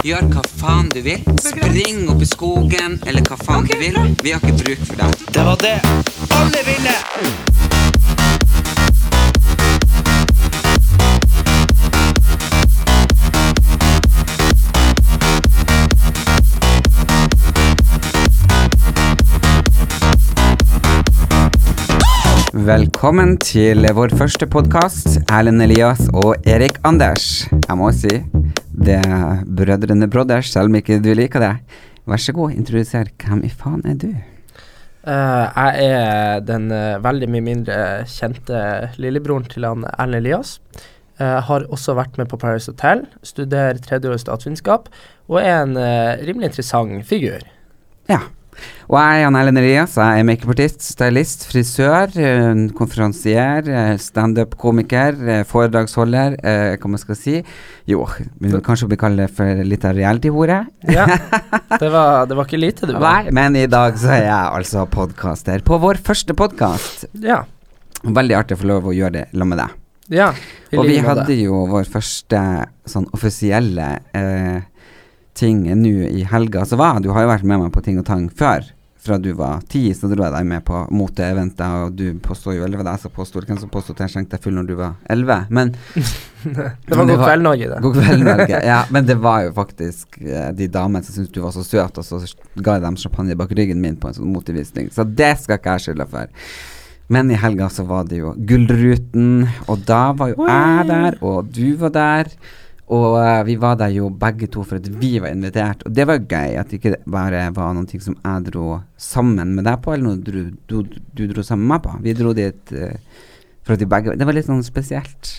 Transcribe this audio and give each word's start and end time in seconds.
Gjør 0.00 0.30
hva 0.32 0.40
faen 0.56 0.86
du 0.88 1.02
vil. 1.04 1.20
Spring 1.44 2.06
opp 2.08 2.22
i 2.24 2.28
skogen, 2.28 2.94
eller 3.04 3.20
hva 3.28 3.36
faen 3.36 3.66
du 3.68 3.74
vil. 3.76 3.98
Vi 4.24 4.32
har 4.32 4.40
ikke 4.40 4.56
bruk 4.62 4.86
for 4.88 4.96
deg. 4.96 5.26
Det 5.28 5.44
var 5.44 5.60
det 5.60 5.76
alle 6.38 6.64
ville! 6.64 6.96
Velkommen 22.70 23.36
til 23.44 23.84
vår 23.92 24.16
første 24.16 24.48
podkast. 24.48 25.20
Erlend 25.28 25.60
Elias 25.68 26.08
og 26.12 26.40
Erik 26.48 26.80
Anders. 26.88 27.50
Jeg 27.52 27.76
må 27.76 27.92
si 27.92 28.22
det 28.80 28.96
er 29.04 29.42
Brødrene 29.44 30.08
Brothers, 30.10 30.52
selv 30.54 30.70
om 30.70 30.78
ikke 30.78 31.00
du 31.04 31.10
liker 31.12 31.42
det. 31.42 31.54
Vær 32.08 32.20
så 32.20 32.32
god, 32.32 32.54
introduser. 32.56 33.10
Hvem 33.20 33.44
i 33.44 33.50
faen 33.52 33.82
er 33.84 33.98
du? 34.00 34.08
Uh, 35.04 35.46
jeg 35.48 35.84
er 35.84 36.40
den 36.44 36.70
uh, 36.72 37.00
veldig 37.04 37.28
mye 37.32 37.44
mindre 37.44 37.76
kjente 38.08 38.62
lillebroren 39.00 39.46
til 39.52 39.68
han 39.68 39.84
Erlend 39.92 40.20
Elias. 40.22 40.58
Jeg 41.20 41.44
har 41.44 41.66
også 41.68 41.92
vært 41.98 42.16
med 42.16 42.30
på 42.32 42.38
Paris 42.40 42.70
Hotel, 42.70 43.02
studerer 43.20 43.76
tredjeårs 43.84 44.22
statsvitenskap 44.24 44.86
og 45.28 45.42
er 45.42 45.66
en 45.66 45.76
rimelig 46.24 46.48
interessant 46.48 47.04
figur. 47.04 47.44
Ja. 48.08 48.22
Og 48.90 48.96
jeg 48.98 49.20
er 49.20 49.22
Jan 49.22 49.36
Erlend 49.38 49.60
Elias. 49.60 49.94
Jeg 49.96 50.20
er 50.22 50.26
makeupartist, 50.26 50.82
stylist, 50.82 51.46
frisør, 51.50 52.10
eh, 52.18 52.62
konferansier, 52.76 53.68
eh, 53.68 53.92
standup-komiker, 54.02 55.20
eh, 55.28 55.44
foredragsholder, 55.48 56.36
eh, 56.42 56.76
hva 56.76 56.90
man 56.90 57.02
skal 57.02 57.18
si. 57.18 57.36
Jo, 57.90 58.06
vi 58.40 58.50
vil 58.50 58.64
kanskje 58.66 58.88
bli 58.90 58.98
kalt 59.00 59.16
det 59.20 59.30
for 59.34 59.62
litt 59.64 59.84
av 59.86 59.94
reality-hore. 59.96 60.58
Ja, 60.90 61.06
det 61.80 61.90
var, 61.92 62.26
det 62.26 62.36
var 62.36 62.48
ikke 62.48 62.60
lite, 62.60 62.90
du. 62.90 62.96
Nei, 62.98 63.30
men 63.30 63.56
i 63.56 63.66
dag 63.70 63.98
så 64.00 64.14
er 64.18 64.26
jeg 64.26 64.56
altså 64.60 64.86
podkaster 64.90 65.62
på 65.66 65.78
vår 65.80 66.02
første 66.06 66.36
podkast. 66.38 67.06
Ja. 67.22 67.44
Veldig 68.04 68.36
artig 68.38 68.56
å 68.56 68.62
få 68.62 68.70
lov 68.70 68.90
å 68.90 68.96
gjøre 68.96 69.18
det 69.18 69.26
sammen 69.30 69.54
med 69.54 69.62
deg. 69.64 69.78
ja 70.16 70.28
Og 70.72 70.86
vi 70.88 70.98
hadde 71.04 71.36
jo 71.36 71.66
vår 71.70 71.84
første 71.90 72.40
sånn 72.88 73.06
offisielle 73.14 73.90
eh, 74.16 74.62
ting 75.40 75.64
nå 75.82 75.94
i 76.10 76.26
helga. 76.28 76.66
Så 76.68 76.76
var. 76.76 77.00
Du 77.00 77.10
har 77.14 77.24
jo 77.24 77.32
vært 77.32 77.48
med 77.48 77.64
meg 77.64 77.72
på 77.74 77.82
ting 77.84 77.98
og 78.00 78.06
tang 78.08 78.28
før. 78.28 78.68
Fra 79.00 79.16
du 79.16 79.30
var 79.32 79.62
ti, 79.72 79.86
så 79.96 80.10
dro 80.10 80.26
jeg 80.26 80.34
deg 80.34 80.44
med 80.44 80.60
på 80.68 80.82
moteeventer, 80.92 81.86
og 81.86 81.94
du 81.96 82.18
påstår 82.20 82.58
jo 82.58 82.66
elleve. 82.66 82.84
det 82.84 82.92
jeg 82.98 83.06
som 83.06 83.14
påstod? 83.16 83.46
Hvem 83.48 83.60
som 83.62 83.70
påstod 83.72 83.96
at 83.96 84.02
jeg 84.04 84.12
skjenkte 84.12 84.36
deg 84.36 84.44
full 84.44 84.58
når 84.58 84.66
du 84.68 84.74
var 84.76 84.98
elleve? 85.08 85.38
Men 85.48 85.72
Det 86.44 86.98
var 86.98 87.08
God 87.08 87.22
kveld, 87.22 87.46
Norge, 87.46 87.70
det. 87.70 87.78
God 87.80 87.96
kveld, 87.96 88.24
Norge. 88.26 88.60
Ja, 88.64 88.82
men 88.92 89.08
det 89.08 89.16
var 89.24 89.46
jo 89.46 89.54
faktisk 89.56 90.20
eh, 90.20 90.50
de 90.56 90.68
damene 90.72 91.04
som 91.04 91.16
syntes 91.16 91.32
du 91.32 91.40
var 91.40 91.56
så 91.56 91.64
søt, 91.64 91.96
og 91.96 92.04
så 92.04 92.20
ga 92.60 92.76
jeg 92.76 92.84
dem 92.84 93.00
champagne 93.00 93.38
bak 93.40 93.56
ryggen 93.56 93.80
min 93.80 93.96
på 94.00 94.10
en 94.10 94.20
sånn 94.20 94.32
motevisning. 94.34 94.92
Så 94.92 95.08
det 95.08 95.32
skal 95.40 95.60
ikke 95.60 95.78
jeg 95.78 95.86
skylde 95.86 96.08
for. 96.12 96.44
Men 97.10 97.32
i 97.32 97.40
helga 97.40 97.66
så 97.72 97.88
var 97.88 98.04
det 98.06 98.20
jo 98.20 98.36
Gullruten, 98.36 99.48
og 99.64 99.80
da 99.88 100.10
var 100.16 100.34
jo 100.34 100.44
jeg 100.44 100.90
der, 100.92 101.16
og 101.24 101.48
du 101.56 101.70
var 101.80 101.96
der. 101.96 102.34
Og 102.90 103.16
uh, 103.20 103.40
vi 103.46 103.54
var 103.62 103.76
der 103.78 103.92
jo 103.94 104.08
begge 104.10 104.48
to 104.50 104.64
for 104.66 104.80
at 104.80 104.88
vi 105.00 105.12
var 105.22 105.30
invitert, 105.30 105.84
og 105.86 105.94
det 105.94 106.06
var 106.10 106.24
gøy. 106.24 106.56
At 106.58 106.70
det 106.72 106.80
ikke 106.80 106.96
bare 107.06 107.46
var 107.54 107.74
noe 107.76 108.02
som 108.02 108.16
jeg 108.18 108.46
dro 108.50 108.80
sammen 108.98 109.54
med 109.54 109.68
deg 109.68 109.78
på, 109.84 109.94
eller 109.94 110.08
noe 110.10 110.22
du, 110.24 110.56
du, 110.66 111.00
du 111.14 111.26
dro 111.30 111.46
sammen 111.46 111.68
med 111.68 111.76
meg 111.76 111.84
på. 111.86 111.98
Vi 112.06 112.16
dro 112.18 112.34
dit 112.36 112.74
uh, 112.74 113.26
for 113.64 113.76
at 113.76 113.82
vi 113.84 113.90
begge 113.90 114.16
Det 114.18 114.26
var 114.26 114.36
litt 114.36 114.48
sånn 114.48 114.64
spesielt 114.66 115.34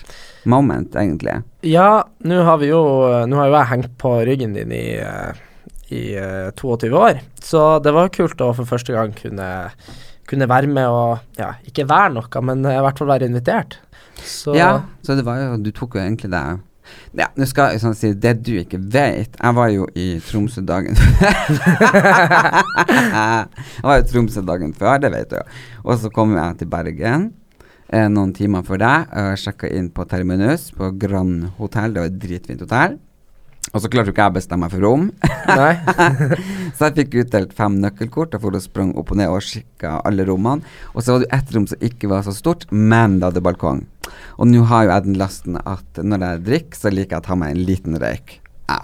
moment, 0.50 0.96
egentlig. 0.98 1.42
Ja, 1.68 2.04
nå 2.26 2.42
har 2.48 2.62
vi 2.62 2.72
jo 2.72 2.82
Nå 3.30 3.40
har 3.40 3.50
jo 3.50 3.58
jeg 3.58 3.72
hengt 3.74 3.98
på 4.02 4.14
ryggen 4.28 4.56
din 4.58 4.74
i, 4.74 4.86
eh, 4.98 5.44
i 5.94 6.04
uh, 6.18 6.50
22 6.58 6.90
år, 6.98 7.22
så 7.44 7.80
det 7.84 7.94
var 7.96 8.14
kult 8.16 8.42
å 8.42 8.54
for 8.58 8.70
første 8.70 8.96
gang 8.96 9.14
kunne, 9.18 9.50
kunne 10.30 10.50
være 10.50 10.72
med 10.72 10.88
og 10.90 11.40
Ja, 11.40 11.54
ikke 11.68 11.90
være 11.90 12.16
noe, 12.18 12.44
men 12.48 12.66
eh, 12.66 12.80
i 12.80 12.84
hvert 12.86 13.02
fall 13.02 13.12
være 13.12 13.30
invitert. 13.30 13.80
Så 14.22 14.56
Ja, 14.58 14.74
så 15.06 15.18
det 15.18 15.26
var 15.26 15.40
jo 15.42 15.58
Du 15.62 15.72
tok 15.74 15.98
jo 15.98 16.04
egentlig 16.04 16.32
det 16.34 16.44
Ja, 17.18 17.28
nå 17.38 17.46
skal 17.50 17.72
jeg 17.76 17.82
sånn 17.84 17.96
si 17.98 18.14
det 18.18 18.34
du 18.46 18.54
ikke 18.62 18.80
vet 18.82 19.32
Jeg 19.38 19.54
var 19.58 19.70
jo 19.74 19.84
i 19.96 20.20
Tromsø 20.26 20.62
dagen 20.66 20.96
Jeg 20.96 21.04
var 23.86 24.00
i 24.00 24.08
Tromsø 24.10 24.42
dagen 24.48 24.74
før, 24.78 24.96
det 25.04 25.12
vet 25.14 25.30
du 25.32 25.36
jo. 25.38 25.44
Og 25.86 25.94
så 26.02 26.08
kom 26.14 26.30
jeg 26.38 26.58
til 26.62 26.70
Bergen 26.72 27.22
eh, 27.92 28.08
noen 28.10 28.34
timer 28.38 28.62
før 28.68 28.78
deg 28.82 29.00
sjekka 29.40 29.68
inn 29.70 29.90
på 29.94 30.02
Terminus 30.10 30.62
på 30.76 30.86
Grand 31.00 31.36
Hotell. 31.60 31.94
Det 31.94 32.02
var 32.04 32.10
et 32.12 32.22
dritfint 32.26 32.62
hotell. 32.66 32.94
Og 33.72 33.84
så 33.84 33.90
klarte 33.94 34.10
jo 34.10 34.16
ikke 34.16 34.26
jeg 34.26 34.34
å 34.34 34.36
bestemme 34.36 34.66
meg 34.66 34.74
for 34.74 34.84
rom. 34.84 35.08
Så 36.76 36.88
jeg 36.88 36.96
fikk 36.98 37.18
utdelt 37.22 37.54
fem 37.56 37.78
nøkkelkort 37.84 38.34
og 38.36 38.44
for 38.44 38.58
å 38.58 38.62
sprang 38.64 38.92
opp 39.00 39.14
og 39.14 39.20
ned 39.20 39.32
og 39.32 39.46
kikka 39.46 40.00
alle 40.08 40.26
rommene. 40.28 40.66
Og 40.96 41.04
så 41.04 41.14
var 41.14 41.22
det 41.22 41.28
jo 41.28 41.38
ett 41.38 41.56
rom 41.56 41.68
som 41.70 41.86
ikke 41.88 42.10
var 42.12 42.26
så 42.26 42.34
stort, 42.36 42.66
men 42.72 43.20
det 43.20 43.30
hadde 43.30 43.44
balkong. 43.46 43.84
Og 44.42 44.50
nå 44.50 44.64
har 44.72 44.88
jo 44.88 44.94
jeg 44.96 45.06
den 45.08 45.20
lasten 45.22 45.60
at 45.62 46.02
når 46.02 46.26
jeg 46.26 46.46
drikker, 46.48 46.80
så 46.82 46.94
liker 46.94 47.18
jeg 47.18 47.24
å 47.24 47.28
ta 47.30 47.38
meg 47.38 47.54
en 47.54 47.64
liten 47.70 48.00
røyk. 48.02 48.38
Ja. 48.72 48.82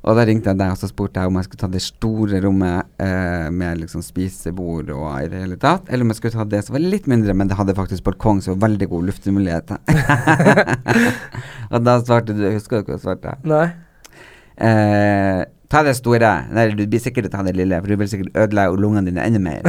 Og 0.00 0.16
da 0.16 0.24
ringte 0.28 0.52
jeg 0.52 0.60
deg 0.60 0.72
og 0.72 0.80
så 0.80 0.88
spurte 0.88 1.20
jeg 1.20 1.28
om 1.28 1.36
jeg 1.36 1.48
skulle 1.48 1.64
ta 1.64 1.72
det 1.72 1.82
store 1.84 2.40
rommet 2.44 3.02
eh, 3.04 3.48
med 3.52 3.82
liksom 3.82 4.04
spisebord 4.04 4.92
og 4.94 5.10
i 5.16 5.28
det 5.32 5.42
hele 5.44 5.60
tatt, 5.60 5.88
eller 5.88 6.06
om 6.06 6.12
jeg 6.12 6.20
skulle 6.22 6.38
ta 6.38 6.48
det 6.48 6.62
som 6.66 6.76
var 6.76 6.86
litt 6.86 7.08
mindre, 7.10 7.36
men 7.36 7.50
det 7.50 7.58
hadde 7.58 7.76
faktisk 7.76 8.06
balkong, 8.08 8.40
så 8.44 8.56
veldig 8.56 8.88
god 8.94 9.12
luftmulighet. 9.12 9.76
og 11.72 11.84
da 11.84 12.00
svarte 12.00 12.36
du 12.36 12.48
Husker 12.48 12.80
du 12.80 12.90
hva 12.92 13.00
du 13.00 13.06
svarte? 13.06 13.38
Nei. 13.48 13.68
Eh, 14.60 15.44
ta 15.70 15.82
det 15.86 15.94
store. 15.96 16.30
Nei, 16.52 16.66
du 16.76 16.84
blir 16.86 17.00
sikkert 17.02 17.30
ta 17.32 17.42
det 17.46 17.54
lille, 17.56 17.78
for 17.80 17.88
du 17.92 17.96
vil 18.00 18.10
sikkert 18.10 18.36
ødelegge 18.44 18.80
lungene 18.82 19.06
dine 19.08 19.24
enda 19.26 19.40
mer. 19.40 19.62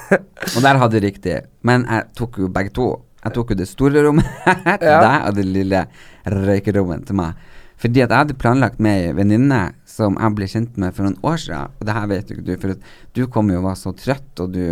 og 0.56 0.62
der 0.62 0.78
hadde 0.82 1.00
du 1.00 1.06
riktig. 1.06 1.40
Men 1.66 1.86
jeg 1.90 2.08
tok 2.18 2.38
jo 2.44 2.48
begge 2.52 2.74
to. 2.76 2.88
Jeg 3.26 3.34
tok 3.34 3.50
jo 3.50 3.58
det 3.58 3.66
store 3.70 4.04
rommet 4.06 4.28
til 4.80 4.86
Ja. 4.86 5.00
deg, 5.02 5.28
og 5.28 5.34
det 5.40 5.46
lille 5.50 5.86
røykerommet 6.30 7.06
til 7.08 7.18
meg. 7.18 7.34
Fordi 7.76 8.00
at 8.00 8.08
jeg 8.08 8.16
hadde 8.22 8.34
planlagt 8.40 8.78
med 8.80 9.02
ei 9.04 9.12
venninne 9.12 9.58
som 9.84 10.14
jeg 10.16 10.32
ble 10.38 10.46
kjent 10.48 10.78
med 10.80 10.94
for 10.96 11.04
noen 11.04 11.18
år 11.28 11.36
siden. 11.42 11.74
Og 11.76 11.84
det 11.88 11.96
her 11.98 12.06
vet 12.08 12.30
jo 12.30 12.36
ikke 12.38 12.46
du, 12.46 12.52
for 12.62 12.94
du 13.18 13.20
kom 13.34 13.50
jo 13.52 13.58
og 13.60 13.66
var 13.66 13.76
så 13.76 13.92
trøtt, 13.96 14.30
og 14.40 14.54
du 14.54 14.62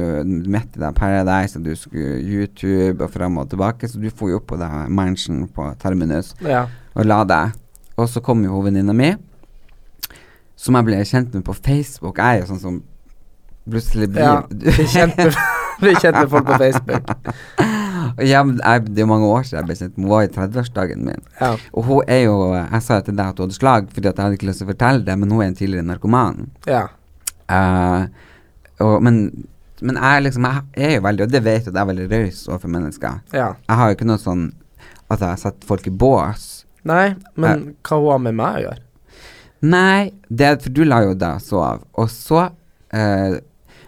midt 0.49 0.79
i 0.79 0.81
deg 0.81 0.97
Paradise, 0.97 1.59
og 1.61 1.67
du 1.67 1.75
skulle 1.77 2.23
YouTube 2.25 3.05
og 3.05 3.13
fram 3.13 3.37
og 3.43 3.51
tilbake, 3.53 3.91
så 3.93 4.01
du 4.01 4.09
for 4.09 4.33
jo 4.33 4.39
opp 4.41 4.47
på 4.55 4.57
det 4.61 4.71
mansion 4.89 5.43
på 5.53 5.67
Terminus 5.83 6.33
Ja. 6.47 6.63
og 6.95 7.05
la 7.11 7.21
deg. 7.29 7.53
Og 8.01 8.09
så 8.09 8.23
kom 8.25 8.41
jo 8.47 8.63
venninna 8.65 8.97
mi, 8.97 9.11
som 10.57 10.77
jeg 10.79 10.87
ble 10.87 11.01
kjent 11.05 11.35
med 11.35 11.45
på 11.47 11.55
Facebook. 11.57 12.19
Jeg 12.19 12.39
er 12.39 12.43
jo 12.45 12.51
sånn 12.53 12.63
som 12.63 12.83
plutselig 13.71 14.11
blir 14.13 14.23
ja. 14.27 14.35
Bli 14.51 14.87
kjent 14.93 15.17
kjent 16.03 16.19
med 16.19 16.29
folk 16.31 16.47
på 16.47 16.59
Facebook. 16.61 17.09
ja, 18.33 18.43
jeg, 18.45 18.85
Det 18.87 19.01
er 19.01 19.07
jo 19.07 19.11
mange 19.11 19.31
år 19.31 19.47
siden 19.47 19.61
jeg 19.63 19.69
ble 19.71 19.77
kjent 19.79 19.97
med 19.97 20.05
Hun 20.05 20.13
var 20.13 20.27
i 20.27 20.33
30-årsdagen 20.35 21.07
min. 21.07 21.25
Ja. 21.41 21.55
Og 21.73 21.89
hun 21.89 22.13
er 22.13 22.23
jo 22.27 22.37
Jeg 22.55 22.83
sa 22.87 23.01
til 23.01 23.17
deg 23.17 23.33
at 23.33 23.41
hun 23.41 23.49
hadde 23.49 23.59
slag, 23.59 23.89
fordi 23.95 24.11
at 24.11 24.21
jeg 24.21 24.27
hadde 24.29 24.39
ikke 24.39 24.51
lyst 24.51 24.63
til 24.63 24.69
å 24.69 24.73
fortelle 24.75 25.05
det, 25.07 25.17
men 25.19 25.33
hun 25.33 25.43
er 25.43 25.51
en 25.51 25.59
tidligere 25.59 25.89
narkoman. 25.93 26.47
ja. 26.71 26.87
Uh, 27.45 28.07
og, 28.81 29.03
men, 29.05 29.19
men 29.85 29.99
jeg 30.01 30.23
liksom 30.25 30.47
Jeg 30.49 30.87
er 30.87 30.95
jo 30.95 31.03
veldig, 31.05 31.27
og 31.27 31.33
det 31.35 31.43
vet 31.45 31.67
du, 31.67 31.71
jeg 31.75 31.83
er 31.83 31.89
veldig 31.91 32.07
raus 32.13 32.39
overfor 32.49 32.73
mennesker. 32.73 33.19
ja. 33.37 33.51
Jeg 33.69 33.77
har 33.81 33.91
jo 33.91 33.97
ikke 33.99 34.09
noe 34.09 34.23
sånn 34.23 34.47
at 35.13 35.21
jeg 35.21 35.43
setter 35.43 35.69
folk 35.69 35.87
i 35.87 35.93
bås. 35.93 36.65
Nei, 36.89 37.15
men 37.37 37.75
hva 37.85 37.99
hun 38.01 38.11
har 38.15 38.23
med 38.25 38.37
meg 38.39 38.57
å 38.57 38.63
gjøre? 38.65 38.84
Nei, 39.65 40.11
det 40.29 40.51
for 40.65 40.75
du 40.77 40.83
la 40.85 41.01
jo 41.07 41.15
deg 41.19 41.41
sove, 41.45 41.81
og 41.97 42.11
så 42.13 42.43
eh, 42.93 43.39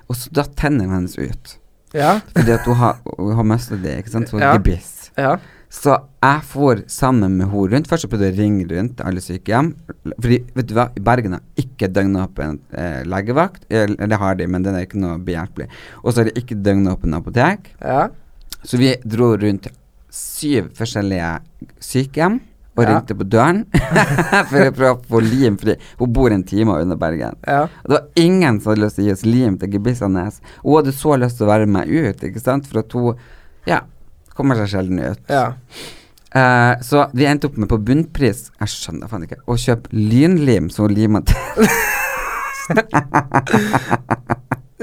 Og 0.07 0.15
så 0.17 0.31
datt 0.39 0.53
tennene 0.59 0.87
hennes 0.95 1.17
ut. 1.19 1.57
Ja. 1.97 2.21
Fordi 2.37 2.53
at 2.55 2.67
hun 2.69 2.79
har, 2.79 2.99
hun 3.19 3.33
har 3.35 3.47
mista 3.51 3.75
det, 3.81 3.97
ikke 4.05 4.13
sant? 4.13 4.31
Så 4.31 4.39
Ja. 4.39 4.53
gebiss. 4.55 5.11
Ja. 5.19 5.33
Så 5.77 5.97
jeg 6.23 6.43
for 6.47 6.79
sammen 6.87 7.37
med 7.41 7.49
henne 7.51 7.73
rundt. 7.73 7.89
Først 7.91 8.07
så 8.07 8.09
prøvde 8.13 8.29
jeg 8.31 8.37
å 8.37 8.39
ringe 8.39 8.67
rundt 8.71 9.01
alle 9.03 9.21
sykehjem. 9.21 9.73
Fordi, 10.15 10.39
vet 10.55 10.69
du 10.71 10.75
hva, 10.79 10.87
i 10.97 11.03
Bergen 11.03 11.35
har 11.35 11.43
ikke 11.59 11.89
døgnåpen 11.93 12.61
eh, 12.73 13.03
legevakt. 13.05 13.67
Det 13.69 14.21
har 14.23 14.39
de, 14.39 14.47
men 14.47 14.63
den 14.63 14.79
er 14.79 14.87
ikke 14.87 15.01
noe 15.03 15.19
behjelpelig. 15.19 15.67
Og 16.05 16.13
så 16.13 16.23
har 16.23 16.31
de 16.31 16.41
ikke 16.41 16.61
døgnåpen 16.63 17.19
apotek. 17.19 17.73
Ja. 17.83 18.07
Så 18.63 18.79
vi 18.79 18.95
dro 19.05 19.33
rundt 19.37 19.67
syv 20.11 20.71
forskjellige 20.79 21.33
sykehjem 21.83 22.39
og 22.77 22.85
Ja. 22.85 22.91
ringte 22.93 23.15
på 23.17 23.25
døren 23.33 23.63
for 24.51 24.61
å 24.69 24.73
prøve 24.77 24.93
å 24.95 25.03
få 25.09 25.21
lim, 25.25 25.57
fordi 25.59 25.75
hun 25.99 26.13
bor 26.13 26.31
en 26.35 26.43
time 26.45 26.77
under 26.77 26.97
Bergen. 27.01 27.35
Ja. 27.49 27.63
Og 27.83 27.89
Det 27.91 27.97
var 27.99 28.07
ingen 28.27 28.61
som 28.61 28.73
hadde 28.75 28.85
lyst 28.85 28.97
til 29.01 29.05
å 29.05 29.09
gi 29.09 29.15
oss 29.17 29.25
lim 29.27 29.57
til 29.59 29.73
Gebissanes. 29.73 30.41
Hun 30.63 30.77
hadde 30.81 30.93
så 30.97 31.17
lyst 31.21 31.39
til 31.41 31.47
å 31.49 31.53
være 31.55 31.67
med 31.67 31.89
ut, 31.89 32.25
ikke 32.29 32.43
sant, 32.43 32.67
for 32.69 32.83
at 32.85 32.93
hun 32.93 33.17
ja, 33.67 33.81
kommer 34.37 34.55
seg 34.61 34.69
sjelden 34.77 35.01
ut. 35.05 35.23
ja. 35.33 35.53
Uh, 36.37 36.75
så 36.85 37.07
vi 37.17 37.25
endte 37.25 37.47
opp 37.49 37.55
med 37.57 37.69
på 37.71 37.79
bunnpris 37.81 38.51
Jeg 38.61 38.69
skjønner 38.69 39.09
faen 39.09 39.23
ikke 39.25 39.39
å 39.49 39.55
kjøpe 39.57 39.89
lynlim 39.95 40.67
som 40.75 40.85
hun 40.85 40.93
lima 40.99 41.23
til. 41.25 41.37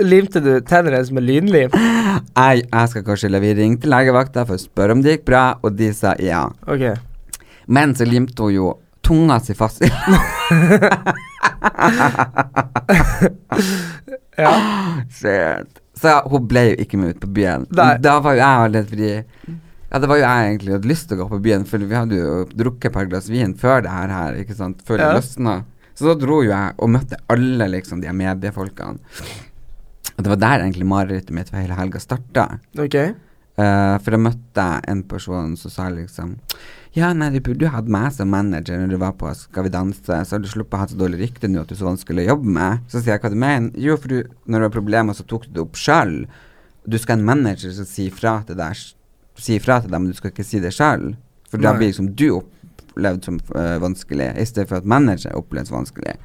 Limte 0.02 0.42
du 0.42 0.50
tennene 0.66 0.96
hennes 0.98 1.12
med 1.14 1.28
lynlim? 1.28 1.70
Jeg, 1.76 2.64
jeg 2.64 2.90
skal 2.90 3.04
kanskje 3.06 3.30
la 3.30 3.42
vi 3.44 3.52
ringte 3.60 3.92
legevakta 3.92 4.48
for 4.48 4.58
å 4.58 4.62
spørre 4.64 4.96
om 4.96 5.04
det 5.06 5.18
gikk 5.20 5.28
bra, 5.30 5.44
og 5.62 5.76
de 5.78 5.92
sa 5.94 6.16
ja. 6.24 6.48
Ok. 6.66 6.88
Men 7.68 7.96
så 7.96 8.06
limte 8.06 8.44
hun 8.44 8.54
jo 8.54 8.74
tunga 9.04 9.40
si 9.44 9.54
fast 9.54 9.82
i 9.84 9.90
Ja. 14.38 14.54
Shit. 15.12 15.80
Så 16.02 16.14
hun 16.32 16.48
ble 16.50 16.64
jo 16.72 16.78
ikke 16.84 16.98
med 17.00 17.16
ut 17.16 17.20
på 17.24 17.30
byen. 17.36 17.68
Nei. 17.76 17.98
Da 18.02 18.16
var 18.24 18.34
jo 18.36 18.42
jeg 18.42 18.72
litt 18.74 18.90
fordi 18.94 19.12
Ja, 19.94 20.00
det 20.02 20.10
var 20.10 20.18
jo 20.18 20.24
jeg 20.26 20.48
egentlig 20.50 20.74
hadde 20.74 20.90
lyst 20.90 21.06
til 21.10 21.20
å 21.20 21.22
gå 21.22 21.28
på 21.36 21.42
byen, 21.46 21.66
for 21.70 21.78
vi 21.86 21.94
hadde 21.94 22.18
jo 22.18 22.38
drukket 22.50 22.90
et 22.90 22.96
par 22.96 23.06
glass 23.12 23.28
vin 23.30 23.54
før 23.62 23.84
det 23.86 23.92
her, 23.94 24.10
her 24.10 24.40
ikke 24.42 24.56
sant, 24.58 24.80
før 24.88 24.98
det 24.98 25.06
Ja. 25.06 25.14
løsna. 25.20 25.54
Så 25.94 26.08
da 26.10 26.16
dro 26.18 26.40
jo 26.42 26.50
jeg 26.50 26.74
og 26.82 26.90
møtte 26.90 27.20
alle 27.30 27.68
liksom 27.76 28.02
de 28.02 28.10
mediefolkene. 28.10 28.98
Og 30.18 30.24
det 30.26 30.32
var 30.34 30.40
der 30.42 30.64
egentlig 30.66 30.88
marerittet 30.90 31.30
mitt 31.38 31.50
for 31.52 31.58
hele 31.62 31.78
helga 31.78 32.00
starta. 32.02 32.48
Ok. 32.80 32.98
Eh, 33.54 33.96
for 34.02 34.16
jeg 34.16 34.24
møtte 34.24 34.64
en 34.90 35.04
person 35.06 35.52
som 35.62 35.70
sa 35.70 35.86
liksom 35.94 36.32
Ja, 36.98 37.12
nei, 37.14 37.28
du 37.30 37.38
burde 37.46 37.68
jo 37.68 37.70
hatt 37.70 37.90
meg 37.92 38.08
som 38.16 38.32
manager 38.34 38.80
når 38.82 38.96
du 38.96 38.98
var 38.98 39.12
på 39.20 39.30
Skal 39.38 39.68
vi 39.68 39.74
danse, 39.76 40.02
så 40.26 40.34
har 40.34 40.42
du 40.42 40.48
sluppet 40.50 40.74
å 40.74 40.80
ha 40.82 40.88
så 40.90 40.98
dårlig 40.98 41.20
rykte 41.20 41.52
nå 41.52 41.62
at 41.62 41.70
du 41.70 41.76
er 41.76 41.82
så 41.84 41.86
vanskelig 41.86 42.26
å 42.26 42.32
jobbe 42.32 42.56
med. 42.56 42.82
Så 42.90 43.04
sier 43.04 43.14
jeg 43.14 43.22
hva 43.22 43.30
du 43.30 43.38
mener. 43.38 43.70
Jo, 43.78 44.00
for 44.02 44.10
du, 44.10 44.32
når 44.50 44.64
du 44.64 44.68
har 44.68 44.74
problemer, 44.74 45.14
så 45.18 45.26
tok 45.30 45.46
du 45.46 45.54
det 45.54 45.62
opp 45.68 45.78
sjøl. 45.78 46.16
Du 46.90 46.98
skal 46.98 47.16
ha 47.16 47.22
en 47.22 47.28
manager 47.30 47.76
som 47.78 47.86
sier 47.88 48.16
fra 48.16 48.40
til 48.48 48.58
deg, 48.58 48.82
sier 49.38 49.62
fra 49.62 49.78
til 49.84 49.94
deg, 49.94 50.02
men 50.02 50.10
du 50.10 50.18
skal 50.18 50.34
ikke 50.34 50.48
si 50.48 50.62
det 50.64 50.74
sjøl. 50.74 51.12
For 51.54 51.62
da 51.62 51.76
blir 51.78 51.92
liksom 51.92 52.10
du 52.18 52.26
opplevd 52.40 53.30
som 53.30 53.38
uh, 53.54 53.78
vanskelig, 53.84 54.32
i 54.42 54.48
stedet 54.50 54.66
for 54.72 54.82
at 54.82 54.90
manager 54.90 55.38
oppleves 55.38 55.70
vanskelig. 55.74 56.18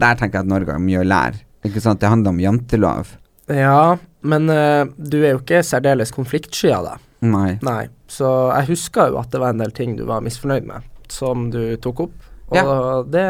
Der 0.00 0.16
tenker 0.16 0.40
jeg 0.40 0.46
at 0.46 0.50
Norge 0.54 0.72
har 0.72 0.80
mye 0.80 1.04
å 1.04 1.06
lære. 1.06 1.44
Ikke 1.68 1.84
sant? 1.84 2.00
Det 2.00 2.08
handler 2.08 2.32
om 2.32 2.40
jantelov. 2.40 3.12
Ja, 3.50 3.96
men 4.24 4.48
uh, 4.48 4.86
du 4.96 5.18
er 5.22 5.34
jo 5.34 5.42
ikke 5.42 5.62
særdeles 5.66 6.14
konfliktsky 6.14 6.70
av 6.72 6.86
deg. 6.88 7.02
Nei. 7.24 7.50
Nei. 7.64 7.82
Så 8.10 8.28
jeg 8.52 8.70
husker 8.74 9.12
jo 9.12 9.18
at 9.20 9.32
det 9.32 9.40
var 9.42 9.54
en 9.54 9.60
del 9.64 9.72
ting 9.74 9.96
du 9.98 10.04
var 10.08 10.24
misfornøyd 10.24 10.68
med, 10.68 10.86
som 11.12 11.50
du 11.52 11.76
tok 11.82 12.06
opp. 12.06 12.30
Og 12.52 12.56
Ja. 12.56 13.02
det 13.08 13.24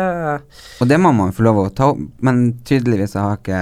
Og 0.83 0.89
det 0.91 0.99
må 1.01 1.13
man 1.15 1.33
få 1.33 1.45
lov 1.47 1.61
å 1.63 1.75
ta 1.75 1.93
opp, 1.93 2.01
men 2.21 2.59
tydeligvis 2.67 3.15
har 3.15 3.39
ikke 3.39 3.61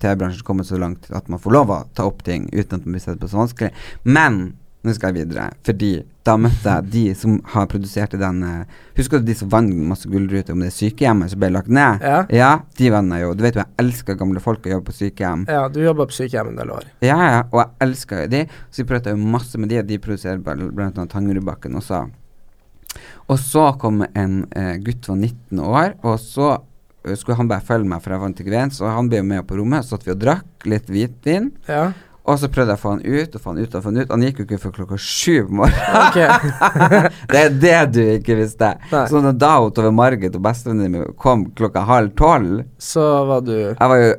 TV-bransjen 0.00 0.46
kommet 0.46 0.66
så 0.66 0.78
langt 0.78 1.10
at 1.10 1.28
man 1.28 1.42
får 1.42 1.52
lov 1.52 1.72
å 1.74 1.80
ta 1.94 2.06
opp 2.06 2.22
ting 2.22 2.46
uten 2.52 2.78
at 2.78 2.86
man 2.86 2.94
blir 2.94 3.02
sett 3.02 3.18
på 3.20 3.28
så 3.28 3.42
vanskelig. 3.42 3.72
Men 4.04 4.54
nå 4.84 4.92
skal 4.94 5.14
jeg 5.14 5.24
videre, 5.26 5.46
fordi 5.64 5.90
da 6.24 6.34
møtte 6.40 6.74
jeg 6.78 6.88
de 6.92 7.02
som 7.16 7.38
har 7.54 7.66
produsert 7.68 8.14
den 8.20 8.42
eh, 8.44 8.80
Husker 8.98 9.20
du 9.20 9.26
de 9.28 9.34
som 9.36 9.48
vant 9.52 9.72
masse 9.90 10.08
gullruter 10.08 10.54
om 10.54 10.60
det 10.64 10.70
sykehjemmet 10.76 11.32
som 11.32 11.40
ble 11.42 11.50
lagt 11.52 11.68
ned? 11.72 12.04
Ja. 12.04 12.18
ja 12.32 12.50
de 12.78 12.90
vant 12.94 13.12
jeg 13.16 13.24
jo. 13.24 13.32
Du 13.36 13.42
vet 13.44 13.56
jo, 13.58 13.64
jeg 13.64 13.80
elsker 13.84 14.18
gamle 14.20 14.40
folk 14.44 14.64
og 14.64 14.72
jobber 14.76 14.88
på 14.92 14.96
sykehjem. 15.00 15.46
Ja, 15.50 15.64
du 15.72 15.80
jobba 15.82 16.06
på 16.08 16.16
sykehjem 16.16 16.52
en 16.52 16.60
del 16.60 16.70
år. 16.76 16.86
Ja, 17.04 17.16
ja, 17.18 17.40
og 17.50 17.58
jeg 17.64 17.72
elsker 17.88 18.22
jo 18.24 18.30
de. 18.36 18.42
Så 18.70 18.82
vi 18.84 18.88
prata 18.92 19.12
jo 19.12 19.18
masse 19.34 19.58
med 19.60 19.72
de, 19.72 19.80
og 19.82 19.88
de 19.90 19.98
produserer 20.04 20.38
bl- 20.44 20.70
blant 20.70 21.00
annet 21.00 21.12
Tangerudbakken 21.16 21.80
også. 21.80 22.04
Og 23.32 23.40
så 23.40 23.66
kom 23.80 24.04
en 24.06 24.38
eh, 24.54 24.76
gutt 24.84 25.08
var 25.10 25.16
19 25.18 25.60
år, 25.64 25.94
og 26.04 26.18
så 26.20 26.50
eh, 27.04 27.14
skulle 27.16 27.38
han 27.40 27.48
bare 27.50 27.64
følge 27.64 27.88
meg, 27.88 28.02
for 28.04 28.14
jeg 28.14 28.22
vant 28.24 28.42
ikke 28.44 28.52
veien, 28.54 28.72
så 28.74 28.90
han 28.92 29.08
ble 29.10 29.22
jo 29.22 29.28
med 29.32 29.46
på 29.48 29.58
rommet, 29.58 29.84
så 29.84 29.96
satt 29.96 30.06
vi 30.06 30.12
og 30.14 30.20
drakk 30.22 30.68
litt 30.70 30.90
hvitvin. 30.92 31.50
Ja. 31.68 31.88
Og 32.24 32.38
så 32.40 32.48
prøvde 32.48 32.72
jeg 32.72 32.80
å 32.80 32.80
få 32.80 32.90
han 32.94 33.02
ut, 33.04 33.34
og 33.36 33.40
få 33.44 33.50
han 33.52 33.58
ut, 33.60 33.74
og 33.76 33.82
få 33.84 33.90
han 33.90 33.98
ut. 34.00 34.12
Han 34.14 34.22
gikk 34.24 34.38
jo 34.40 34.44
ikke 34.46 34.58
før 34.62 34.72
klokka 34.78 34.96
sju 34.96 35.34
på 35.44 35.56
morgenen. 35.60 35.96
Okay. 36.08 36.28
det 37.34 37.40
er 37.42 37.56
det 37.64 37.80
du 37.92 38.02
ikke 38.14 38.38
visste. 38.38 38.70
Nei. 38.92 39.02
Så 39.10 39.20
da 39.36 39.50
utover 39.60 39.92
Margit 39.92 40.36
og 40.38 40.44
bestevenninnen 40.46 40.94
min 41.04 41.18
kom 41.20 41.50
klokka 41.58 41.82
halv 41.84 42.14
tolv, 42.16 42.62
Så 42.80 43.04
var 43.28 43.44
du 43.44 43.52
jeg 43.58 43.76
var 43.92 44.00
jo 44.00 44.14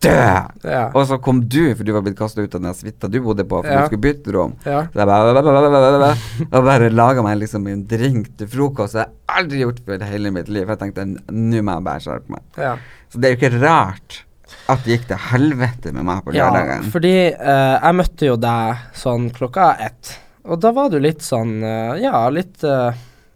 død! 0.00 0.64
Ja. 0.64 0.82
Og 0.96 1.04
så 1.06 1.18
kom 1.22 1.42
du, 1.52 1.74
for 1.76 1.84
du 1.86 1.92
var 1.92 2.02
blitt 2.06 2.16
kasta 2.18 2.40
ut 2.42 2.54
av 2.56 2.62
den 2.64 2.74
suita 2.74 3.08
du 3.12 3.18
bodde 3.22 3.44
på, 3.44 3.60
for 3.62 3.68
Ja. 3.70 3.82
du 3.84 3.90
skulle 3.92 4.04
bytte 4.08 4.32
rom. 4.34 4.54
Ja. 4.64 4.86
Så 4.90 4.98
jeg 4.98 5.06
bare 5.06 6.14
Og 6.50 6.64
bare 6.64 6.88
laga 6.90 7.22
meg 7.22 7.38
liksom 7.42 7.68
en 7.68 7.84
drink 7.86 8.32
til 8.40 8.48
frokost. 8.48 8.96
Det 8.96 9.04
har 9.04 9.10
jeg 9.12 9.44
aldri 9.44 9.62
gjort 9.62 9.84
før 9.86 10.02
i 10.02 10.10
hele 10.10 10.30
mitt 10.34 10.48
liv. 10.48 10.64
For 10.66 10.74
Jeg 10.74 10.82
tenkte 10.82 11.06
nå 11.30 11.62
må 11.62 11.76
jeg 11.78 11.84
bare 11.84 12.00
skjerpe 12.00 12.28
meg. 12.34 12.42
ja. 12.58 12.74
Så 13.10 13.18
det 13.20 13.26
er 13.28 13.34
jo 13.34 13.40
ikke 13.40 13.60
rart 13.62 14.24
at 14.70 14.82
det 14.84 14.96
gikk 14.96 15.06
til 15.10 15.22
helvete 15.30 15.92
med 15.96 16.06
meg 16.06 16.24
på 16.24 16.34
Ja, 16.36 16.50
fordi 16.92 17.14
uh, 17.34 17.76
jeg 17.76 17.98
møtte 17.98 18.30
jo 18.30 18.38
deg 18.40 18.88
sånn 18.96 19.28
klokka 19.34 19.72
ett, 19.82 20.14
og 20.46 20.60
da 20.62 20.72
var 20.76 20.90
du 20.92 20.98
litt 21.02 21.24
sånn 21.26 21.58
uh, 21.62 21.94
Ja, 22.00 22.26
litt 22.32 22.64
uh, 22.66 22.90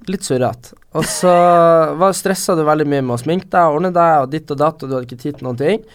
Litt 0.04 0.20
surrete. 0.20 0.74
Og 0.92 1.06
så 1.08 1.30
var 2.00 2.12
stressa 2.12 2.52
du 2.58 2.60
veldig 2.66 2.84
mye 2.84 3.04
med 3.06 3.14
å 3.14 3.22
sminke 3.22 3.48
deg, 3.48 3.72
ordne 3.72 3.88
deg 3.94 4.26
og 4.26 4.34
ditt 4.34 4.50
og 4.52 4.58
datt, 4.60 4.82
og 4.82 4.90
du 4.90 4.92
hadde 4.98 5.08
ikke 5.08 5.22
tid 5.22 5.38
til 5.38 5.46
noen 5.48 5.60
ting. 5.62 5.86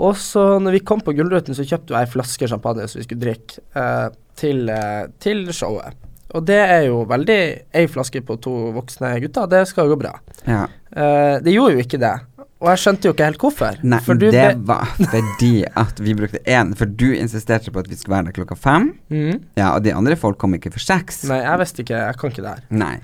Og 0.00 0.16
så 0.16 0.44
når 0.62 0.78
vi 0.78 0.84
kom 0.86 1.02
på 1.04 1.12
Gullruten, 1.16 1.56
så 1.56 1.66
kjøpte 1.66 1.92
du 1.92 1.98
ei 1.98 2.06
flaske 2.08 2.48
champagne 2.48 2.86
som 2.88 3.00
vi 3.00 3.06
skulle 3.06 3.24
drikke 3.24 3.60
eh, 3.76 4.06
til, 4.40 4.62
eh, 4.72 5.10
til 5.20 5.44
showet. 5.56 5.98
Og 6.30 6.44
det 6.46 6.60
er 6.62 6.84
jo 6.86 7.00
veldig 7.10 7.40
Ei 7.74 7.88
flaske 7.90 8.20
på 8.22 8.36
to 8.38 8.52
voksne 8.76 9.16
gutter, 9.24 9.48
det 9.50 9.64
skal 9.68 9.88
jo 9.88 9.96
gå 9.96 10.02
bra. 10.04 10.12
Ja. 10.46 10.62
Eh, 10.94 11.36
det 11.42 11.54
gjorde 11.56 11.74
jo 11.76 11.84
ikke 11.84 12.00
det. 12.00 12.14
Og 12.60 12.68
jeg 12.68 12.80
skjønte 12.82 13.08
jo 13.08 13.12
ikke 13.14 13.24
helt 13.30 13.40
hvorfor. 13.40 13.78
Nei, 13.88 13.98
for 14.04 14.18
det 14.20 14.30
ble- 14.34 14.64
var 14.68 14.84
fordi 14.98 15.52
at 15.80 16.00
vi 16.04 16.12
brukte 16.18 16.42
én, 16.44 16.74
for 16.76 16.84
du 16.86 17.06
insisterte 17.16 17.72
på 17.72 17.80
at 17.80 17.88
vi 17.88 17.96
skulle 17.96 18.18
være 18.18 18.28
der 18.28 18.36
klokka 18.36 18.56
fem. 18.60 18.90
Mm. 19.08 19.38
Ja, 19.56 19.70
og 19.74 19.82
de 19.86 19.94
andre 19.96 20.16
folk 20.20 20.36
kom 20.38 20.52
ikke 20.58 20.72
for 20.74 20.84
seks. 20.84 21.22
Nei, 21.30 21.40
jeg 21.40 21.58
visste 21.62 21.82
ikke. 21.86 22.02
Jeg 22.04 22.18
kan 22.20 22.30
ikke 22.34 22.44
det 22.44 22.52
her. 22.58 22.66
Nei. 22.70 22.96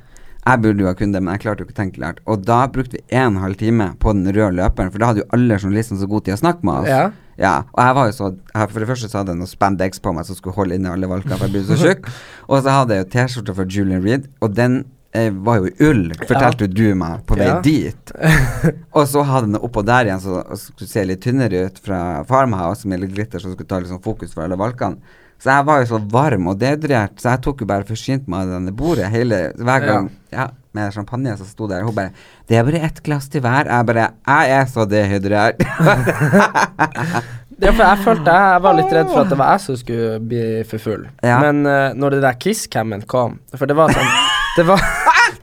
Jeg 0.46 0.60
burde 0.62 0.78
jo 0.84 0.86
ha 0.86 0.94
kunnet 0.94 1.16
det, 1.16 1.22
men 1.26 1.32
jeg 1.34 1.40
klarte 1.42 1.64
jo 1.64 1.66
ikke 1.66 1.74
å 1.74 1.80
tenke 1.80 1.96
klart. 1.98 2.20
Og 2.30 2.44
da 2.46 2.58
brukte 2.70 3.00
vi 3.00 3.16
en 3.18 3.40
halv 3.42 3.56
time 3.58 3.88
på 3.98 4.12
den 4.14 4.28
røde 4.30 4.52
løperen, 4.60 4.92
for 4.92 5.02
da 5.02 5.08
hadde 5.10 5.24
jo 5.24 5.30
alle 5.34 5.56
journalistene 5.58 5.98
så 5.98 6.06
god 6.12 6.24
tid 6.28 6.36
å 6.36 6.42
snakke 6.44 6.62
med 6.68 6.84
oss. 6.84 6.90
Ja. 6.92 7.06
Ja, 7.36 7.54
og 7.74 7.80
jeg 7.84 7.94
var 7.98 8.06
jo 8.08 8.12
så 8.16 8.28
jeg, 8.32 8.68
For 8.72 8.80
det 8.80 8.86
første 8.88 9.08
så 9.12 9.18
hadde 9.18 9.34
jeg 9.34 9.40
noe 9.42 9.50
spandex 9.50 9.98
på 10.00 10.12
meg 10.16 10.24
som 10.24 10.36
skulle 10.38 10.54
holde 10.56 10.78
inne 10.78 10.88
alle 10.94 11.08
valgkamper, 11.10 11.42
for 11.42 11.50
jeg 11.50 11.66
ble 11.66 11.76
så 11.76 11.76
tjukk. 11.82 12.06
og 12.48 12.62
så 12.64 12.76
hadde 12.78 12.94
jeg 12.96 13.02
jo 13.04 13.08
T-skjorte 13.16 13.56
fra 13.58 13.66
Julian 13.68 14.04
Reed, 14.06 14.28
og 14.40 14.54
den 14.56 14.84
eh, 15.16 15.30
var 15.48 15.60
jo 15.62 15.70
i 15.70 15.74
ull, 15.88 16.02
fortalte 16.22 16.68
ja. 16.68 16.72
du 16.78 16.94
meg 16.98 17.24
på 17.28 17.38
vei 17.40 17.48
Ja. 17.48 17.60
dit. 17.64 18.12
og 18.96 19.04
så 19.08 19.24
hadde 19.26 19.50
den 19.50 19.60
oppå 19.60 19.82
der 19.86 20.10
igjen, 20.10 20.20
så 20.22 20.42
så 20.52 20.60
skulle 20.68 20.90
se 20.92 21.04
litt 21.08 21.22
tynnere 21.24 21.66
ut 21.70 21.78
fra 21.82 22.00
Farmhouse 22.28 22.88
med 22.88 23.00
litt 23.02 23.14
glitter, 23.16 23.40
så 23.42 23.52
skulle 23.54 23.68
ta 23.70 23.80
litt 23.80 23.92
sånn 23.92 24.04
fokus 24.04 24.34
for 24.36 24.44
alle 24.44 24.58
valkene. 24.60 25.00
Så 25.42 25.50
jeg 25.52 25.66
var 25.68 25.82
jo 25.82 25.88
så 25.90 25.98
varm 26.12 26.46
og 26.48 26.60
dehydrert, 26.62 27.18
så 27.20 27.34
jeg 27.34 27.42
tok 27.44 27.60
jo 27.60 27.66
bare 27.68 27.84
forsynt 27.84 28.24
meg 28.32 28.46
av 28.46 28.54
denne 28.56 28.72
bordet 28.72 29.10
hele 29.12 29.50
hver 29.56 29.84
gang. 29.84 30.08
Ja. 30.32 30.50
med 30.76 30.92
champagne 30.92 31.32
som 31.38 31.46
sto 31.48 31.66
der. 31.66 31.80
Hun 31.84 31.94
bare 31.94 32.10
'Det 32.46 32.56
er 32.58 32.64
bare 32.64 32.84
ett 32.84 33.02
glass 33.02 33.28
til 33.28 33.40
hver.' 33.40 33.64
Jeg 33.64 33.86
bare 33.86 34.10
'Jeg 34.26 34.50
er 34.50 34.66
så 34.66 34.84
dehydrert'. 34.84 35.56
Ja, 37.56 37.70
for 37.72 37.82
jeg 37.86 37.98
følte 38.04 38.32
jeg, 38.32 38.52
jeg 38.52 38.62
var 38.66 38.74
litt 38.76 38.90
redd 38.92 39.06
for 39.08 39.22
at 39.22 39.30
det 39.32 39.38
var 39.40 39.52
jeg 39.54 39.60
som 39.64 39.76
skulle 39.80 40.18
bli 40.20 40.40
for 40.68 40.78
full. 40.78 41.06
Ja. 41.24 41.38
Men 41.40 41.62
uh, 41.64 41.94
når 41.96 42.10
det 42.16 42.22
der 42.26 42.36
Kiss-cammen 42.36 43.06
kom 43.08 43.38
For 43.56 43.64
det 43.70 43.76
var 43.78 43.94
sånn 43.96 44.10
Det 44.58 44.66
var, 44.68 44.82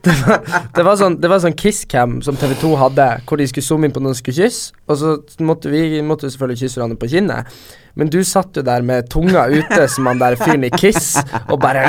det 0.04 0.14
var, 0.26 0.50
det 0.76 0.84
var 0.86 0.98
sånn, 1.00 1.16
det 1.20 1.30
var 1.32 1.40
sånn 1.44 1.56
Kiss-cam 1.58 2.18
som 2.24 2.36
TV2 2.40 2.74
hadde, 2.80 3.08
hvor 3.28 3.40
de 3.40 3.46
skulle 3.50 3.66
zoome 3.66 3.88
inn 3.88 3.94
på 3.94 4.02
noen 4.04 4.14
som 4.16 4.22
skulle 4.24 4.44
kysse, 4.44 4.74
og 4.88 5.00
så 5.00 5.14
måtte 5.44 5.72
vi 5.72 6.02
måtte 6.04 6.30
selvfølgelig 6.30 6.64
kysse 6.64 6.80
hverandre 6.80 7.00
på 7.00 7.10
kinnet. 7.14 7.64
Men 7.94 8.10
du 8.10 8.18
satt 8.26 8.56
jo 8.58 8.64
der 8.66 8.82
med 8.82 9.06
tunga 9.10 9.46
ute 9.52 9.84
som 9.88 10.08
han 10.10 10.18
der 10.18 10.34
fyren 10.40 10.66
i 10.66 10.70
Kiss, 10.74 11.14
og 11.46 11.60
bare 11.62 11.84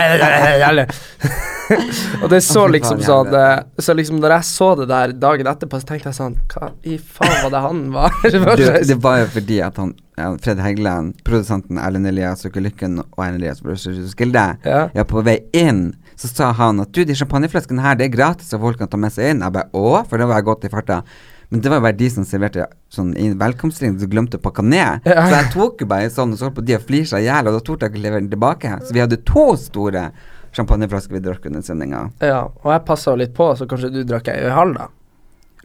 Og 2.24 2.30
det 2.30 2.42
så 2.46 2.68
liksom 2.70 3.00
sånn 3.02 3.32
eh, 3.34 3.64
Så 3.82 3.96
liksom 3.98 4.20
når 4.22 4.36
jeg 4.36 4.48
så 4.52 4.68
det 4.78 4.86
der 4.92 5.16
dagen 5.18 5.50
etterpå, 5.50 5.80
så 5.82 5.90
tenkte 5.90 6.12
jeg 6.12 6.18
sånn 6.20 6.36
Hva 6.52 6.70
i 6.86 7.00
faen 7.00 7.40
var 7.42 7.54
det 7.56 7.62
han 7.64 7.80
var? 7.96 8.20
Du, 8.62 8.66
det 8.92 8.98
var 9.02 9.24
jo 9.24 9.32
fordi 9.34 9.62
at 9.66 9.80
han 9.82 9.96
Fred 10.16 10.62
Heggeland, 10.64 11.18
produsenten 11.28 11.80
Erlend 11.82 12.08
Elias 12.08 12.46
Lykken 12.48 13.02
og 13.02 13.18
Erlend 13.18 13.42
Elias 13.42 13.60
produserte 13.66 14.46
Ja. 14.64 14.86
er 14.94 15.08
på 15.10 15.26
vei 15.26 15.40
inn 15.58 15.90
så 16.16 16.30
sa 16.32 16.52
han 16.56 16.80
at 16.84 16.92
du, 16.96 17.04
de 17.04 17.16
champagneflaskene 17.18 17.84
her, 17.84 17.98
det 18.00 18.08
er 18.08 18.14
gratis, 18.14 18.50
så 18.52 18.60
folk 18.62 18.80
kan 18.80 18.92
ta 18.92 19.00
med 19.00 19.14
seg 19.14 19.34
inn. 19.34 19.44
Jeg 19.44 19.56
bare 19.56 19.72
å, 19.76 20.04
for 20.08 20.22
da 20.22 20.28
var 20.30 20.40
jeg 20.40 20.48
godt 20.48 20.68
i 20.68 20.72
farta. 20.72 21.02
Men 21.50 21.62
det 21.62 21.70
var 21.70 21.82
bare 21.84 21.98
de 21.98 22.08
som 22.10 22.26
serverte 22.26 22.66
sånn 22.94 23.12
i 23.22 23.28
velkomstring, 23.38 23.98
som 24.02 24.10
glemte 24.12 24.40
å 24.40 24.44
pakke 24.44 24.64
ned. 24.66 25.04
Så 25.06 25.34
jeg 25.36 25.52
tok 25.54 25.84
jo 25.84 25.90
bare 25.92 26.08
en 26.08 26.16
sånn, 26.16 26.32
og 26.34 26.40
så 26.40 26.48
holdt 26.48 26.58
på 26.62 26.66
de 26.66 26.78
å 26.78 26.82
flire 26.82 27.10
seg 27.12 27.26
i 27.26 27.28
hjel, 27.28 27.50
og 27.52 27.58
da 27.58 27.62
torde 27.68 27.86
jeg 27.86 27.94
ikke 27.94 28.06
levere 28.08 28.24
den 28.24 28.32
tilbake. 28.32 28.72
Så 28.88 28.96
vi 28.96 29.04
hadde 29.04 29.20
to 29.28 29.46
store 29.60 30.08
champagneflasker 30.56 31.18
vi 31.18 31.22
drakk 31.26 31.46
under 31.52 31.66
sendinga. 31.66 32.06
Ja, 32.24 32.46
og 32.48 32.72
jeg 32.72 32.86
passa 32.88 33.12
jo 33.14 33.22
litt 33.22 33.36
på, 33.36 33.52
så 33.60 33.68
kanskje 33.70 33.92
du 33.94 34.02
drakk 34.08 34.32
ei 34.32 34.40
øl 34.48 34.56
halv, 34.56 34.80
da? 34.80 34.90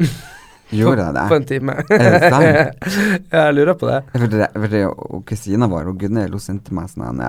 Gjorde 0.70 1.06
jeg 1.06 1.14
det? 1.16 1.24
På 1.30 1.36
en 1.38 1.46
time. 1.48 1.76
Er 1.90 2.12
det 2.14 2.28
sant? 2.30 2.90
jeg 3.38 3.54
lurer 3.56 3.78
på 3.78 3.88
det. 3.88 4.02
For, 4.12 4.26
det, 4.30 4.50
for 4.54 4.74
det, 4.74 4.82
og 4.90 5.24
kusina 5.26 5.70
vår, 5.70 5.90
og 5.90 6.02
Gunhild, 6.02 6.36
hun 6.36 6.42
sendte 6.42 6.74
meg 6.76 6.90
sånn 6.92 7.22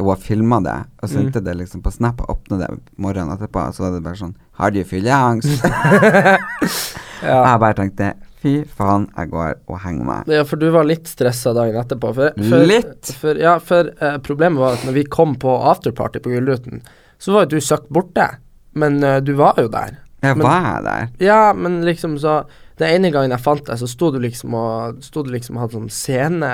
og 0.00 0.10
har 0.12 0.20
filma 0.20 0.58
det, 0.64 0.76
og 1.02 1.08
Mm. 1.08 1.30
det 1.44 1.54
liksom 1.56 1.82
på 1.82 1.90
Snap, 1.92 2.20
og 2.20 2.36
åpna 2.36 2.58
det 2.58 2.68
morgenen 2.98 3.32
etterpå, 3.36 3.68
og 3.68 3.74
så 3.74 3.82
var 3.86 3.90
det 3.96 4.02
bare 4.04 4.16
sånn 4.20 4.34
Har 4.58 4.70
du 4.70 4.82
fylleangst? 4.84 5.64
Ja. 7.24 7.38
Jeg 7.52 7.60
bare 7.62 7.74
tenkte 7.78 8.10
fy 8.42 8.52
faen, 8.76 9.06
jeg 9.16 9.30
går 9.32 9.54
og 9.72 9.78
henger 9.80 10.04
meg. 10.04 10.28
Ja, 10.28 10.42
for 10.44 10.60
du 10.60 10.66
var 10.70 10.84
litt 10.84 11.08
stressa 11.08 11.54
dagen 11.56 11.78
etterpå. 11.80 12.10
For, 12.14 12.34
for, 12.50 12.64
Litt? 12.68 13.08
For, 13.20 13.40
ja, 13.40 13.54
for 13.58 13.88
uh, 14.02 14.18
problemet 14.22 14.60
var 14.60 14.76
at 14.76 14.84
når 14.86 14.92
vi 14.98 15.04
kom 15.10 15.32
på 15.40 15.54
afterparty 15.72 16.20
på 16.22 16.34
Gullruten, 16.34 16.82
så 17.18 17.32
var 17.32 17.46
jo 17.46 17.56
du 17.56 17.64
søkt 17.64 17.88
borte. 17.88 18.28
Men 18.76 19.00
uh, 19.02 19.16
du 19.24 19.32
var 19.40 19.56
jo 19.58 19.68
der. 19.72 19.96
Jeg 20.22 20.36
Men- 20.36 20.44
var 20.46 20.82
der. 20.84 21.08
Ja, 21.24 21.40
men 21.56 21.80
liksom 21.88 22.18
så 22.20 22.42
Den 22.78 22.92
ene 22.98 23.10
gangen 23.10 23.30
jeg 23.32 23.40
fant 23.40 23.64
deg, 23.64 23.78
så 23.80 23.88
sto 23.88 24.10
du 24.12 24.18
liksom 24.20 24.52
og 24.54 24.98
Sto 25.00 25.22
du 25.24 25.30
liksom 25.32 25.56
og 25.56 25.62
hadde 25.64 25.78
sånn 25.78 25.90
scene 25.90 26.50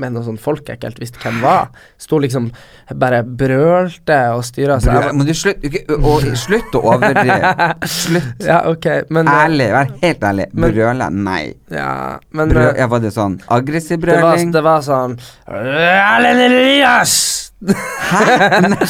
med 0.00 0.14
noen 0.14 0.24
sånn 0.24 0.38
folk 0.40 0.64
jeg 0.68 0.78
ikke 0.78 0.88
helt 0.88 1.00
visste 1.02 1.18
hvem 1.20 1.40
var. 1.42 1.68
Sto 2.00 2.18
liksom 2.22 2.50
bare 2.96 3.22
brølte 3.24 4.18
og 4.36 4.44
styra 4.46 4.78
seg. 4.80 5.10
Må 5.14 5.26
du 5.28 5.34
slutt, 5.36 5.62
å- 5.98 6.20
Slutt 6.36 6.74
å 6.78 6.84
overdrive. 6.94 7.74
Slutt. 7.86 8.42
Ja, 8.52 8.62
okay, 8.70 9.02
men 9.10 9.28
eh, 9.28 9.42
Ærlig, 9.44 9.68
vær 9.74 9.92
helt 10.02 10.24
ærlig. 10.24 10.46
Men- 10.54 10.72
Brøle? 10.74 11.10
Nei. 11.12 11.54
Ja, 11.70 12.18
men 12.32 12.48
Brø 12.48 12.64
eh, 12.70 12.78
ja, 12.80 12.86
var 12.88 13.00
det 13.04 13.12
sånn 13.14 13.38
aggressiv 13.52 14.00
det, 14.00 14.16
var, 14.20 14.32
brøling? 14.32 14.52
det 14.52 14.62
var 14.64 14.80
sånn 14.86 15.18
Erlend 15.48 16.40
Elias! 16.48 17.41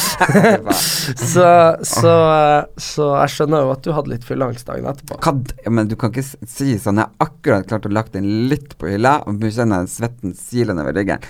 så, 1.33 1.77
så, 1.85 2.13
så 2.81 3.07
jeg 3.19 3.33
skjønner 3.35 3.65
jo 3.65 3.71
at 3.75 3.83
du 3.85 3.91
hadde 3.93 4.11
litt 4.15 4.25
fylleangst 4.25 4.65
dagen 4.69 4.89
etterpå. 4.89 5.19
Hva, 5.21 5.33
men 5.77 5.91
du 5.91 5.95
kan 5.99 6.09
ikke 6.13 6.25
si 6.25 6.73
sånn 6.81 7.01
Jeg 7.01 7.05
har 7.05 7.27
akkurat 7.27 7.67
klart 7.69 7.85
å 7.85 7.93
lagt 7.93 8.15
den 8.17 8.27
litt 8.49 8.73
på 8.81 8.89
hylla, 8.89 9.19
og 9.27 9.37
nå 9.37 9.51
kjenner 9.53 9.83
jeg 9.83 9.93
svetten 9.97 10.33
silende 10.37 10.81
nedover 10.81 10.97
ryggen. 10.99 11.21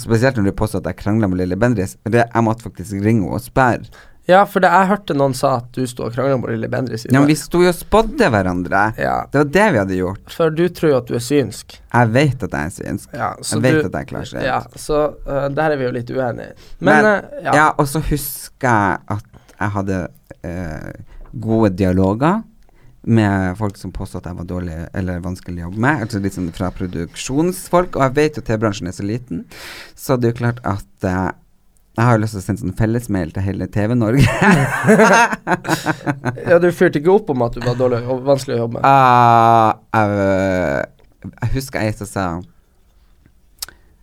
Spesielt 0.00 0.36
når 0.36 0.50
du 0.50 0.56
påstår 0.56 0.82
at 0.82 0.90
jeg 0.92 1.00
krangla 1.04 1.28
med 1.30 1.40
Lille 1.40 1.56
Bendriss. 1.60 1.96
Det, 2.04 2.24
jeg 2.24 2.44
måtte 2.44 2.66
faktisk 2.66 2.92
ringe 3.00 3.24
henne 3.24 3.36
og 3.36 3.44
spørre. 3.44 3.84
Ja, 4.26 4.40
for 4.50 4.62
det, 4.62 4.70
jeg 4.74 4.88
hørte 4.90 5.14
noen 5.14 5.34
sa 5.38 5.52
at 5.60 5.68
du 5.76 5.84
sto 5.86 6.08
og 6.08 6.14
krangla 6.16 6.38
med 6.40 6.50
Lille 6.50 6.70
Bendriss 6.70 7.04
Ja, 7.06 7.20
men 7.20 7.28
vi 7.30 7.36
sto 7.38 7.60
jo 7.62 7.70
og 7.70 7.76
spådde 7.78 8.30
hverandre. 8.34 8.80
Ja, 8.98 9.20
Det 9.30 9.38
var 9.38 9.52
det 9.54 9.66
vi 9.72 9.78
hadde 9.78 9.98
gjort. 10.00 10.32
for 10.34 10.50
du 10.50 10.64
tror 10.68 10.90
jo 10.90 10.96
at 10.98 11.06
du 11.06 11.14
er 11.14 11.22
synsk. 11.22 11.78
Jeg 11.92 12.12
vet 12.16 12.42
at 12.42 12.56
jeg 12.58 12.72
er 12.72 12.74
synsk. 12.74 13.14
Ja, 13.14 13.30
så 13.40 13.60
Jeg 13.60 13.62
vet 13.62 13.78
du, 13.78 13.86
at 13.86 14.00
jeg 14.00 14.20
er 14.20 14.30
seg. 14.32 14.42
Ja, 14.48 14.58
så 14.74 15.04
uh, 15.28 15.46
der 15.54 15.70
er 15.70 15.76
vi 15.76 15.86
jo 15.86 15.94
litt 15.94 16.10
uenige. 16.10 16.56
Men, 16.80 16.90
Men, 16.90 17.06
uh, 17.06 17.38
ja. 17.44 17.54
Ja, 17.54 17.68
og 17.78 17.86
så 17.88 18.02
husker 18.02 18.66
jeg 18.66 18.98
at 19.06 19.40
jeg 19.60 19.74
hadde 19.78 20.02
uh, 20.42 20.90
gode 21.32 21.70
dialoger 21.78 22.42
med 23.06 23.56
folk 23.58 23.76
som 23.78 23.92
påstod 23.94 24.24
at 24.24 24.32
jeg 24.32 24.38
var 24.40 24.46
dårlig 24.50 24.76
eller 24.98 25.22
vanskelig 25.22 25.62
å 25.62 25.68
jobbe 25.68 25.82
med. 25.84 26.02
Altså 26.02 26.20
litt 26.22 26.34
sånn 26.34 26.50
fra 26.54 26.72
produksjonsfolk. 26.74 27.94
Og 27.94 28.02
jeg 28.08 28.16
vet 28.18 28.38
jo 28.40 28.42
TV-bransjen 28.46 28.90
er 28.90 28.96
så 28.96 29.06
liten, 29.06 29.44
så 29.94 30.18
det 30.18 30.32
er 30.32 30.34
jo 30.34 30.40
klart 30.40 30.58
at 30.66 31.06
eh, 31.06 31.28
jeg 31.96 32.04
har 32.04 32.18
jo 32.18 32.20
lyst 32.20 32.34
til 32.36 32.42
å 32.42 32.44
sende 32.44 32.60
sånn 32.60 32.74
fellesmail 32.76 33.30
til 33.32 33.44
hele 33.46 33.66
TV-Norge. 33.72 34.26
ja, 36.50 36.58
du 36.60 36.66
fyrte 36.76 37.00
ikke 37.00 37.14
opp 37.14 37.30
om 37.32 37.40
at 37.46 37.54
du 37.56 37.62
var 37.64 37.78
dårlig 37.78 38.02
og 38.04 38.20
vanskelig 38.26 38.58
å 38.58 38.66
jobbe 38.66 38.82
med. 38.82 38.84
Uh, 38.84 39.70
jeg, 39.96 41.30
jeg 41.30 41.48
husker 41.54 41.80
ei 41.80 41.94
som 41.96 42.08
sa 42.10 42.24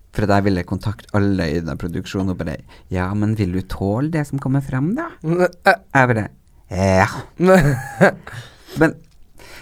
For 0.10 0.26
at 0.26 0.34
jeg 0.34 0.46
ville 0.48 0.66
kontakte 0.66 1.14
alle 1.18 1.46
i 1.54 1.62
den 1.62 1.78
produksjonen 1.82 2.34
og 2.34 2.40
bare 2.42 2.58
Ja, 2.94 3.14
men 3.14 3.38
vil 3.38 3.54
du 3.54 3.62
tåle 3.62 4.10
det 4.16 4.26
som 4.32 4.42
kommer 4.42 4.62
frem, 4.66 4.96
da? 4.98 5.12
Jeg 5.94 6.10
bare 6.16 6.26
Ja. 6.74 7.06
Men 8.82 8.98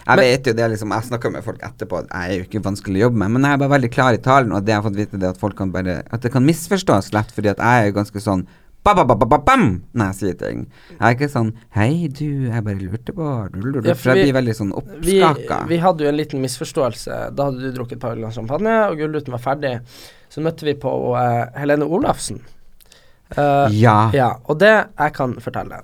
jeg 0.07 0.15
Men- 0.17 0.25
vet 0.25 0.47
jo 0.47 0.53
det, 0.53 0.69
liksom 0.71 0.91
Jeg 0.95 1.03
snakker 1.09 1.31
med 1.31 1.43
folk 1.43 1.59
etterpå 1.61 2.01
jeg 2.09 2.31
er 2.31 2.37
jo 2.39 2.43
ikke 2.47 2.63
vanskelig 2.63 2.97
å 3.01 3.03
jobbe 3.09 3.17
med, 3.21 3.31
men 3.31 3.43
jeg 3.43 3.53
er 3.53 3.57
bare 3.57 3.75
veldig 3.79 3.91
klar 3.91 4.13
i 4.13 4.17
talen, 4.17 4.51
og 4.51 4.65
det 4.65 4.73
jeg 4.73 4.81
har 4.81 4.89
fått 4.89 4.97
vite, 4.97 5.19
det 5.19 5.29
at 5.29 5.37
folk 5.37 5.55
kan 5.55 5.71
bare 5.71 6.03
At 6.11 6.21
det 6.21 6.31
kan 6.31 6.43
misforstås 6.45 7.13
lett, 7.13 7.31
fordi 7.31 7.49
at 7.49 7.57
jeg 7.57 7.83
er 7.83 7.91
jo 7.91 7.97
ganske 8.01 8.19
sånn 8.21 8.45
ba, 8.83 8.95
ba, 8.97 9.03
ba, 9.05 9.13
ba, 9.13 9.25
ba, 9.29 9.37
bam, 9.37 9.83
når 9.93 10.05
jeg 10.09 10.15
sier 10.17 10.37
ting. 10.39 10.63
Jeg 10.89 11.01
er 11.05 11.13
ikke 11.13 11.27
sånn 11.29 11.51
Hei, 11.75 12.07
du, 12.07 12.49
jeg 12.49 12.63
bare 12.65 12.79
lurte 12.79 13.13
på 13.13 13.27
dululul», 13.53 13.85
Ja, 13.85 13.93
For 13.93 14.15
jeg 14.15 14.25
blir 14.31 14.41
veldig 14.41 14.55
sånn 14.57 14.71
vi, 15.05 15.19
oppskaka. 15.21 15.67
vi 15.69 15.77
hadde 15.77 16.01
jo 16.01 16.09
en 16.09 16.17
liten 16.17 16.41
misforståelse. 16.41 17.19
Da 17.35 17.45
hadde 17.45 17.61
du 17.61 17.71
drukket 17.77 17.99
et 17.99 18.01
par 18.01 18.15
glass 18.17 18.33
champagne, 18.39 18.73
og 18.89 18.97
Gullruten 18.97 19.29
var 19.37 19.43
ferdig. 19.43 19.75
Så 20.33 20.41
møtte 20.41 20.65
vi 20.65 20.73
på 20.73 20.89
uh, 21.13 21.45
Helene 21.59 21.85
Olafsen. 21.85 22.41
Uh, 23.37 23.69
Ja. 23.69 24.09
Ja, 24.17 24.31
og 24.49 24.57
det 24.59 24.73
jeg 24.97 25.13
kan 25.13 25.35
fortelle. 25.39 25.83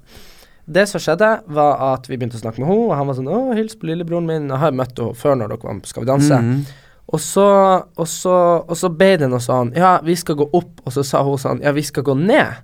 Det 0.68 0.84
som 0.92 1.00
skjedde, 1.00 1.30
var 1.56 1.78
at 1.94 2.10
vi 2.10 2.18
begynte 2.18 2.36
å 2.36 2.42
snakke 2.42 2.60
med 2.60 2.68
henne, 2.68 2.90
og 2.90 2.98
han 3.00 3.08
var 3.08 3.16
sånn 3.16 3.30
'Å, 3.32 3.56
hils 3.56 3.78
på 3.80 3.88
lillebroren 3.88 4.28
min.' 4.28 4.50
Jeg 4.52 4.60
har 4.60 4.72
møtt 4.76 5.00
henne 5.00 5.16
før 5.16 5.38
når 5.40 5.54
dere 5.54 5.64
var 5.64 5.80
på 5.80 5.88
Skal 5.88 6.04
vi 6.04 6.12
danse. 6.12 6.42
Mhm. 6.42 6.66
Og 7.08 7.20
så, 7.24 7.48
og 7.96 8.08
så, 8.08 8.36
og 8.68 8.76
så 8.76 8.90
ble 8.92 9.14
det 9.18 9.30
noe 9.32 9.40
sånn 9.40 9.72
Ja, 9.76 10.00
vi 10.04 10.16
skal 10.16 10.36
gå 10.36 10.50
opp, 10.52 10.82
og 10.84 10.92
så 10.92 11.06
sa 11.08 11.24
hun 11.24 11.38
sånn 11.40 11.62
Ja, 11.64 11.72
vi 11.72 11.84
skal 11.88 12.04
gå 12.04 12.14
ned. 12.14 12.58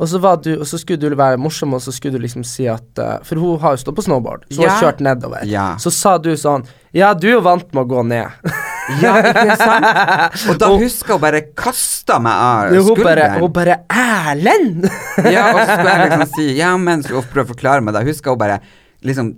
Og 0.00 0.08
så, 0.08 0.18
var 0.18 0.40
du, 0.42 0.54
og 0.56 0.66
så 0.66 0.78
skulle 0.80 0.98
du 0.98 1.14
være 1.14 1.36
morsom, 1.36 1.74
og 1.76 1.82
så 1.84 1.92
skulle 1.92 2.16
du 2.16 2.24
liksom 2.24 2.42
si 2.48 2.64
at 2.66 2.98
uh, 2.98 3.18
For 3.22 3.36
hun 3.36 3.60
har 3.60 3.76
jo 3.76 3.82
stått 3.84 3.98
på 3.98 4.06
snowboard, 4.06 4.48
så 4.50 4.62
hun 4.62 4.70
har 4.70 4.80
kjørt 4.80 5.04
nedover. 5.04 5.44
Ja. 5.44 5.76
Så 5.82 5.92
sa 5.94 6.16
du 6.18 6.32
sånn 6.40 6.64
Ja, 6.96 7.12
du 7.14 7.28
er 7.28 7.36
jo 7.36 7.44
vant 7.44 7.68
med 7.74 7.84
å 7.84 7.90
gå 7.92 8.02
ned. 8.08 8.32
Ja, 9.00 9.14
ikke 9.22 9.56
sant? 9.56 9.86
Og 10.52 10.58
da 10.60 10.68
husker 10.76 11.14
hun 11.16 11.22
bare 11.22 11.40
kasta 11.56 12.18
meg 12.22 12.32
av 12.32 12.74
skulderen. 12.90 13.38
hun 13.40 13.52
bare 13.54 13.78
Erlend! 13.88 14.84
Ja, 15.24 15.48
og 15.54 15.60
så 15.62 15.78
skulle 15.78 15.94
jeg 15.94 16.02
liksom 16.10 16.26
si 16.36 16.46
Ja, 16.58 16.74
mens 16.76 17.08
hun 17.08 17.22
prøver 17.32 17.46
å 17.48 17.52
forklare 17.54 17.80
meg 17.86 17.94
det. 17.96 18.04
Husker 18.10 18.34
hun 18.34 18.42
bare 18.42 18.60
liksom 19.06 19.32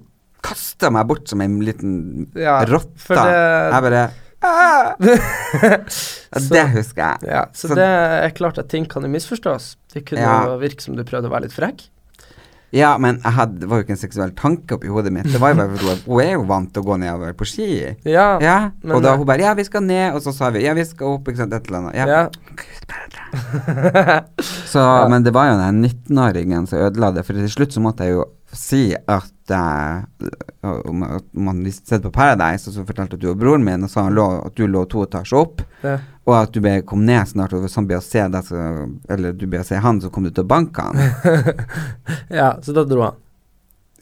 kasta 0.44 0.90
meg 0.92 1.06
bort 1.08 1.28
som 1.30 1.40
en 1.40 1.61
liten 1.64 1.94
Ja, 2.37 2.58
rotte. 2.68 3.14
det- 3.14 3.73
Jeg 3.73 3.82
bare! 3.88 4.04
Så- 5.88 6.52
Det 6.52 6.64
husker 6.75 7.00
jeg. 7.00 7.30
Ja, 7.30 7.46
så, 7.54 7.68
Så- 7.68 7.75
det 7.78 7.87
er 7.87 8.30
klart 8.37 8.58
at 8.58 8.68
ting 8.68 8.84
kan 8.87 9.02
jo 9.02 9.08
misforstås. 9.08 9.76
Det 9.94 10.04
kunne 10.06 10.20
Ja. 10.20 10.56
virke 10.61 10.82
som 10.82 10.96
du 10.96 11.04
prøvde 11.04 11.28
å 11.28 11.32
være 11.32 11.42
litt 11.49 11.52
frekk. 11.56 11.87
Ja, 12.75 12.95
men 12.99 13.21
jeg 13.23 13.37
hadde, 13.37 13.61
det 13.62 13.69
var 13.71 13.78
jo 13.78 13.85
ikke 13.87 13.95
en 13.95 14.00
seksuell 14.00 14.33
tanke 14.38 14.75
oppi 14.76 14.90
hodet 14.90 15.12
mitt. 15.14 15.28
Det 15.31 15.40
var 15.43 15.52
jo 15.52 15.61
bare 15.61 15.71
for 15.78 15.81
hun, 16.09 16.23
er 16.25 16.33
jo 16.35 16.45
vant 16.49 16.73
til 16.75 16.83
å 16.83 16.88
gå 16.88 16.97
nedover 17.04 17.37
på 17.38 17.47
ski. 17.47 17.69
Ja. 18.09 18.28
Ja, 18.43 18.57
og 18.90 19.04
da 19.04 19.14
hun 19.19 19.26
bare 19.28 19.45
Ja, 19.45 19.52
vi 19.54 19.66
skal 19.66 19.85
ned, 19.87 20.16
og 20.16 20.23
så 20.25 20.33
sa 20.35 20.50
vi 20.54 20.64
Ja, 20.64 20.75
vi 20.75 20.85
skal 20.88 21.19
opp, 21.19 21.28
ikke 21.28 21.45
sant, 21.45 21.54
et 21.54 21.69
eller 21.71 21.78
annet. 21.85 21.95
Ja. 21.99 22.07
ja. 22.11 22.23
Så, 24.71 24.83
Men 25.12 25.26
det 25.26 25.35
var 25.37 25.52
jo 25.52 25.61
den 25.61 25.85
19-åringen 25.85 26.66
som 26.71 26.83
ødela 26.88 27.12
det, 27.14 27.26
for 27.26 27.38
til 27.38 27.52
slutt 27.52 27.76
så 27.76 27.85
måtte 27.85 28.09
jeg 28.09 28.19
jo 28.19 28.26
si 28.56 28.94
at 28.94 29.50
uh, 29.50 30.04
om 30.88 31.00
man 31.00 31.58
hadde 31.61 31.73
sett 31.76 32.02
på 32.04 32.11
Paradise, 32.14 32.68
og 32.70 32.75
så 32.76 32.84
fortalte 32.88 33.18
at 33.18 33.23
du 33.23 33.28
var 33.30 33.38
broren 33.40 33.64
min, 33.66 33.84
og 33.84 33.90
sa 33.92 34.06
han 34.06 34.14
lå, 34.16 34.25
at 34.46 34.54
du 34.56 34.64
lå 34.70 34.84
to 34.90 35.02
etasjer 35.04 35.40
opp, 35.40 35.64
Ja. 35.84 35.99
og 36.25 36.34
at 36.38 36.54
du 36.54 36.61
ble, 36.64 36.78
kom 36.88 37.04
ned 37.04 37.26
snart, 37.28 37.52
og 37.52 37.64
hvis 37.66 37.75
han 37.76 37.87
ble 37.90 37.99
å 38.00 38.04
se 38.04 38.23
deg, 38.32 38.46
så, 38.49 38.62
eller 39.12 39.34
du 39.37 39.44
ble 39.50 39.61
å 39.61 39.66
se 39.68 39.76
han, 39.84 40.00
så 40.00 40.08
kom 40.14 40.25
du 40.25 40.30
til 40.30 40.46
å 40.46 40.49
banke 40.54 40.87
han. 40.87 40.96
ja, 42.40 42.54
så 42.62 42.73
da 42.76 42.84
dro 42.88 43.02
han. 43.04 43.20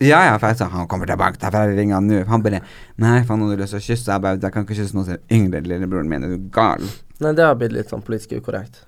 ja, 0.02 0.20
ja, 0.28 0.38
for 0.38 0.48
jeg 0.50 0.58
sa 0.62 0.68
han 0.72 0.86
kommer 0.90 1.06
tilbake, 1.10 1.38
derfor 1.42 1.68
jeg 1.70 1.78
ringer 1.78 1.98
han 2.00 2.08
nå. 2.10 2.22
Han 2.30 2.42
bare 2.42 2.62
Nei, 3.02 3.20
faen, 3.26 3.42
har 3.42 3.56
du 3.56 3.60
lyst 3.62 3.74
til 3.76 3.82
å 3.82 3.84
kysse? 3.86 4.08
Jeg 4.10 4.22
bare 4.24 4.38
Jeg 4.42 4.52
kan 4.54 4.64
ikke 4.66 4.74
kysse 4.78 4.96
noen 4.96 5.06
som 5.06 5.14
er 5.18 5.36
yngre 5.36 5.60
enn 5.60 5.68
lillebroren 5.70 6.08
min, 6.10 6.24
er 6.26 6.32
du 6.36 6.48
gal? 6.54 6.82
Nei, 7.22 7.32
det 7.38 7.44
har 7.46 7.54
blitt 7.58 7.74
litt 7.76 7.90
sånn 7.92 8.02
politisk 8.02 8.32
ukorrekt. 8.40 8.80